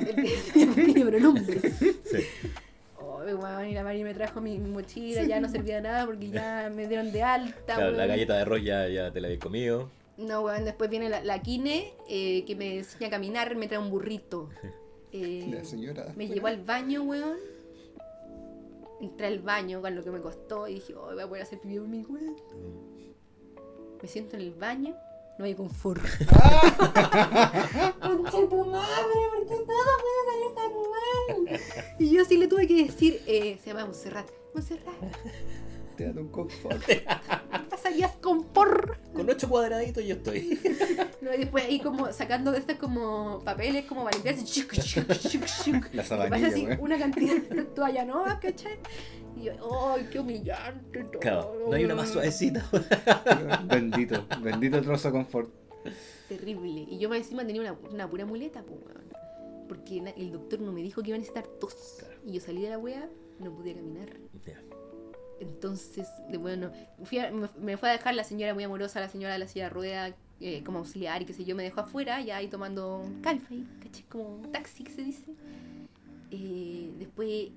tiene 0.53 1.05
pronombres. 1.05 1.61
Sí. 1.79 2.25
pues, 2.97 3.35
weón, 3.35 3.67
y 3.67 3.73
la 3.73 3.83
Mari 3.83 4.03
me 4.03 4.13
trajo 4.13 4.41
mi, 4.41 4.57
mi 4.57 4.69
mochila, 4.69 5.23
ya 5.23 5.39
no 5.39 5.49
servía 5.49 5.75
de 5.75 5.81
nada 5.81 6.05
porque 6.05 6.29
ya 6.29 6.71
me 6.73 6.87
dieron 6.87 7.11
de 7.11 7.23
alta, 7.23 7.75
Claro, 7.75 7.91
la 7.91 8.05
galleta 8.05 8.35
de 8.35 8.41
arroz 8.41 8.63
ya, 8.63 8.87
ya 8.87 9.11
te 9.11 9.19
la 9.21 9.27
había 9.27 9.39
comido. 9.39 9.89
No, 10.21 10.41
weón, 10.41 10.65
después 10.65 10.89
viene 10.89 11.09
la, 11.09 11.23
la 11.23 11.41
Kine, 11.41 11.93
eh, 12.07 12.43
que 12.45 12.55
me 12.55 12.77
enseña 12.79 13.07
a 13.07 13.09
caminar, 13.09 13.55
me 13.55 13.67
trae 13.67 13.79
un 13.79 13.89
burrito. 13.89 14.49
Eh, 15.11 15.47
La 15.51 15.63
señora. 15.63 16.13
me 16.15 16.27
llevó 16.27 16.47
al 16.47 16.63
baño, 16.63 17.03
weón. 17.03 17.37
Entré 19.01 19.27
al 19.27 19.39
baño 19.39 19.81
con 19.81 19.95
lo 19.95 20.03
que 20.03 20.11
me 20.11 20.21
costó 20.21 20.67
y 20.67 20.75
dije, 20.75 20.93
oh, 20.95 21.11
voy 21.13 21.21
a 21.23 21.27
poder 21.27 21.43
hacer 21.43 21.59
pipí 21.59 21.79
por 21.79 21.87
mi 21.87 22.03
cuenta. 22.03 22.43
Me 24.01 24.07
siento 24.07 24.35
en 24.35 24.43
el 24.43 24.53
baño, 24.53 24.95
no 25.39 25.45
hay 25.45 25.55
confort. 25.55 26.01
Concha 28.01 28.47
tu 28.49 28.65
madre, 28.65 29.19
¿por 29.33 29.47
qué 29.47 29.55
todo 29.55 29.91
puede 30.01 30.21
salir 30.29 30.55
tan 30.55 30.71
mal? 31.49 31.59
Y 31.99 32.09
yo 32.11 32.23
sí 32.25 32.37
le 32.37 32.47
tuve 32.47 32.67
que 32.67 32.85
decir, 32.85 33.21
eh, 33.25 33.57
se 33.63 33.71
llama 33.71 33.85
Monserrat. 33.85 34.29
Monserrat, 34.53 34.93
Te 35.95 36.11
da 36.13 36.21
un 36.21 36.29
confort. 36.29 36.81
pasarías 37.69 38.11
con 38.17 38.43
por. 38.45 38.97
Con 39.13 39.29
ocho 39.29 39.49
cuadraditos 39.49 40.03
yo 40.03 40.15
estoy. 40.15 40.59
No, 41.21 41.33
y 41.33 41.37
después 41.37 41.65
ahí 41.65 41.79
como 41.79 42.11
sacando 42.11 42.51
de 42.51 42.59
estas 42.59 42.77
como 42.77 43.39
papeles 43.43 43.85
como 43.85 44.03
para 44.03 44.15
limpiarse. 44.17 44.45
chuc, 44.45 44.73
chuc, 44.73 45.07
chuc, 45.19 45.45
chuc. 45.45 45.93
La 45.93 46.03
sabanilla, 46.03 46.47
así 46.47 46.67
una 46.79 46.97
cantidad 46.97 47.35
de 47.41 47.63
toalla 47.65 48.05
nueva, 48.05 48.39
¿cachai? 48.39 48.79
Y 49.35 49.43
yo, 49.43 49.53
¡ay, 49.95 50.07
qué 50.11 50.19
humillante! 50.19 51.03
Todo, 51.03 51.19
Claro, 51.19 51.65
no 51.67 51.73
hay 51.73 51.85
una 51.85 51.95
más 51.95 52.05
weón". 52.05 52.13
suavecita. 52.13 52.65
Bendito, 53.65 54.25
bendito 54.41 54.81
trozo 54.81 55.07
de 55.07 55.11
confort. 55.13 55.49
Terrible. 56.27 56.85
Y 56.89 56.97
yo 56.99 57.09
más 57.09 57.19
encima 57.19 57.45
tenía 57.45 57.61
una, 57.61 57.73
una 57.73 58.09
pura 58.09 58.25
muleta, 58.25 58.63
pues, 58.63 58.79
weón. 58.79 59.11
Porque 59.67 60.03
el 60.17 60.31
doctor 60.31 60.59
no 60.59 60.71
me 60.71 60.81
dijo 60.81 61.01
que 61.01 61.09
iba 61.09 61.15
a 61.15 61.19
necesitar 61.19 61.47
tos. 61.47 61.97
Claro. 61.99 62.15
Y 62.25 62.33
yo 62.33 62.41
salí 62.41 62.61
de 62.61 62.69
la 62.69 62.77
wea, 62.77 63.07
no 63.39 63.55
podía 63.55 63.73
caminar. 63.75 64.09
Entonces, 65.41 66.07
de 66.29 66.37
bueno, 66.37 66.71
fui 67.03 67.17
a- 67.19 67.31
me, 67.31 67.49
me 67.59 67.75
fue 67.75 67.89
a 67.89 67.93
dejar 67.93 68.13
la 68.13 68.23
señora 68.23 68.53
muy 68.53 68.63
amorosa, 68.63 68.99
la 68.99 69.09
señora 69.09 69.33
de 69.33 69.39
la 69.39 69.47
silla 69.47 69.65
de 69.65 69.69
rueda, 69.71 70.15
eh, 70.39 70.61
como 70.63 70.79
auxiliar 70.79 71.21
y 71.21 71.25
qué 71.25 71.33
sé 71.33 71.43
yo, 71.45 71.55
me 71.55 71.63
dejó 71.63 71.81
afuera, 71.81 72.21
ya 72.21 72.37
ahí 72.37 72.47
tomando 72.47 73.03
calfa 73.21 73.47
ahí, 73.53 73.67
¿cachai? 73.83 74.03
Como 74.03 74.35
un 74.35 74.51
taxi 74.51 74.83
que 74.83 74.91
se 74.91 75.03
dice. 75.03 75.23
Eh, 76.31 76.91
después 76.99 77.49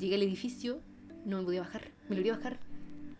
llegué 0.00 0.14
al 0.16 0.22
edificio, 0.22 0.80
no 1.24 1.38
me 1.38 1.44
podía 1.44 1.60
bajar, 1.60 1.82
me 2.08 2.16
lo 2.16 2.22
quería 2.22 2.36
bajar. 2.36 2.58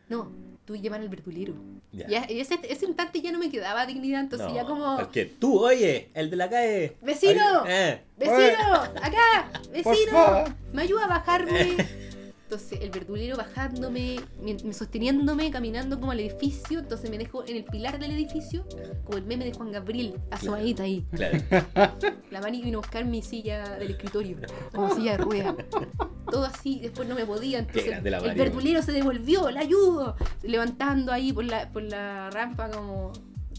No, 0.08 0.30
tuve 0.64 0.78
que 0.78 0.84
llamar 0.84 1.00
al 1.00 1.08
verdulero. 1.08 1.54
Ya. 1.92 2.06
Ya, 2.08 2.26
y 2.30 2.40
ese, 2.40 2.58
ese 2.68 2.86
instante 2.86 3.20
ya 3.20 3.30
no 3.32 3.38
me 3.38 3.50
quedaba 3.50 3.84
dignidad, 3.86 4.20
entonces 4.22 4.48
No, 4.48 4.54
ya 4.54 4.64
como... 4.64 4.96
Porque 4.96 5.26
tú, 5.26 5.58
oye, 5.60 6.08
el 6.14 6.30
de 6.30 6.36
la 6.36 6.48
calle. 6.50 6.96
¡Vecino! 7.02 7.64
Eh, 7.68 8.00
¡Vecino! 8.18 8.72
¡Acá! 9.02 9.50
¡Vecino! 9.70 10.44
¡Me 10.72 10.82
ayuda 10.82 11.04
a 11.04 11.08
bajarme! 11.08 11.76
Entonces 12.52 12.82
el 12.82 12.90
verdulero 12.90 13.38
bajándome, 13.38 14.20
me, 14.42 14.54
me 14.62 14.74
sosteniéndome, 14.74 15.50
caminando 15.50 15.98
como 15.98 16.12
al 16.12 16.20
edificio, 16.20 16.80
entonces 16.80 17.08
me 17.08 17.16
dejó 17.16 17.46
en 17.46 17.56
el 17.56 17.64
pilar 17.64 17.98
del 17.98 18.10
edificio, 18.10 18.66
como 19.04 19.16
el 19.16 19.24
meme 19.24 19.46
de 19.46 19.54
Juan 19.54 19.72
Gabriel, 19.72 20.20
asomadita 20.30 20.82
ahí. 20.82 21.06
claro. 21.12 21.38
La 22.30 22.42
Mari 22.42 22.60
vino 22.60 22.76
a 22.76 22.82
buscar 22.82 23.06
mi 23.06 23.22
silla 23.22 23.78
del 23.78 23.92
escritorio, 23.92 24.36
como 24.70 24.94
silla 24.94 25.12
de 25.12 25.24
rueda. 25.24 25.56
Todo 26.30 26.44
así, 26.44 26.78
después 26.80 27.08
no 27.08 27.14
me 27.14 27.24
podía, 27.24 27.60
entonces 27.60 28.04
el 28.04 28.34
verdulero 28.34 28.82
se 28.82 28.92
devolvió, 28.92 29.50
la 29.50 29.60
ayudo, 29.60 30.14
levantando 30.42 31.10
ahí 31.10 31.32
por 31.32 31.46
la, 31.46 31.70
por 31.72 31.82
la 31.84 32.28
rampa 32.28 32.70
como... 32.70 33.12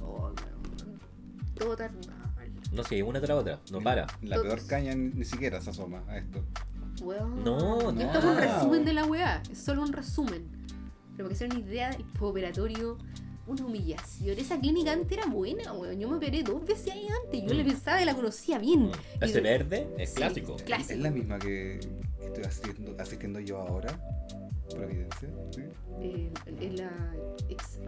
oh, 0.04 0.32
todo 1.56 1.76
tan 1.76 1.96
mal. 1.96 2.52
No 2.72 2.84
sé, 2.84 3.02
una 3.02 3.20
tras 3.20 3.40
otra. 3.40 3.60
No 3.72 3.82
para. 3.82 4.06
La 4.22 4.36
Todos. 4.36 4.48
peor 4.48 4.68
caña 4.68 4.94
ni, 4.94 5.10
ni 5.10 5.26
siquiera 5.26 5.62
se 5.62 5.72
asoma 5.72 6.04
a 6.08 6.18
esto. 6.18 6.44
Weón. 7.04 7.44
No, 7.44 7.92
no. 7.92 8.02
Esto 8.02 8.20
es 8.20 8.26
un 8.26 8.38
resumen 8.38 8.86
de 8.86 8.94
la 8.94 9.06
weá. 9.06 9.42
Es 9.52 9.58
solo 9.60 9.82
un 9.84 9.94
resumen. 9.94 10.48
Pero 11.16 11.26
para 11.26 11.30
que 11.30 11.36
se 11.36 11.48
den 11.48 11.58
una 11.58 11.66
idea, 11.68 11.90
el 11.92 12.04
postoperatorio, 12.06 12.98
una 13.46 13.66
humillación. 13.66 14.38
Esa 14.40 14.60
clínica 14.60 14.94
antes 14.94 15.12
era 15.18 15.28
buena, 15.28 15.74
weón. 15.74 16.00
Yo 16.00 16.08
me 16.10 16.16
operé 16.18 16.44
dos 16.44 16.66
veces 16.66 16.94
ahí 16.94 17.08
antes. 17.24 17.44
Yo 17.44 17.54
Mm. 17.54 17.58
la 17.58 17.64
pensaba 17.66 18.02
y 18.02 18.06
la 18.06 18.16
conocía 18.16 18.58
bien. 18.58 18.90
Y 19.22 19.26
Ese 19.26 19.34
de- 19.36 19.42
verde 19.42 19.88
es 19.98 20.10
Sí, 20.12 20.16
clásico. 20.16 20.56
Clásico. 20.66 20.94
Es 20.94 21.00
la 21.00 21.12
misma 21.12 21.40
que 21.40 21.80
estoy 22.22 22.44
asistiendo, 22.46 22.96
asistiendo 23.02 23.40
yo 23.42 23.58
ahora. 23.60 24.00
Providencia. 24.74 25.30
Sí, 25.52 25.62
Eh, 26.02 26.32
en 26.48 26.78
la. 26.78 26.92
ex- 27.50 27.80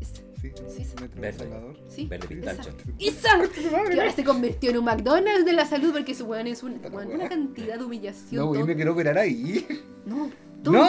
esa. 0.00 0.22
Sí. 0.54 0.64
Sí, 0.76 0.84
sí. 0.84 0.94
Metro 1.00 1.20
Verde. 1.20 1.38
Salvador. 1.38 1.76
Sí. 1.88 2.06
Verde 2.06 2.40
esa. 2.40 2.50
pistacho. 2.52 2.76
¡Esa! 2.98 3.42
Que 3.90 4.00
ahora 4.00 4.12
se 4.12 4.24
convirtió 4.24 4.70
en 4.70 4.78
un 4.78 4.84
McDonald's 4.84 5.44
de 5.44 5.52
la 5.52 5.64
salud 5.66 5.92
porque 5.92 6.14
su 6.14 6.24
weón 6.26 6.46
es 6.46 6.62
un- 6.62 6.80
weón, 6.92 7.12
una 7.12 7.28
cantidad 7.28 7.78
de 7.78 7.84
humillación. 7.84 8.44
No, 8.44 8.52
todo- 8.52 8.66
me 8.66 8.74
quiero 8.76 8.92
operar 8.92 9.18
ahí. 9.18 9.66
No, 10.06 10.30
tú, 10.64 10.72
¡No! 10.72 10.88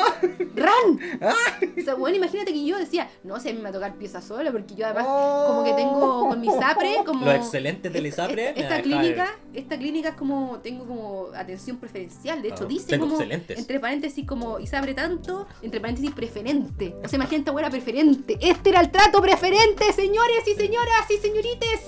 ¡Ran! 0.55 0.99
O 1.78 1.82
sea, 1.86 1.93
bueno, 1.95 2.17
imagínate 2.17 2.51
que 2.53 2.65
yo 2.65 2.78
decía, 2.80 3.07
no 3.23 3.39
sé, 3.39 3.49
a 3.49 3.53
mí 3.53 3.57
me 3.59 3.63
va 3.65 3.69
a 3.69 3.73
tocar 3.73 3.93
pieza 3.95 4.21
sola, 4.21 4.51
porque 4.51 4.73
yo 4.76 4.86
además, 4.86 5.05
Oh. 5.07 5.45
como 5.47 5.63
que 5.65 5.73
tengo 5.73 6.30
con 6.30 6.41
mi 6.41 6.47
SAPRE, 6.47 7.03
como. 7.05 7.26
Los 7.26 7.36
excelentes 7.36 7.93
del 7.93 8.07
ISAPRE. 8.07 8.49
esta- 8.49 8.55
me 8.55 8.61
esta 8.63 8.76
deja- 8.78 8.84
clínica, 8.84 9.36
esta 9.53 9.78
clínica 9.78 10.09
es 10.09 10.15
como, 10.15 10.59
tengo 10.59 10.86
como 10.86 11.28
atención 11.36 11.78
preferencial. 11.78 12.41
De 12.41 12.49
hecho, 12.49 12.63
Ah, 12.63 12.67
dice 12.67 12.88
tengo 12.88 13.05
como, 13.05 13.17
excelentes. 13.17 13.57
entre 13.59 13.80
paréntesis, 13.80 14.26
como 14.26 14.59
ISAPRE 14.59 14.93
tanto, 14.95 15.47
entre 15.61 15.80
paréntesis, 15.80 16.11
preferente. 16.11 16.95
O 17.03 17.07
sea, 17.07 17.17
imagínate, 17.17 17.51
buena 17.51 17.69
preferente. 17.69 18.38
Este 18.41 18.69
era 18.69 18.80
el 18.82 18.89
trato 18.91 19.21
preferente, 19.21 19.91
señores 19.93 20.47
y 20.47 20.55
señoras 20.55 21.09
y 21.09 21.17
señorites. 21.17 21.82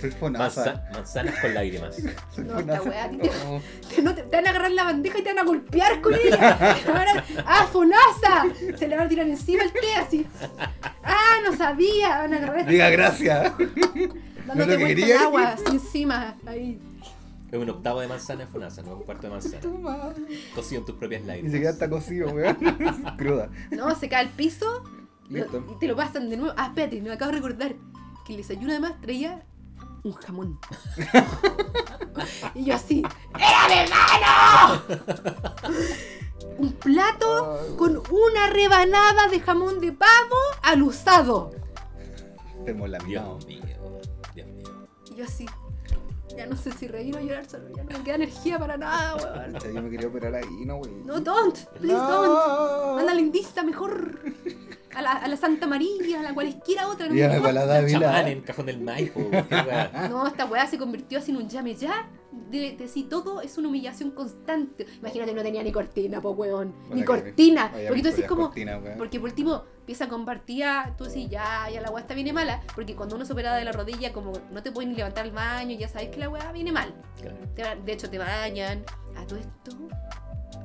Soy 0.00 0.10
fonasa. 0.10 0.64
Manza- 0.64 0.90
manzanas 0.92 1.38
con 1.40 1.54
lágrimas. 1.54 1.96
Soy 2.34 2.44
No, 2.44 2.58
esta 2.58 2.78
fonasa. 2.78 2.82
weá, 2.90 3.04
a 3.04 3.08
ti 3.10 3.18
te-. 3.18 3.96
Te, 3.96 4.02
no 4.02 4.14
te, 4.14 4.22
te 4.22 4.36
van 4.36 4.46
a 4.46 4.50
agarrar 4.50 4.70
la 4.72 4.84
bandeja 4.84 5.18
y 5.18 5.22
te 5.22 5.28
van 5.30 5.38
a 5.38 5.44
golpear 5.44 6.00
con 6.00 6.14
ella. 6.14 6.78
Te 6.84 6.90
van 6.92 7.08
a- 7.08 7.24
¡Ah, 7.46 7.66
Fonasa! 7.72 8.44
Se 8.78 8.88
le 8.88 8.96
van 8.96 9.06
a 9.06 9.08
tirar 9.08 9.26
encima 9.26 9.62
el 9.64 9.72
té 9.72 9.94
así. 9.96 10.26
¡Ah, 11.04 11.36
no 11.44 11.56
sabía! 11.56 12.18
Van 12.18 12.34
a 12.34 12.36
agarrar 12.38 12.66
Diga 12.66 12.90
gracias. 12.90 13.52
dándote 13.58 14.54
no 14.54 14.54
lo 14.54 14.66
vuelta 14.66 14.86
quería. 14.86 15.20
agua 15.22 15.48
así 15.48 15.64
encima. 15.70 16.36
Ahí. 16.46 16.80
Es 17.50 17.58
un 17.58 17.68
octavo 17.68 18.00
de 18.00 18.06
manzana 18.06 18.44
en 18.44 18.48
Fonasa, 18.48 18.80
no 18.82 18.92
es 18.92 18.96
un 18.98 19.02
cuarto 19.02 19.22
de 19.26 19.32
manzana. 19.32 19.60
Cocido 20.54 20.80
en 20.80 20.86
tus 20.86 20.94
propias 20.94 21.22
Ni 21.22 21.26
lágrimas. 21.26 21.50
siquiera 21.52 21.72
está 21.72 21.90
cocido, 21.90 22.30
weón. 22.30 22.56
Cruda. 23.18 23.48
No, 23.72 23.92
se 23.96 24.08
cae 24.08 24.20
al 24.20 24.28
piso 24.30 24.84
lo- 25.28 25.36
Listo. 25.38 25.64
y 25.74 25.78
te 25.80 25.88
lo 25.88 25.96
pasan 25.96 26.28
de 26.30 26.36
nuevo. 26.36 26.54
Ah, 26.56 26.66
espérate, 26.68 27.00
me 27.02 27.10
acabo 27.12 27.32
de 27.32 27.36
recordar 27.38 27.74
que 28.24 28.34
el 28.34 28.38
desayuno 28.38 28.70
además 28.70 28.92
traía 29.00 29.42
un 30.02 30.12
jamón. 30.12 30.58
y 32.54 32.64
yo 32.64 32.74
así, 32.74 33.02
¡Era 33.34 33.68
vegano! 33.68 34.82
un 36.58 36.72
plato 36.72 37.74
con 37.76 38.02
una 38.10 38.48
rebanada 38.48 39.28
de 39.28 39.40
jamón 39.40 39.80
de 39.80 39.92
pavo 39.92 40.36
al 40.62 40.82
usado. 40.82 41.52
Hemos 42.66 42.88
laminado. 42.90 43.38
Dios 43.38 43.46
mío, 43.46 44.00
Dios 44.34 44.46
mío. 44.48 44.88
Y 45.10 45.14
yo 45.16 45.24
así, 45.24 45.46
ya 46.36 46.46
no 46.46 46.56
sé 46.56 46.72
si 46.72 46.86
reír 46.86 47.16
o 47.16 47.20
llorar, 47.20 47.46
solo 47.48 47.68
ya 47.74 47.82
no 47.82 47.98
me 47.98 48.04
queda 48.04 48.14
energía 48.16 48.58
para 48.58 48.76
nada, 48.76 49.16
weón. 49.16 49.74
Yo 49.74 49.82
me 49.82 49.90
quería 49.90 50.08
operar 50.08 50.34
ahí, 50.34 50.64
no, 50.66 50.76
güey. 50.78 50.92
No, 51.04 51.20
don't, 51.20 51.56
please 51.78 51.94
don't. 51.94 53.00
Anda 53.00 53.14
lindista 53.14 53.62
mejor. 53.62 54.20
A 54.94 55.02
la, 55.02 55.12
a 55.12 55.28
la 55.28 55.36
Santa 55.36 55.66
María, 55.66 56.18
a 56.18 56.22
la 56.22 56.34
cualesquiera 56.34 56.88
otra. 56.88 57.06
No, 57.06 57.14
me 57.14 57.20
importa. 57.20 57.42
para 57.42 57.52
la 57.66 57.86
Chamán 57.88 58.00
Dávila. 58.12 58.30
en 58.30 58.40
cajón 58.42 58.66
del 58.66 58.80
Maipo. 58.80 59.20
No, 60.08 60.26
esta 60.26 60.46
weá 60.46 60.66
se 60.66 60.78
convirtió 60.78 61.18
así 61.18 61.30
en 61.30 61.36
un 61.38 61.48
llame 61.48 61.74
ya. 61.74 62.08
De, 62.50 62.72
de 62.76 62.88
si 62.88 63.04
todo 63.04 63.40
es 63.40 63.56
una 63.58 63.68
humillación 63.68 64.10
constante. 64.12 64.86
Imagínate, 64.98 65.32
no 65.34 65.42
tenía 65.42 65.62
ni 65.62 65.70
cortina, 65.72 66.20
po 66.20 66.30
weón. 66.30 66.74
Ni 66.92 67.04
cortina. 67.04 67.70
Vaya 67.72 67.88
Porque 67.88 68.02
tú 68.02 68.08
decís 68.10 68.24
como. 68.26 68.42
cortinas, 68.46 68.82
weón. 68.82 68.98
Porque 68.98 69.20
por 69.20 69.28
último, 69.30 69.62
pieza 69.86 70.08
compartida, 70.08 70.94
tú 70.98 71.04
decís, 71.04 71.28
ya, 71.30 71.68
ya 71.72 71.80
la 71.80 71.90
weá 71.90 72.02
está 72.02 72.14
viene 72.14 72.32
mala. 72.32 72.60
Porque 72.74 72.94
cuando 72.96 73.14
uno 73.16 73.24
se 73.24 73.32
opera 73.32 73.54
de 73.56 73.64
la 73.64 73.72
rodilla, 73.72 74.12
como 74.12 74.32
no 74.50 74.62
te 74.62 74.72
pueden 74.72 74.90
ni 74.90 74.96
levantar 74.96 75.24
al 75.24 75.32
baño, 75.32 75.76
ya 75.78 75.88
sabes 75.88 76.08
que 76.08 76.18
la 76.18 76.28
weá 76.28 76.50
viene 76.52 76.72
mal. 76.72 76.92
Claro. 77.20 77.36
Te 77.76 77.82
de 77.84 77.92
hecho, 77.92 78.10
te 78.10 78.18
bañan. 78.18 78.84
A 79.16 79.24
todo 79.26 79.38
esto, 79.38 79.72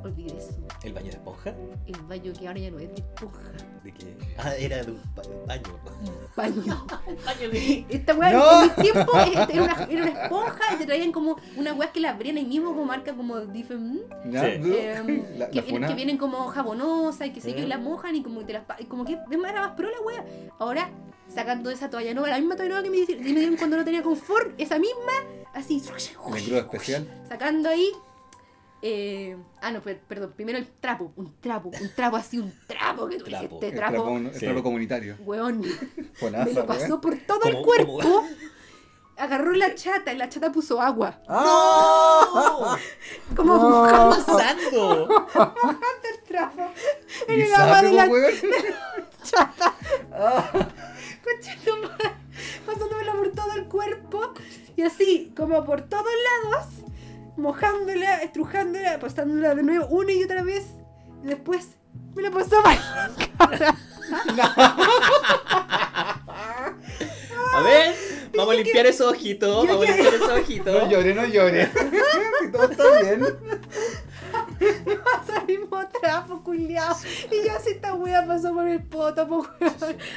olvidé 0.04 0.38
eso. 0.38 0.52
¿El 0.84 0.94
baño 0.94 1.06
de 1.08 1.12
esponja? 1.18 1.54
El 1.88 2.02
baño 2.04 2.34
que 2.38 2.48
ahora 2.48 2.60
ya 2.60 2.72
no 2.72 2.80
es 2.80 2.90
de 2.90 2.96
esponja. 2.96 3.42
¿De 3.84 3.92
qué? 3.94 4.18
Ah, 4.38 4.56
era 4.56 4.84
de 4.84 4.92
un 4.92 5.02
ba- 5.16 5.24
baño. 5.48 5.80
Baño. 6.36 6.88
baño 7.26 7.50
de. 7.52 7.86
Esta 7.90 8.14
weá 8.16 8.32
¡No! 8.32 8.64
en 8.64 8.70
mi 8.70 8.84
tiempo 8.84 9.12
era 9.20 9.64
una, 9.64 9.84
era 9.90 10.02
una 10.04 10.22
esponja 10.24 10.74
y 10.74 10.78
te 10.78 10.86
traían 10.86 11.12
como 11.12 11.38
una 11.56 11.74
weá 11.74 11.92
que 11.92 12.00
la 12.00 12.12
abrían 12.12 12.38
ahí 12.38 12.46
mismo 12.46 12.70
como 12.74 12.86
marca 12.86 13.14
como 13.16 13.40
Difen. 13.42 14.02
¿Ya? 14.30 14.42
Sí. 14.44 14.62
Eh, 14.66 15.26
La- 15.38 15.50
que, 15.50 15.56
la 15.56 15.62
vienen, 15.68 15.90
que 15.90 15.96
vienen 15.96 16.18
como 16.18 16.48
jabonosa 16.48 17.26
y 17.26 17.32
que 17.34 17.42
sé 17.42 17.56
Mm. 17.56 17.68
la 17.68 17.78
mojan 17.78 18.16
y 18.16 18.24
como 18.24 18.40
que 18.40 18.46
te 18.48 18.54
las 18.54 18.64
y 18.80 18.86
como 18.86 19.06
que 19.06 19.14
es 19.14 19.38
más, 19.38 19.52
era 19.52 19.62
más 19.62 19.72
pro 19.78 19.88
la 19.90 20.02
wea. 20.02 20.26
Ahora, 20.60 20.90
sacando 21.34 21.70
esa 21.70 21.90
toalla 21.90 22.14
nueva, 22.14 22.30
la 22.30 22.38
misma 22.38 22.56
toalla 22.56 22.70
nueva 22.70 22.84
que 22.84 22.90
me, 22.90 22.98
di- 22.98 23.06
que 23.06 23.16
me 23.34 23.40
dieron 23.40 23.56
cuando 23.58 23.78
no 23.78 23.86
tenía 23.86 24.04
confort, 24.04 24.54
esa 24.60 24.78
misma, 24.78 25.12
así, 25.54 25.82
Un 26.26 26.38
especial. 26.38 27.08
sacando 27.30 27.70
ahí. 27.70 27.90
Eh, 28.82 29.36
ah, 29.62 29.72
no, 29.72 29.82
per- 29.82 30.00
perdón, 30.02 30.34
primero 30.36 30.58
el 30.58 30.68
trapo, 30.68 31.12
un 31.16 31.34
trapo, 31.42 31.72
un 31.82 31.90
trapo 31.96 32.18
así, 32.18 32.38
un 32.40 32.54
trapo 32.68 33.08
que 33.08 33.18
tú 33.18 33.26
Trapo. 33.26 33.60
El 33.62 33.74
trapo, 33.76 33.94
trapo, 33.94 34.18
el 34.18 34.34
Sí. 34.34 34.46
trapo 34.46 34.64
comunitario. 34.64 35.18
weón, 35.22 35.60
me 35.62 35.68
lo 35.68 36.54
weón. 36.54 36.68
pasó 36.68 37.02
por 37.02 37.18
todo 37.20 37.44
el 37.46 37.62
cuerpo. 37.62 38.24
agarró 39.18 39.54
la 39.54 39.74
chata 39.76 40.12
y 40.14 40.18
la 40.18 40.28
chata 40.28 40.52
puso 40.52 40.82
agua. 40.82 41.22
¡Ah! 41.30 42.78
Como 43.36 43.56
No. 43.56 43.70
mojando 43.70 44.10
pasando? 44.26 45.26
el 46.04 46.24
trapo 46.28 46.70
en 47.30 47.40
Y 47.40 47.42
el 47.44 47.54
agua 47.56 47.82
de 47.82 47.92
la 47.94 48.06
weón. 48.08 48.34
chata. 49.24 49.74
Concha 51.24 51.56
tu 51.64 51.72
madre, 51.82 52.12
pasándomela 52.66 53.14
por 53.14 53.32
todo 53.32 53.54
el 53.54 53.66
cuerpo 53.66 54.34
y 54.76 54.82
así, 54.84 55.34
como 55.36 55.64
por 55.66 55.82
todos 55.84 56.06
lados, 56.44 56.68
mojándola, 57.38 58.18
estrujándola, 58.24 59.00
pasándola 59.00 59.56
de 59.56 59.64
nuevo 59.64 59.88
una 59.88 60.12
y 60.12 60.24
otra 60.24 60.44
vez. 60.44 60.66
Y 61.24 61.28
después 61.28 61.70
me 62.16 62.22
la 62.24 62.32
pasó 62.32 62.62
mal. 62.62 62.80
A 67.54 67.62
ver, 67.62 67.96
vamos 68.36 68.54
a 68.54 68.58
limpiar 68.58 68.86
esos 68.86 69.12
ojitos. 69.12 69.68
Vamos 69.68 69.86
a 69.86 69.92
limpiar 69.92 70.14
esos 70.14 70.28
No 70.28 70.36
ojitos. 70.36 70.90
llore, 70.90 71.14
no 71.16 71.26
llore. 71.26 71.72
Si 72.42 72.52
todo 72.52 72.64
está 72.70 72.84
bien. 73.02 73.26
Mismo 75.66 75.88
trapo, 76.02 76.44
culiao. 76.44 76.96
Y 77.32 77.48
yo 77.48 77.54
así 77.56 77.72
esta 77.72 77.94
wea 77.94 78.26
pasó 78.26 78.54
por 78.54 78.68
el 78.68 78.82
poto, 78.84 79.28
po, 79.28 79.48
weón. 79.60 79.74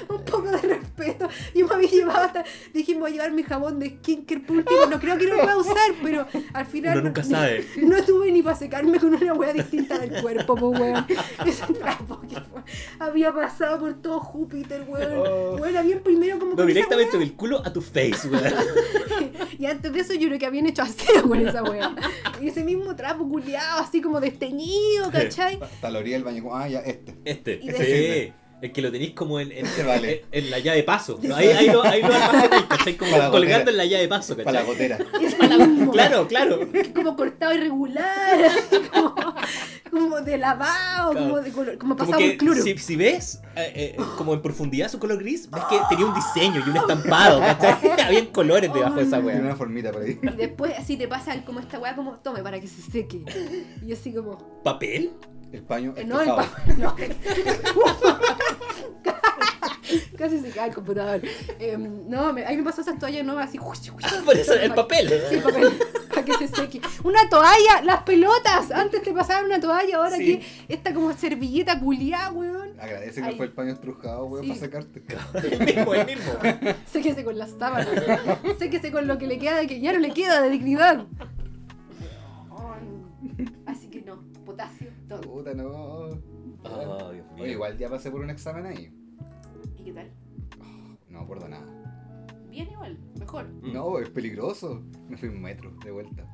Un 0.08 0.24
poco 0.24 0.42
de 0.50 0.58
respeto. 0.58 1.28
Yo 1.54 1.66
me 1.66 1.74
había 1.74 1.90
llevado 1.90 2.18
hasta. 2.20 2.44
Dije, 2.72 2.94
me 2.94 3.00
voy 3.00 3.10
a 3.10 3.12
llevar 3.14 3.32
mi 3.32 3.42
jabón 3.42 3.78
de 3.78 3.90
skincare 3.98 4.40
por 4.40 4.56
último. 4.58 4.86
No 4.90 5.00
creo 5.00 5.16
que 5.18 5.24
lo 5.26 5.36
pueda 5.36 5.56
usar, 5.56 5.90
pero 6.02 6.26
al 6.52 6.66
final. 6.66 6.92
Uno 6.92 7.00
no- 7.02 7.08
nunca 7.08 7.24
sabe. 7.24 7.66
No 7.76 8.02
tuve 8.04 8.30
ni 8.32 8.42
para 8.42 8.56
secarme 8.56 8.98
con 9.00 9.14
una 9.14 9.32
wea 9.34 9.52
distinta 9.52 9.98
del 9.98 10.20
cuerpo, 10.22 10.54
po, 10.54 10.68
weón. 10.70 11.06
Ese 11.46 11.72
trapo 11.72 12.20
que 12.20 12.36
fue- 12.40 12.62
había 12.98 13.32
pasado 13.32 13.78
por 13.80 13.94
todo 13.94 14.20
Júpiter, 14.20 14.84
weón. 14.88 15.12
Oh. 15.26 15.56
Weón, 15.60 15.76
había 15.76 16.02
primero 16.02 16.38
como. 16.38 16.54
No, 16.54 16.64
directamente 16.66 17.16
wea, 17.16 17.20
del 17.26 17.34
culo 17.34 17.62
a 17.64 17.72
tu 17.72 17.80
face, 17.80 18.28
weón. 18.28 18.42
Y 19.58 19.66
antes 19.66 19.92
de 19.92 20.00
eso 20.00 20.14
yo 20.14 20.28
creo 20.28 20.38
que 20.38 20.46
habían 20.46 20.66
hecho 20.66 20.82
aseo 20.82 21.26
con 21.26 21.40
esa 21.44 21.62
wea. 21.64 21.92
Y 22.40 22.48
ese 22.48 22.62
mismo 22.62 22.94
trapo 22.94 23.28
culiado, 23.28 23.80
así 23.80 24.00
como 24.00 24.20
desteñido, 24.20 25.10
¿cachai? 25.10 25.37
Hasta 25.40 25.90
la 25.90 25.98
orilla 25.98 26.16
del 26.16 26.24
baño, 26.24 26.44
ah, 26.54 26.68
ya, 26.68 26.80
este. 26.80 27.14
Este, 27.24 27.60
Y 27.62 27.70
sí. 27.70 27.76
de- 27.78 28.32
Es 28.60 28.72
que 28.72 28.82
lo 28.82 28.90
tenéis 28.90 29.12
como 29.12 29.38
en, 29.38 29.52
en, 29.52 29.66
Este 29.66 29.84
vale. 29.84 30.24
en- 30.32 30.44
en 30.46 30.50
la 30.50 30.58
llave 30.58 30.78
de 30.78 30.82
paso. 30.82 31.20
Ahí, 31.32 31.46
ahí 31.46 31.66
lo, 31.68 31.80
ahí 31.84 32.02
lo 32.02 32.12
almacenáis, 32.12 32.64
¿cachai? 32.64 32.96
Como 32.96 33.12
Para 33.12 33.24
la 33.26 33.30
colgando 33.30 33.58
gotera. 33.58 33.70
en 33.70 33.76
la 33.76 33.84
llave 33.84 34.02
de 34.02 34.08
paso, 34.08 34.36
Para 34.36 34.50
la 34.52 34.58
¿cachai? 34.66 34.74
gotera. 34.74 34.98
Ese 35.22 35.58
mismo. 35.68 35.92
Claro, 35.92 36.26
claro. 36.26 36.68
como 36.92 37.14
cortado 37.16 37.54
irregular, 37.54 38.44
así 38.46 38.76
como, 38.92 39.14
como 39.90 40.20
de 40.20 40.38
lavado, 40.38 41.12
Claro. 41.12 41.26
como, 41.28 41.40
de 41.40 41.50
color, 41.52 41.78
como 41.78 41.96
Como 41.96 42.10
pasado 42.10 42.18
que 42.18 42.28
por 42.30 42.38
cloro. 42.38 42.62
si, 42.62 42.76
si 42.78 42.96
ves 42.96 43.40
eh, 43.56 43.96
eh, 43.96 44.02
como 44.16 44.34
en 44.34 44.42
profundidad 44.42 44.88
su 44.90 44.98
color 44.98 45.18
gris, 45.18 45.50
ves 45.50 45.62
que 45.70 45.78
tenía 45.88 46.06
un 46.06 46.14
diseño 46.14 46.62
y 46.64 46.70
un 46.70 46.76
estampado, 46.76 47.40
¿cachai? 47.40 47.78
Habían 48.06 48.26
colores 48.26 48.72
debajo 48.72 48.96
de 48.96 49.02
esa 49.02 49.16
Tiene 49.20 49.26
weá. 49.34 49.40
una 49.46 49.56
formita 49.56 49.90
por 49.92 50.02
ahí. 50.02 50.18
Y 50.22 50.26
después 50.36 50.72
así 50.78 50.96
te 50.96 51.08
pasa 51.08 51.44
como 51.44 51.60
esta 51.60 51.78
weá 51.78 51.94
como 51.94 52.12
tome 52.18 52.42
para 52.42 52.60
que 52.60 52.66
se 52.66 52.82
seque. 52.82 53.22
Y 53.82 53.86
yo 53.88 53.94
así 53.96 54.12
como, 54.12 54.62
¿Papel? 54.62 55.12
El 55.50 55.62
paño 55.62 55.94
eh, 55.96 56.04
no 56.04 56.20
el 56.20 56.28
papel, 56.28 56.78
no. 56.78 56.94
Casi 60.16 60.40
se 60.40 60.50
cae 60.50 60.68
el 60.68 60.74
computador. 60.74 61.20
Em, 61.58 62.08
no, 62.08 62.32
me, 62.32 62.44
ahí 62.44 62.56
me 62.56 62.62
pasó 62.62 62.80
esas 62.82 62.98
toallas 62.98 63.24
nuevas 63.24 63.48
así. 63.48 63.58
Por 63.58 64.36
eso, 64.36 64.54
el 64.54 64.74
papel. 64.74 65.08
Sí, 65.30 65.36
papel, 65.38 65.72
para 66.08 66.24
que 66.24 66.34
se 66.34 66.48
seque. 66.48 66.80
Una 67.04 67.28
toalla, 67.28 67.82
las 67.84 68.02
pelotas. 68.02 68.70
Antes 68.70 69.02
te 69.02 69.12
pasaban 69.12 69.46
una 69.46 69.60
toalla, 69.60 69.96
ahora 69.96 70.16
Sí. 70.16 70.38
que 70.38 70.74
esta 70.74 70.92
como 70.94 71.12
servilleta 71.12 71.78
culiada, 71.80 72.30
weón. 72.32 72.68
Agradece 72.80 73.22
que 73.22 73.32
fue 73.32 73.46
el 73.46 73.52
paño 73.52 73.72
estrujado, 73.72 74.26
weón, 74.26 74.44
Sí. 74.44 74.48
para 74.50 74.60
sacarte. 74.60 75.02
El 75.34 75.64
mismo, 75.66 75.94
el 75.94 76.06
mismo. 76.06 76.32
Séquese 76.86 77.24
con 77.24 77.38
las 77.38 77.50
sábanas. 77.50 77.88
Séquese 78.58 78.90
con 78.92 79.06
lo 79.06 79.18
que 79.18 79.26
le 79.26 79.38
queda 79.38 79.58
de 79.58 79.66
que 79.66 79.80
ya 79.80 79.92
no 79.92 79.98
le 79.98 80.10
queda 80.12 80.40
de 80.42 80.50
dignidad. 80.50 81.06
Así 83.66 83.88
que 83.88 84.02
no, 84.02 84.22
potasio, 84.44 84.88
todo. 85.08 85.20
Puta, 85.20 85.54
no. 85.54 85.68
Oh, 86.64 87.10
Dios 87.12 87.24
mío. 87.34 87.42
Oye, 87.44 87.52
igual 87.52 87.78
ya 87.78 87.88
pasé 87.88 88.10
por 88.10 88.20
un 88.20 88.30
examen 88.30 88.66
ahí. 88.66 88.92
No 91.18 91.24
me 91.24 91.24
acuerdo 91.24 91.48
nada. 91.48 91.66
Bien 92.48 92.70
igual, 92.70 92.96
mejor. 93.18 93.48
Mm. 93.48 93.72
No, 93.72 93.98
es 93.98 94.08
peligroso. 94.10 94.82
Me 95.08 95.16
fui 95.16 95.28
un 95.28 95.42
metro 95.42 95.72
de 95.84 95.90
vuelta. 95.90 96.24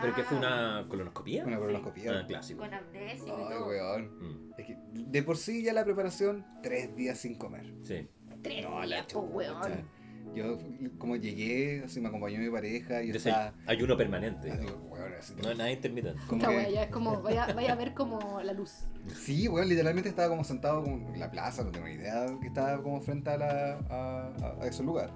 ¿Pero 0.00 0.14
qué 0.14 0.24
fue 0.24 0.38
una 0.38 0.86
colonoscopía? 0.88 1.44
Una 1.44 1.56
Sí. 1.56 1.60
colonoscopía. 1.60 2.20
Ah, 2.20 2.26
clásico. 2.26 2.60
Con 2.60 2.74
amnesia 2.74 3.28
y 3.28 3.30
Ay, 3.30 3.48
todo. 3.50 3.68
weón. 3.68 4.04
Mm, 4.18 4.52
Es 4.58 4.66
que 4.66 4.78
de 4.94 5.22
por 5.22 5.36
sí 5.36 5.62
ya 5.62 5.72
la 5.74 5.84
preparación, 5.84 6.44
tres 6.62 6.96
días 6.96 7.18
sin 7.18 7.36
comer. 7.36 7.72
Sí. 7.82 8.08
Tres 8.42 8.64
No, 8.64 8.80
la 8.80 8.86
días, 8.86 9.06
po, 9.12 9.20
chucha. 9.20 9.34
weón. 9.36 9.88
Yo, 10.36 10.58
como 10.98 11.16
llegué, 11.16 11.82
así 11.84 11.98
me 12.00 12.08
acompañó 12.08 12.38
mi 12.38 12.50
pareja 12.50 13.02
y 13.02 13.10
estaba. 13.10 13.54
Ayuno 13.66 13.96
permanente. 13.96 14.50
así, 14.52 14.66
weón, 14.90 15.12
así, 15.18 15.34
No 15.42 15.50
es 15.50 15.56
nada 15.56 15.72
intermitente. 15.72 16.20
como 16.28 16.42
Esta 16.42 16.50
que- 16.52 16.56
wea 16.58 16.70
ya 16.70 16.82
es 16.82 16.90
como, 16.90 17.22
vaya, 17.22 17.46
vaya 17.54 17.72
a 17.72 17.76
ver 17.76 17.94
como 17.94 18.42
la 18.42 18.52
luz. 18.52 18.86
Sí, 19.14 19.48
weón, 19.48 19.66
literalmente 19.68 20.10
estaba 20.10 20.28
como 20.28 20.44
sentado 20.44 20.82
como 20.84 21.14
en 21.14 21.18
la 21.18 21.30
plaza, 21.30 21.64
no 21.64 21.70
tengo 21.70 21.86
ni 21.86 21.94
idea 21.94 22.26
que 22.40 22.48
estaba 22.48 22.82
como 22.82 23.00
frente 23.00 23.30
a, 23.30 23.38
la, 23.38 23.78
a, 23.88 24.28
a- 24.42 24.62
a 24.62 24.66
ese 24.66 24.82
lugar. 24.82 25.10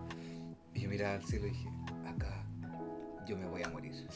Y 0.75 0.81
yo 0.81 0.89
miraba 0.89 1.15
al 1.17 1.23
cielo 1.23 1.47
y 1.49 1.51
dije, 1.51 1.69
acá 2.07 2.43
yo 3.27 3.37
me 3.37 3.47
voy 3.47 3.63
a 3.63 3.69
morir. 3.69 3.93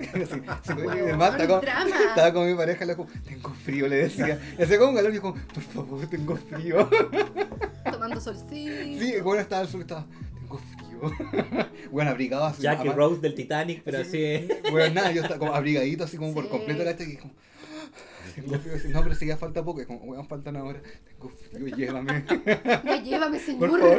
Así, 0.00 0.40
así, 0.46 0.72
y 0.72 0.74
Weón, 0.76 0.98
además 0.98 1.34
estaba 1.38 1.60
con, 1.60 1.68
estaba 2.08 2.32
con 2.32 2.46
mi 2.50 2.54
pareja, 2.54 2.84
le 2.86 2.96
como, 2.96 3.10
tengo 3.22 3.50
frío, 3.50 3.86
le 3.86 3.96
decía. 3.96 4.40
Y 4.58 4.62
hacía 4.62 4.78
como 4.78 4.90
un 4.92 4.96
calor 4.96 5.14
y 5.14 5.18
como, 5.18 5.34
por 5.34 5.62
favor, 5.62 6.06
tengo 6.06 6.36
frío. 6.36 6.88
Tomando 8.14 8.20
solcito. 8.20 9.04
Sí, 9.04 9.14
bueno, 9.22 9.40
estaba 9.42 9.62
al 9.62 9.68
sur, 9.68 9.80
estaba, 9.80 10.06
tengo 10.40 10.58
frío. 10.58 11.66
bueno, 11.90 12.10
abrigado 12.10 12.44
así. 12.44 12.62
Jackie 12.62 12.88
ama- 12.88 12.94
Rose 12.96 13.20
del 13.20 13.34
Titanic, 13.34 13.82
pero 13.84 13.98
así. 13.98 14.48
Bueno, 14.70 14.94
nada, 14.94 15.12
yo 15.12 15.22
estaba 15.22 15.38
como 15.38 15.54
abrigadito, 15.54 16.04
así 16.04 16.16
como 16.16 16.34
por 16.34 16.44
Sí. 16.44 16.50
completo, 16.50 16.84
¿cachai? 16.84 17.12
Y 17.12 17.16
como, 17.16 17.32
tengo 18.34 18.58
frío. 18.58 18.74
Así, 18.76 18.88
no, 18.88 19.02
pero 19.02 19.14
si 19.14 19.26
ya 19.26 19.36
falta 19.36 19.64
poco. 19.64 19.80
Y 19.82 19.86
como, 19.86 20.00
weón, 20.00 20.26
faltan 20.26 20.56
ahora. 20.56 20.80
Tengo 21.08 21.30
frío, 21.30 21.66
llévame. 21.76 22.24
Ya 22.84 23.02
llévame, 23.02 23.38
señor. 23.38 23.70
Por 23.70 23.80
favor. 23.80 23.98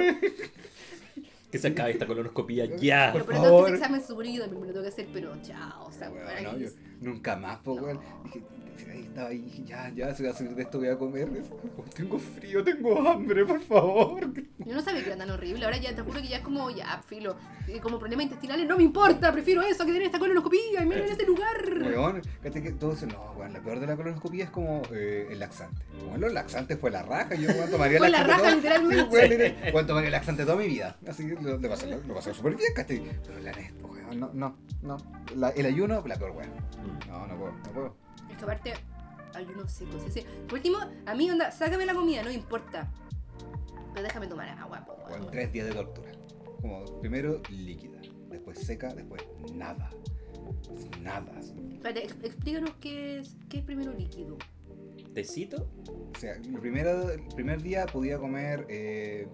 Que 1.52 1.58
se 1.58 1.68
acabe 1.68 1.92
esta 1.92 2.08
colonoscopía 2.08 2.66
ya. 2.78 3.10
Pero 3.12 3.26
tengo 3.26 3.66
que 3.66 3.72
ese 3.72 3.80
examen 3.80 4.02
súper 4.08 4.26
ido, 4.28 4.48
me 4.48 4.54
lo 4.54 4.66
tengo 4.68 4.82
que 4.84 4.88
hacer, 4.88 5.08
pero 5.12 5.36
chao, 5.42 5.86
o 5.88 5.92
sea, 5.92 6.10
Weón, 6.10 6.26
para 6.26 6.42
no, 6.44 6.58
yo 6.58 6.70
nunca 7.02 7.36
más, 7.36 7.60
pues, 7.64 7.78
No. 7.78 7.84
weón. 7.84 8.00
Dije, 8.24 8.42
ahí 8.90 9.02
estaba 9.02 9.30
ahí, 9.30 9.64
ya, 9.66 9.92
ya, 9.96 10.14
se 10.16 10.24
voy 10.24 10.32
a 10.32 10.36
salir 10.36 10.56
de 10.56 10.62
esto, 10.64 10.80
voy 10.80 10.88
a 10.88 10.98
comer. 10.98 11.30
Como, 11.76 11.90
tengo 11.94 12.18
frío, 12.20 12.64
tengo 12.64 13.08
hambre, 13.08 13.46
por 13.46 13.62
favor. 13.62 14.32
Yo 14.66 14.74
no 14.74 14.82
sabía 14.82 15.02
que 15.04 15.08
era 15.10 15.18
tan 15.18 15.30
horrible, 15.32 15.66
ahora 15.66 15.78
ya 15.78 15.94
te 15.96 16.02
juro 16.02 16.22
que 16.22 16.28
ya 16.28 16.38
es 16.38 16.44
como, 16.44 16.70
ya, 16.72 17.02
filo, 17.08 17.36
como 17.82 18.00
problemas 18.00 18.24
intestinales, 18.26 18.68
no 18.68 18.78
me 18.78 18.84
importa, 18.84 19.32
prefiero 19.32 19.62
eso 19.62 19.86
que 19.86 19.92
tener 19.92 20.04
esta 20.08 20.20
colonoscopía 20.20 20.82
y 20.84 20.86
menos 20.86 21.06
en 21.06 21.12
este 21.12 21.26
lugar. 21.26 21.56
Weón, 21.82 22.22
¿cachai? 22.42 22.62
Que 22.64 22.72
todos 22.74 23.02
no, 23.04 23.34
weón, 23.38 23.54
la 23.54 23.62
peor 23.62 23.80
de 23.80 23.88
la 23.88 23.96
colonoscopía 23.96 24.46
es 24.46 24.50
como 24.50 24.82
eh, 24.94 25.28
el 25.32 25.40
laxante. 25.40 25.84
Bueno, 26.02 26.18
los 26.18 26.34
laxantes 26.34 26.80
fue 26.80 26.92
la 26.92 27.04
raja. 27.04 27.36
Yo, 27.36 27.50
weón, 27.50 27.70
tomaría 27.72 27.98
Fue 28.00 28.10
la 28.10 28.24
laxante 28.24 28.68
raja, 28.70 28.82
todo- 28.82 28.92
literalmente. 28.92 29.48
Sí, 29.50 29.56
weón, 29.62 29.74
weón, 29.76 29.88
tomaría 29.88 30.10
laxante 30.12 30.44
toda 30.44 30.56
mi 30.58 30.68
vida. 30.68 30.98
Así 31.08 31.28
lo, 31.28 31.58
lo 31.58 31.70
pasé, 31.70 31.88
lo, 31.88 32.14
pasé 32.14 32.34
súper 32.34 32.56
bien, 32.56 32.74
¿cachai? 32.76 33.02
Pero 33.26 33.40
la 33.40 33.52
neta, 33.52 33.86
weón, 33.86 34.20
no, 34.20 34.32
no, 34.34 34.58
no. 34.82 34.98
La- 35.36 35.50
el 35.50 35.66
ayuno, 35.66 36.04
la 36.06 36.16
peor, 36.18 36.32
weón. 36.32 36.50
Mm. 36.50 37.08
No, 37.10 37.28
no 37.28 37.38
puedo, 37.38 37.52
no 37.52 37.72
puedo. 37.72 37.96
Es 38.30 38.38
que 38.38 38.44
aparte, 38.44 38.74
ayuno 39.34 39.68
seco, 39.68 40.00
sí, 40.00 40.12
sí. 40.12 40.26
Por 40.48 40.56
último, 40.56 40.78
a 41.06 41.16
mí, 41.16 41.30
onda, 41.30 41.52
sácame 41.52 41.86
la 41.86 41.94
comida, 41.94 42.24
no 42.24 42.32
importa. 42.32 42.92
Pero 43.94 44.04
déjame 44.04 44.28
tomar 44.28 44.50
agua, 44.50 44.86
po. 44.86 44.98
Weón, 45.10 45.28
tres 45.30 45.52
días 45.52 45.68
de 45.68 45.74
tortura. 45.74 46.12
Como 46.62 46.86
primero 47.02 47.42
líquida, 47.50 48.00
después 48.30 48.60
seca, 48.60 48.94
después 48.94 49.24
nada. 49.54 49.90
Nada. 51.02 51.32
Espérate, 51.40 52.04
ex- 52.06 52.24
explícanos 52.24 52.72
qué 52.80 53.20
es, 53.20 53.36
qué 53.50 53.58
es 53.60 53.64
primero 53.66 53.92
líquido. 53.94 54.38
¿Tecito? 55.14 55.68
O 56.16 56.18
sea, 56.20 56.34
el, 56.36 56.54
primero, 56.60 57.10
el 57.10 57.22
primer 57.36 57.62
día 57.62 57.86
podía 57.86 58.18
comer 58.18 58.66
eh, 58.70 59.28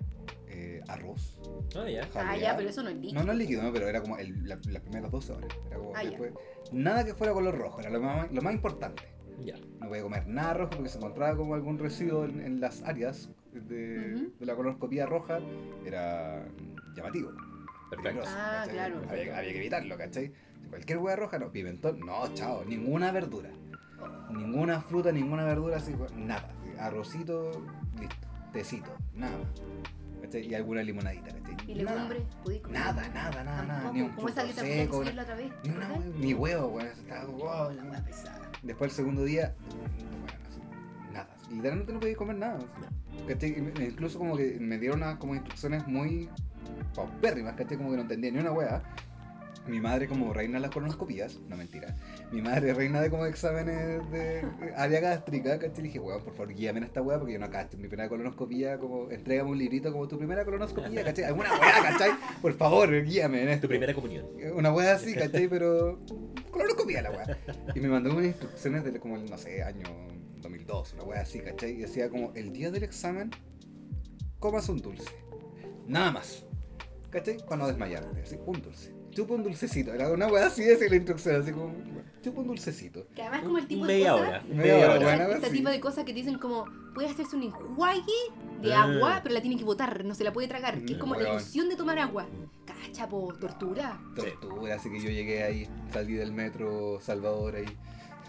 eh, 0.48 0.82
arroz. 0.88 1.40
Ah, 1.76 1.90
ya. 1.90 2.08
Ah, 2.16 2.38
ya, 2.38 2.56
pero 2.56 2.70
eso 2.70 2.84
no 2.84 2.90
es 2.90 2.96
líquido. 2.98 3.20
No, 3.20 3.26
no 3.26 3.32
es 3.32 3.38
líquido, 3.38 3.64
no, 3.64 3.72
pero 3.74 3.88
era 3.88 4.02
como 4.02 4.18
el- 4.18 4.48
la- 4.48 4.60
las 4.70 4.82
primeras 4.82 5.12
12 5.12 5.34
horas. 5.34 5.50
Era 5.68 5.78
como 5.78 5.94
Ah, 5.96 6.02
nada 6.72 7.04
que 7.06 7.14
fuera 7.14 7.34
color 7.34 7.58
rojo, 7.58 7.80
era 7.80 7.90
lo 7.90 8.02
más, 8.02 8.32
lo 8.32 8.42
más 8.42 8.54
importante. 8.54 9.04
Ya. 9.44 9.56
No 9.80 9.88
podía 9.88 10.02
comer 10.02 10.28
nada 10.28 10.54
rojo 10.56 10.72
porque 10.72 10.90
se 10.90 10.98
encontraba 10.98 11.36
como 11.38 11.54
algún 11.54 11.78
residuo 11.78 12.26
en, 12.26 12.42
en 12.42 12.60
las 12.60 12.82
áreas 12.84 13.30
de, 13.54 14.30
de 14.40 14.46
la 14.46 14.56
colonoscopía 14.56 15.06
roja. 15.06 15.40
Era 15.86 16.44
llamativo. 16.96 17.32
Perfecto. 17.90 18.04
peligroso, 18.04 18.32
Ah, 18.36 18.52
¿cachai? 18.66 18.74
claro. 18.74 19.02
Había, 19.10 19.38
había 19.38 19.52
que 19.52 19.58
evitarlo, 19.60 19.98
¿cachai? 19.98 20.34
Cualquier 20.70 20.98
hueá 20.98 21.16
roja, 21.16 21.38
no. 21.40 21.52
Pimentón, 21.52 22.00
no, 22.00 22.34
chao. 22.34 22.66
Ninguna 22.66 23.12
verdura. 23.12 23.50
Ninguna 24.32 24.82
fruta, 24.82 25.12
ninguna 25.12 25.46
verdura, 25.46 25.78
así, 25.78 25.94
nada. 26.18 26.52
Arrocito, 26.80 27.52
listo. 28.00 28.28
Tecito, 28.52 28.92
nada. 29.14 29.38
¿Cachai? 30.22 30.48
Y 30.48 30.56
alguna 30.56 30.84
limonadita, 30.84 31.28
¿cachai? 31.34 31.56
¿Y 31.68 31.76
legumbres? 31.76 32.24
Nada, 32.70 33.08
nada, 33.10 33.44
nada, 33.44 33.66
nada. 33.66 33.66
Tampoco, 33.68 33.94
Ni 33.94 34.02
un 34.02 34.10
como 34.12 34.30
esa 34.30 34.44
dieta 34.44 34.62
seco, 34.62 35.04
te 35.04 35.14
la 35.14 35.24
otra 35.24 35.36
vez. 35.36 35.52
ni, 35.64 35.70
una, 35.70 35.88
¿verdad? 35.88 36.06
ni 36.18 36.34
huevo, 36.34 36.68
weón. 36.68 36.88
Estaba, 36.88 37.26
wow. 37.26 37.72
La 37.76 37.84
hueá 37.84 38.04
pesada. 38.04 38.52
Después 38.64 38.92
el 38.92 38.96
segundo 38.96 39.24
día, 39.24 39.54
bueno, 39.70 41.14
nada. 41.14 41.30
Literalmente 41.52 41.94
no 41.94 42.00
podía 42.00 42.16
comer 42.16 42.36
nada. 42.38 42.60
¿cachai? 43.28 43.58
Incluso 43.58 44.18
como 44.20 44.36
que 44.38 44.58
me 44.60 44.78
dieron 44.78 45.02
unas 45.04 45.18
como 45.18 45.36
instrucciones 45.36 45.88
muy 45.88 46.30
paupérrimas, 46.96 47.56
¿cachai? 47.56 47.78
Como 47.78 47.90
que 47.92 47.96
no 47.98 48.02
entendía 48.04 48.32
ni 48.32 48.40
una 48.40 48.52
weá. 48.52 48.82
Mi 49.68 49.82
madre 49.82 50.08
como 50.08 50.34
reina 50.34 50.56
de 50.56 50.62
las 50.62 50.72
colonoscopías, 50.72 51.40
no 51.50 51.58
mentira. 51.58 51.96
Mi 52.32 52.42
madre 52.42 52.74
reina 52.74 53.02
de 53.02 53.10
como 53.10 53.26
exámenes 53.26 54.10
de 54.12 54.46
área 54.76 55.00
gástrica, 55.00 55.60
¿cachai? 55.60 55.84
Dije, 55.84 56.00
weón, 56.00 56.24
por 56.24 56.34
favor, 56.34 56.54
guíame 56.54 56.80
en 56.80 56.86
esta 56.86 57.02
weá 57.02 57.18
porque 57.18 57.34
yo 57.34 57.40
no 57.40 57.50
cacho. 57.50 57.78
Mi 57.78 57.88
primera 57.88 58.08
colonoscopía, 58.08 58.78
como, 58.78 59.10
entrégame 59.12 59.52
un 59.52 59.58
librito 59.58 59.92
como 59.92 60.08
tu 60.08 60.18
primera 60.18 60.46
colonoscopía, 60.46 61.04
¿cachai? 61.04 61.26
Alguna 61.26 61.52
weá, 61.60 61.82
¿cachai? 61.82 62.12
Por 62.42 62.54
favor, 62.54 63.04
guíame 63.04 63.44
en 63.44 63.50
esto. 63.50 63.64
Tu 63.64 63.70
primera 63.70 63.94
comunión. 63.94 64.26
Una 64.56 64.72
weá 64.72 64.96
así, 64.96 65.14
¿cachai? 65.14 65.48
Pero 65.48 66.00
colonoscopía 66.52 67.02
la 67.02 67.12
weá. 67.12 67.38
Y 67.76 67.80
me 67.80 67.90
mandó 67.90 68.12
unas 68.12 68.26
instrucciones 68.26 68.84
de 68.84 69.00
como 69.00 69.18
el, 69.18 69.30
no 69.30 69.38
sé, 69.38 69.64
año 69.64 69.88
2002, 70.42 70.94
una 70.94 71.04
weá 71.04 71.22
así, 71.22 71.40
¿cachai? 71.40 71.72
Y 71.72 71.78
decía 71.78 72.10
como, 72.10 72.32
el 72.36 72.54
día 72.54 72.72
del 72.72 72.84
examen, 72.84 73.32
comas 74.40 74.70
un 74.70 74.82
dulce. 74.82 75.12
Nada 75.88 76.12
más. 76.12 76.46
¿Cachai? 77.10 77.38
Para 77.38 77.58
no 77.58 77.68
desmayarte. 77.68 78.22
Así, 78.22 78.38
un 78.46 78.62
dulce. 78.62 78.97
Chupa 79.18 79.34
un 79.34 79.42
dulcecito. 79.44 79.92
Era 79.96 80.12
una 80.12 80.28
weá 80.28 80.46
así, 80.46 80.62
esa 80.62 80.86
es 80.86 80.92
la 80.92 80.96
instrucción, 80.98 81.42
así 81.42 81.52
como, 81.52 81.74
chupa 82.22 82.42
un 82.42 82.48
dulcecito. 82.50 83.08
Que 83.16 83.24
además 83.24 83.42
como 83.42 83.58
el 83.58 83.66
tipo 83.68 83.88
de 83.88 83.94
Media 83.96 84.12
cosas... 84.12 84.28
hora. 84.28 84.44
Media 84.48 84.76
hora, 84.76 84.90
hora. 84.94 85.18
bueno. 85.18 85.34
Este 85.34 85.48
sí. 85.48 85.54
tipo 85.58 85.70
de 85.72 85.80
cosas 85.80 86.04
que 86.06 86.14
te 86.14 86.20
dicen 86.20 86.38
como, 86.38 86.66
puede 86.94 87.08
hacerse 87.10 87.36
un 87.36 87.42
enjuague 87.42 88.04
de 88.62 88.74
Ah. 88.76 88.84
agua, 88.84 89.20
pero 89.24 89.34
la 89.34 89.42
tiene 89.42 89.58
que 89.58 89.64
botar, 89.64 90.06
no 90.06 90.14
se 90.14 90.24
la 90.24 90.32
puede 90.32 90.48
tragar, 90.48 90.80
que 90.86 90.94
es 90.94 91.00
como 91.00 91.16
la 91.16 91.22
weón. 91.22 91.32
ilusión 91.38 91.68
de 91.68 91.76
tomar 91.76 91.98
agua. 91.98 92.28
Cacha, 92.66 93.10
po, 93.10 93.34
tortura. 93.42 94.00
Tortura, 94.16 94.76
así 94.76 94.92
que 94.92 95.00
yo 95.00 95.10
llegué 95.10 95.42
ahí, 95.44 95.68
salí 95.92 96.14
del 96.14 96.32
metro 96.32 97.00
Salvador 97.02 97.56
ahí. 97.56 97.66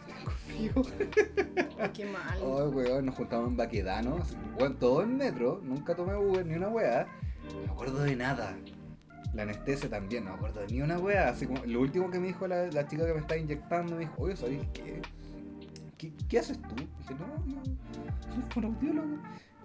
Tengo 0.07 0.31
frío. 0.87 1.93
Qué 1.93 2.07
mal. 2.07 2.39
Oh, 2.43 2.65
weón, 2.71 3.05
nos 3.05 3.15
juntamos 3.15 3.49
en 3.49 3.59
Baquedano. 3.59 4.21
Weón, 4.59 4.79
todo 4.79 5.03
en 5.03 5.19
metro. 5.19 5.61
Nunca 5.63 5.95
tomé 5.95 6.17
Uber 6.17 6.47
ni 6.47 6.55
una 6.55 6.69
weá. 6.69 7.07
No 7.53 7.61
me 7.67 7.73
acuerdo 7.73 8.03
de 8.05 8.17
nada. 8.17 8.57
La 9.35 9.43
anestesia 9.43 9.89
también, 9.89 10.25
no 10.25 10.31
me 10.31 10.37
acuerdo 10.37 10.61
de 10.61 10.69
ni 10.69 10.81
una 10.81 10.99
weá. 10.99 11.29
Así 11.29 11.47
como, 11.47 11.65
lo 11.65 11.81
último 11.81 12.11
que 12.11 12.19
me 12.19 12.29
dijo 12.29 12.47
la, 12.47 12.69
chica 12.87 13.07
que 13.07 13.15
me 13.15 13.21
estaba 13.21 13.39
inyectando, 13.39 13.95
me 13.95 14.01
dijo, 14.01 14.15
oye, 14.23 14.37
¿sabes 14.37 14.67
qué? 14.73 15.01
¿Qué, 15.97 16.13
qué 16.29 16.39
haces 16.39 16.61
tú? 16.63 16.75
Dije, 16.77 17.15
no, 17.15 17.47
yo 17.47 18.35
soy 18.35 18.45
fonoaudiólogo. 18.51 19.17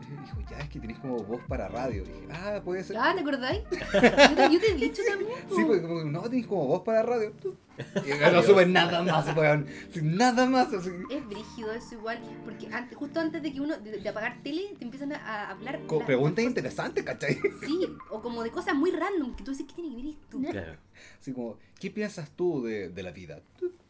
Y 0.02 0.22
dijo, 0.22 0.38
ya 0.50 0.60
es 0.60 0.70
que 0.70 0.80
tenés 0.80 1.00
como 1.00 1.18
voz 1.18 1.42
para 1.48 1.68
radio. 1.68 2.04
dije, 2.04 2.28
ah, 2.32 2.62
puede 2.64 2.84
ser. 2.84 2.98
Ah, 2.98 3.14
¿te 3.14 3.22
acordáis? 3.22 3.62
yo, 3.72 3.80
te, 3.80 4.54
yo 4.54 4.60
te 4.60 4.72
he 4.72 4.76
dicho 4.76 5.02
también. 5.08 5.32
Sí, 5.56 5.64
porque 5.66 5.82
como, 5.82 6.04
no, 6.04 6.22
tenés 6.24 6.48
como 6.48 6.68
voz 6.68 6.82
para 6.82 7.04
radio. 7.04 7.34
Y 7.78 8.32
no 8.32 8.44
supe 8.44 8.66
nada 8.66 9.02
más, 9.02 9.36
weón. 9.36 9.66
Sin 9.92 10.16
nada 10.16 10.46
más, 10.46 10.74
así. 10.74 10.90
Es 11.10 11.28
brígido 11.28 11.72
eso 11.74 11.96
igual, 11.96 12.20
porque 12.44 12.68
antes, 12.68 12.98
justo 12.98 13.20
antes 13.20 13.42
de 13.42 13.52
que 13.52 13.62
uno, 13.62 13.78
de, 13.78 14.00
de 14.00 14.10
apagar 14.10 14.42
tele, 14.44 14.76
te 14.78 14.86
empiezan 14.86 15.14
a, 15.14 15.50
hablar... 15.50 15.80
Con 15.88 16.06
preguntas 16.06 16.44
interesantes, 16.44 17.04
¿cachai? 17.04 17.40
Sí, 17.66 17.88
o 18.10 18.22
como 18.22 18.44
de 18.44 18.52
cosas 18.52 18.76
muy 18.76 18.92
random, 18.92 19.36
que 19.36 19.44
tú 19.44 19.52
dices, 19.52 19.66
¿qué 19.68 19.74
tiene 19.74 19.90
que 19.90 19.96
ver 19.96 20.06
esto? 20.14 20.52
Claro. 20.52 20.78
Así 21.20 21.34
como, 21.34 21.58
¿qué 21.80 21.90
piensas 21.90 22.30
tú 22.32 22.64
de, 22.64 22.90
de 22.90 23.04
la 23.04 23.12
vida? 23.12 23.40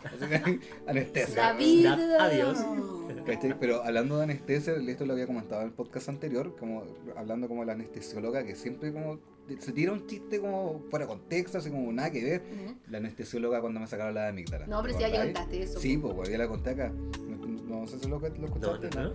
Así 0.03 0.27
que, 0.27 0.59
anestesia. 0.87 1.35
La 1.35 1.53
vida. 1.53 1.97
Adiós. 2.19 2.59
¿Cachai? 3.25 3.57
Pero 3.59 3.83
hablando 3.83 4.17
de 4.17 4.23
anestesia, 4.23 4.73
esto 4.75 5.05
lo 5.05 5.13
había 5.13 5.27
comentado 5.27 5.61
en 5.61 5.67
el 5.67 5.73
podcast 5.73 6.09
anterior, 6.09 6.55
como 6.57 6.83
hablando 7.15 7.47
como 7.47 7.63
la 7.63 7.73
anestesióloga 7.73 8.43
que 8.43 8.55
siempre 8.55 8.91
como 8.91 9.19
se 9.59 9.71
tira 9.73 9.91
un 9.91 10.07
chiste 10.07 10.39
como 10.39 10.81
fuera 10.89 11.05
de 11.05 11.09
contexto, 11.09 11.57
así 11.57 11.69
como 11.69 11.91
nada 11.91 12.11
que 12.11 12.23
ver. 12.23 12.41
La 12.89 12.97
anestesióloga 12.97 13.61
cuando 13.61 13.79
me 13.79 13.87
sacaron 13.87 14.13
la 14.13 14.27
amígdala. 14.29 14.67
No, 14.67 14.81
pero 14.81 14.97
¿te 14.97 15.05
si 15.05 15.11
ya 15.11 15.21
contaste 15.23 15.61
eso. 15.63 15.79
Sí, 15.79 15.97
po. 15.97 16.15
pues 16.15 16.29
ya 16.29 16.37
la 16.37 16.47
conté 16.47 16.71
acá. 16.71 16.91
No, 16.91 17.79
no 17.81 17.87
sé 17.87 17.99
si 17.99 18.07
lo, 18.07 18.19
lo 18.19 18.29
No, 18.29 18.45
escuchaste. 18.45 18.89
no, 18.95 19.03
no. 19.09 19.13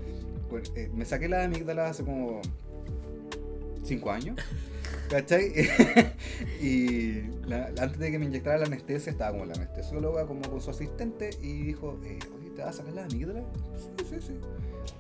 Pues, 0.49 0.73
eh, 0.75 0.91
me 0.95 1.05
saqué 1.05 1.29
la 1.29 1.45
amígdala 1.45 1.89
hace 1.89 2.05
como 2.05 2.41
5 3.85 4.11
años. 4.11 4.37
¿Cachai? 5.11 5.53
y 6.63 7.23
la- 7.47 7.67
antes 7.79 7.99
de 7.99 8.11
que 8.11 8.19
me 8.19 8.27
inyectara 8.27 8.59
la 8.59 8.67
anestesia, 8.67 9.11
estaba 9.11 9.33
como 9.33 9.47
la 9.47 9.55
anestesióloga, 9.55 10.27
como 10.27 10.43
con 10.43 10.61
su 10.61 10.71
asistente, 10.71 11.31
y 11.43 11.63
dijo, 11.63 11.99
eh, 12.05 12.19
¿te 12.59 12.65
vas 12.65 12.75
a 12.75 12.79
sacar 12.79 12.93
la 12.95 13.05
amígdala? 13.05 13.41
Sí, 13.77 14.05
sí, 14.11 14.17
sí. 14.21 14.33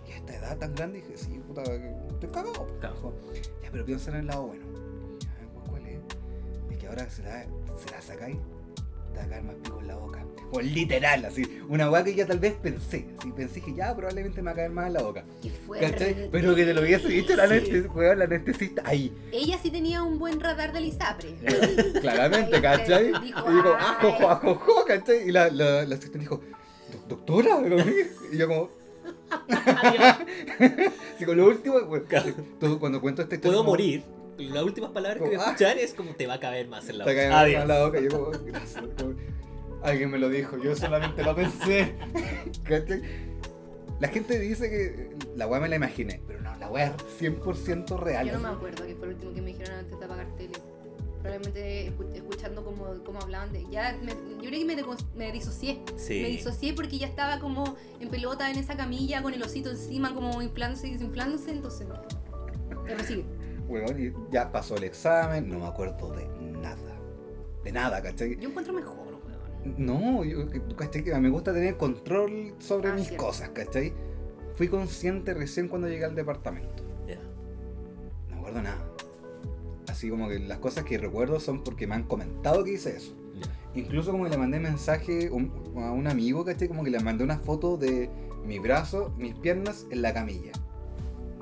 Y 0.09 0.13
a 0.13 0.17
esta 0.19 0.37
edad 0.37 0.57
tan 0.59 0.75
grande, 0.77 0.99
dije, 1.01 1.17
sí, 1.17 1.41
puta, 1.45 1.63
estoy 1.65 2.29
cagado. 2.31 2.69
Claro. 2.79 2.95
Dijo, 2.95 3.15
ya, 3.65 3.69
pero 3.73 3.85
piensa 3.85 4.11
en 4.13 4.17
el 4.19 4.27
lado 4.29 4.47
bueno. 4.47 4.65
Ya, 5.19 5.29
pues, 5.53 5.69
¿cuál 5.69 5.87
es? 5.87 5.99
Es 6.71 6.79
que 6.79 6.87
ahora 6.87 7.11
se 7.11 7.23
la, 7.25 7.43
se 7.45 7.91
la 7.91 8.01
sacáis, 8.01 8.37
te 9.13 9.19
va 9.19 9.25
a 9.25 9.29
caer 9.29 9.43
más 9.43 9.57
pico 9.57 9.81
en 9.81 9.89
la 9.89 9.97
boca. 9.97 10.25
O 10.53 10.61
literal, 10.61 11.25
así. 11.25 11.43
Una 11.69 11.91
weá 11.91 12.05
que 12.05 12.15
ya 12.15 12.27
tal 12.27 12.39
vez 12.39 12.55
pensé. 12.55 13.09
Así, 13.19 13.33
pensé 13.33 13.61
que 13.61 13.75
ya 13.75 13.93
probablemente 13.97 14.41
me 14.41 14.47
va 14.47 14.53
a 14.53 14.55
caer 14.55 14.71
más 14.71 14.87
en 14.87 14.93
la 14.93 15.03
boca. 15.03 15.25
Qué 15.43 15.51
fuerte. 15.51 16.29
Pero 16.31 16.55
que 16.55 16.65
te 16.65 16.73
lo 16.75 16.83
hubiese 16.83 17.09
dicho 17.09 17.35
la, 17.35 17.47
la 17.49 18.25
anestesista 18.25 18.83
ahí, 18.85 19.13
Ella 19.33 19.59
sí 19.61 19.73
tenía 19.73 20.05
un 20.05 20.21
buen 20.21 20.39
radar 20.39 20.73
del 20.73 20.85
ISAPRE. 20.85 21.35
claramente, 22.01 22.55
Ahí 22.57 22.63
¿cachai? 22.63 23.07
dijo, 23.21 23.51
y 23.51 23.55
digo, 23.57 23.75
"Ay". 23.77 23.85
ajojo, 23.99 24.31
ajojo, 24.31 24.85
¿cachai? 24.87 25.29
Y 25.29 25.33
la, 25.33 25.49
la, 25.51 25.85
la 25.85 25.95
asistente 25.97 26.21
dijo, 26.21 26.41
"¿Doc- 27.29 27.45
doctora, 27.45 27.85
y 28.33 28.37
yo 28.39 28.49
como, 28.49 28.71
digo, 31.19 31.35
lo 31.35 31.47
último, 31.47 31.75
todo- 32.61 32.79
cuando 32.81 33.01
cuento 33.01 33.23
esta 33.23 33.35
historia. 33.37 33.53
Puedo 33.53 33.59
como, 33.65 33.71
morir. 33.71 34.03
Las 34.39 34.63
últimas 34.63 34.91
palabras 34.93 35.21
que 35.21 35.29
voy 35.29 35.35
a 35.37 35.41
Ah. 35.41 35.45
escuchar 35.51 35.79
es 35.79 35.95
como 35.95 36.13
te 36.15 36.27
va 36.29 36.35
a 36.35 36.41
caber 36.41 36.69
más 36.69 36.89
en 36.89 36.99
la 36.99 37.05
Te 37.05 37.11
boca. 37.13 37.23
cae 37.29 37.55
más 37.55 37.63
en 37.63 37.69
la 37.69 37.85
boca, 37.85 38.01
yo 38.01 38.09
como, 38.11 38.31
gracias, 38.45 38.85
como, 38.97 39.15
alguien 39.83 40.11
me 40.11 40.19
lo 40.19 40.29
dijo, 40.29 40.57
yo 40.63 40.77
solamente 40.77 41.23
lo 41.25 41.35
pensé. 41.35 41.95
La 44.01 44.07
gente 44.07 44.39
dice 44.39 44.71
que 44.71 45.11
la 45.35 45.49
weá 45.49 45.59
me 45.59 45.69
la 45.69 45.75
imaginé, 45.75 46.23
pero 46.25 46.41
no, 46.41 46.55
la 46.57 46.69
weá 46.71 46.87
es 46.87 47.21
100% 47.21 47.99
real. 47.99 48.29
Yo 48.29 48.35
no 48.35 48.41
me 48.49 48.49
acuerdo 48.55 48.87
que 48.87 48.95
fue 48.95 49.09
lo 49.09 49.15
último 49.15 49.35
que 49.35 49.43
me 49.43 49.49
dijeron 49.49 49.75
antes 49.81 49.99
de 49.99 50.05
apagar 50.05 50.37
tele. 50.37 50.53
Probablemente 51.29 51.93
escu- 51.93 52.13
escuchando 52.15 52.65
cómo, 52.65 52.87
cómo 53.05 53.21
hablaban 53.21 53.53
de... 53.53 53.67
Ya 53.71 53.97
me- 54.03 54.13
yo 54.43 54.49
creo 54.49 54.51
que 54.53 54.65
me, 54.65 54.77
me 55.17 55.33
disocié. 55.33 55.83
Sí. 55.97 56.21
Me 56.23 56.29
disocié 56.29 56.73
porque 56.73 56.99
ya 56.99 57.07
estaba 57.07 57.39
como 57.39 57.77
en 58.01 58.09
pelota 58.09 58.51
en 58.51 58.57
esa 58.59 58.77
camilla 58.77 59.23
con 59.23 59.35
el 59.35 59.43
osito 59.43 59.71
encima 59.71 60.15
como 60.15 60.41
inflándose 60.41 60.89
y 60.89 60.93
desinflándose, 60.93 61.51
entonces 61.51 61.87
no. 61.87 62.01
Pero 62.87 63.05
sigue. 63.05 63.25
Weón, 63.69 64.03
y 64.03 64.13
ya 64.33 64.51
pasó 64.51 64.77
el 64.77 64.85
examen, 64.85 65.49
no 65.49 65.59
me 65.59 65.67
acuerdo 65.67 66.13
de 66.15 66.27
nada. 66.59 66.99
De 67.63 67.73
nada, 67.73 68.01
¿cachai? 68.03 68.39
Yo 68.41 68.49
encuentro 68.49 68.73
mejor, 68.73 68.97
weón. 68.99 69.75
No, 69.77 70.25
yo, 70.25 70.47
¿cachai? 70.77 71.03
Me 71.21 71.29
gusta 71.29 71.53
tener 71.53 71.77
control 71.77 72.55
sobre 72.59 72.89
Ah, 72.89 72.95
mis 72.95 73.09
cierto. 73.09 73.27
cosas, 73.27 73.51
¿cachai? 73.51 73.93
Fui 74.55 74.69
consciente 74.69 75.35
recién 75.35 75.69
cuando 75.69 75.89
llegué 75.89 76.07
al 76.07 76.15
departamento. 76.15 76.83
Ya. 77.07 77.17
No 78.31 78.35
me 78.35 78.37
acuerdo 78.39 78.63
nada. 78.63 78.83
Así 79.89 80.09
como 80.11 80.29
que 80.29 80.39
las 80.39 80.59
cosas 80.59 80.85
que 80.85 80.99
recuerdo 80.99 81.41
son 81.41 81.65
porque 81.65 81.87
me 81.87 81.95
han 81.95 82.05
comentado 82.05 82.63
que 82.65 82.73
hice 82.75 82.97
eso. 82.97 83.15
Incluso 83.75 84.11
como 84.11 84.25
que 84.25 84.31
le 84.31 84.37
mandé 84.39 84.59
mensaje 84.61 85.31
un- 85.31 85.53
a 85.77 85.93
un 85.93 86.07
amigo, 86.09 86.45
¿cachai? 86.45 86.69
Como 86.69 86.85
que 86.85 86.91
le 86.91 87.01
mandé 87.01 87.25
una 87.25 87.39
foto 87.39 87.77
de 87.77 88.11
mi 88.45 88.59
brazo, 88.59 89.13
mis 89.19 89.35
piernas 89.35 89.87
en 89.91 90.03
la 90.03 90.13
camilla. 90.13 90.53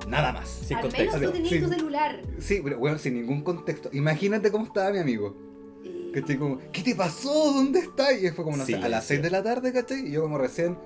Nada 0.08 0.32
más. 0.32 0.48
Sin 0.48 0.76
Al 0.76 0.82
contexto. 0.82 1.18
menos 1.18 1.32
tú 1.32 1.36
tenías 1.42 1.54
Sí. 1.54 1.60
tu 1.60 1.68
celular. 1.68 2.22
Sí, 2.38 2.60
pero 2.62 2.78
bueno, 2.78 2.98
sin 2.98 3.14
ningún 3.14 3.42
contexto. 3.42 3.88
Imagínate 3.92 4.50
cómo 4.50 4.66
estaba 4.66 4.90
mi 4.92 4.98
amigo. 4.98 5.36
Eh, 5.84 6.12
¿Cachai? 6.14 6.36
Como, 6.38 6.58
¿qué 6.72 6.82
te 6.82 6.94
pasó? 6.94 7.52
¿Dónde 7.54 7.80
estás? 7.80 8.22
Y 8.22 8.28
fue 8.30 8.44
como, 8.44 8.56
no 8.56 8.64
sé, 8.66 8.74
a 8.74 8.88
las 8.88 9.04
Silencio. 9.04 9.08
6 9.08 9.22
de 9.22 9.30
la 9.30 9.42
tarde, 9.42 9.72
¿cachai? 9.72 10.06
Y 10.06 10.12
yo 10.12 10.22
como 10.22 10.38
recién 10.38 10.76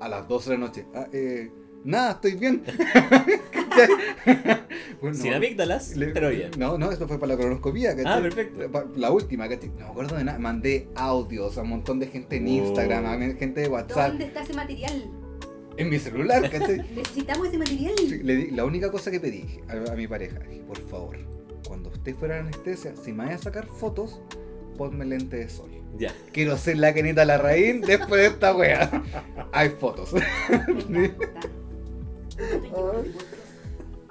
a 0.00 0.08
las 0.08 0.26
12 0.28 0.50
de 0.50 0.58
la 0.58 0.64
noche. 0.66 0.86
Ah, 0.94 1.06
eh, 1.12 1.50
nada, 1.84 2.12
estoy 2.12 2.34
bien. 2.36 2.62
Bueno, 5.00 5.16
Sin 5.16 5.32
amígdalas, 5.32 5.96
le- 5.96 6.08
pero 6.08 6.28
bien. 6.28 6.50
No, 6.58 6.76
no, 6.76 6.90
esto 6.90 7.08
fue 7.08 7.18
para 7.18 7.32
la 7.32 7.36
colonoscopía, 7.38 7.96
¿cachai? 7.96 8.18
Ah, 8.18 8.20
perfecto. 8.20 8.90
La 8.96 9.10
última, 9.10 9.48
¿cachai? 9.48 9.70
No 9.70 9.76
me 9.86 9.90
acuerdo 9.90 10.16
de 10.16 10.24
nada. 10.24 10.38
Mandé 10.38 10.88
audios 10.94 11.56
a 11.56 11.62
un 11.62 11.70
montón 11.70 11.98
de 11.98 12.06
gente 12.08 12.36
en 12.36 12.44
Oh. 12.46 12.48
Instagram, 12.66 13.06
a 13.06 13.16
gente 13.38 13.62
de 13.62 13.68
WhatsApp, 13.68 14.08
¿Dónde 14.08 14.26
está 14.26 14.42
ese 14.42 14.52
material? 14.52 15.10
en 15.78 15.88
mi 15.88 15.98
celular, 15.98 16.50
¿cachai? 16.50 16.78
Necesitamos 16.94 17.48
ese 17.48 17.56
material. 17.58 17.94
Sí, 17.96 18.18
le 18.22 18.36
di- 18.36 18.50
la 18.50 18.64
única 18.66 18.90
cosa 18.90 19.10
que 19.10 19.18
pedí 19.20 19.60
a, 19.68 19.92
a 19.92 19.96
mi 19.96 20.06
pareja, 20.06 20.38
dije, 20.40 20.62
por 20.66 20.78
favor, 20.88 21.16
cuando 21.66 21.88
usted 21.88 22.14
fuera 22.14 22.36
a 22.36 22.40
anestesia, 22.40 22.94
si 23.02 23.12
me 23.12 23.24
vaya 23.24 23.36
a 23.36 23.38
sacar 23.38 23.66
fotos, 23.66 24.20
ponme 24.76 25.06
lente 25.06 25.38
de 25.38 25.48
sol. 25.48 25.70
Ya. 25.96 26.12
Quiero 26.32 26.58
ser 26.58 26.76
la 26.76 26.92
Kenita 26.92 27.24
Larraín 27.24 27.80
después 27.80 28.20
de 28.20 28.26
esta 28.26 28.54
wea. 28.54 29.02
Hay 29.52 29.70
fotos. 29.70 30.12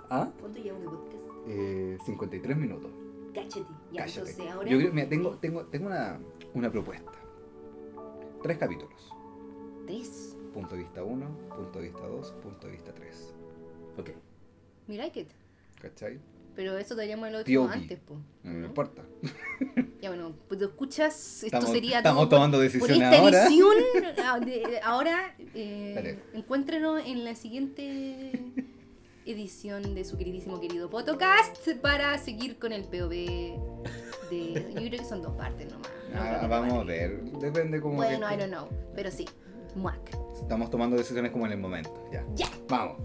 ¿Ah? 0.09 0.31
¿Cuánto 0.39 0.59
llevamos 0.59 0.91
de 0.91 0.97
podcast? 0.97 1.23
Eh, 1.47 1.97
53 2.05 2.57
minutos. 2.57 2.91
Cáchate. 3.33 3.65
Ya, 3.91 4.01
Cállate. 4.05 4.19
entonces 4.19 4.51
ahora. 4.51 4.69
Yo 4.69 4.77
creo- 4.77 4.93
mira, 4.93 5.09
tengo, 5.09 5.37
tengo, 5.37 5.65
tengo 5.65 5.87
una, 5.87 6.19
una 6.53 6.71
propuesta. 6.71 7.11
Tres 8.41 8.57
capítulos. 8.57 9.11
Tres. 9.85 10.35
Punto 10.53 10.75
de 10.75 10.81
vista 10.81 11.03
1, 11.03 11.27
punto 11.55 11.79
de 11.79 11.85
vista 11.89 12.07
2, 12.07 12.31
punto 12.43 12.67
de 12.67 12.73
vista 12.73 12.93
3. 12.93 13.33
Ok. 13.97 14.09
Me 14.87 14.97
like 14.97 15.19
it. 15.21 15.29
¿Cachai? 15.81 16.19
Pero 16.59 16.77
eso 16.77 16.93
último 17.61 17.69
B. 17.69 17.73
antes, 17.73 17.99
po. 17.99 18.15
No 18.43 18.51
me 18.51 18.59
¿No? 18.59 18.65
importa. 18.67 19.01
Ya 20.01 20.09
bueno, 20.09 20.33
pues 20.49 20.59
escuchas, 20.67 21.15
esto 21.35 21.45
Estamos, 21.45 21.69
sería 21.71 21.97
estamos 21.99 22.23
todo 22.23 22.29
por- 22.29 22.37
tomando 22.37 22.57
por, 22.57 22.63
decisiones 22.65 23.01
esta 23.01 23.17
ahora. 23.17 23.45
edición. 23.45 23.75
ah, 24.25 24.39
ahora, 24.83 25.35
eh, 25.55 26.19
encuéntrenos 26.33 27.01
en 27.05 27.23
la 27.23 27.35
siguiente 27.35 28.31
edición 29.25 29.95
de 29.95 30.03
su 30.03 30.17
queridísimo 30.17 30.59
querido 30.59 30.89
podcast 30.89 31.55
para 31.81 32.17
seguir 32.17 32.59
con 32.59 32.73
el 32.73 32.83
POV 32.83 33.09
de. 34.29 34.65
Yo 34.73 34.81
creo 34.81 34.89
que 34.99 35.05
son 35.05 35.21
dos 35.21 35.37
partes 35.37 35.71
nomás. 35.71 35.89
no 36.13 36.19
Ah, 36.21 36.39
que 36.41 36.47
vamos 36.47 36.73
a 36.73 36.83
ver, 36.83 37.21
depende 37.39 37.79
como 37.79 37.95
Bueno, 37.95 38.27
que- 38.27 38.33
I 38.35 38.37
don't 38.37 38.51
know. 38.51 38.67
Pero 38.95 39.11
sí. 39.11 39.25
Muac. 39.75 40.11
Estamos 40.41 40.69
tomando 40.69 40.97
decisiones 40.97 41.31
como 41.31 41.45
en 41.45 41.53
el 41.53 41.59
momento. 41.59 41.93
Ya. 42.11 42.25
Ya. 42.35 42.47
Vamos. 42.67 42.97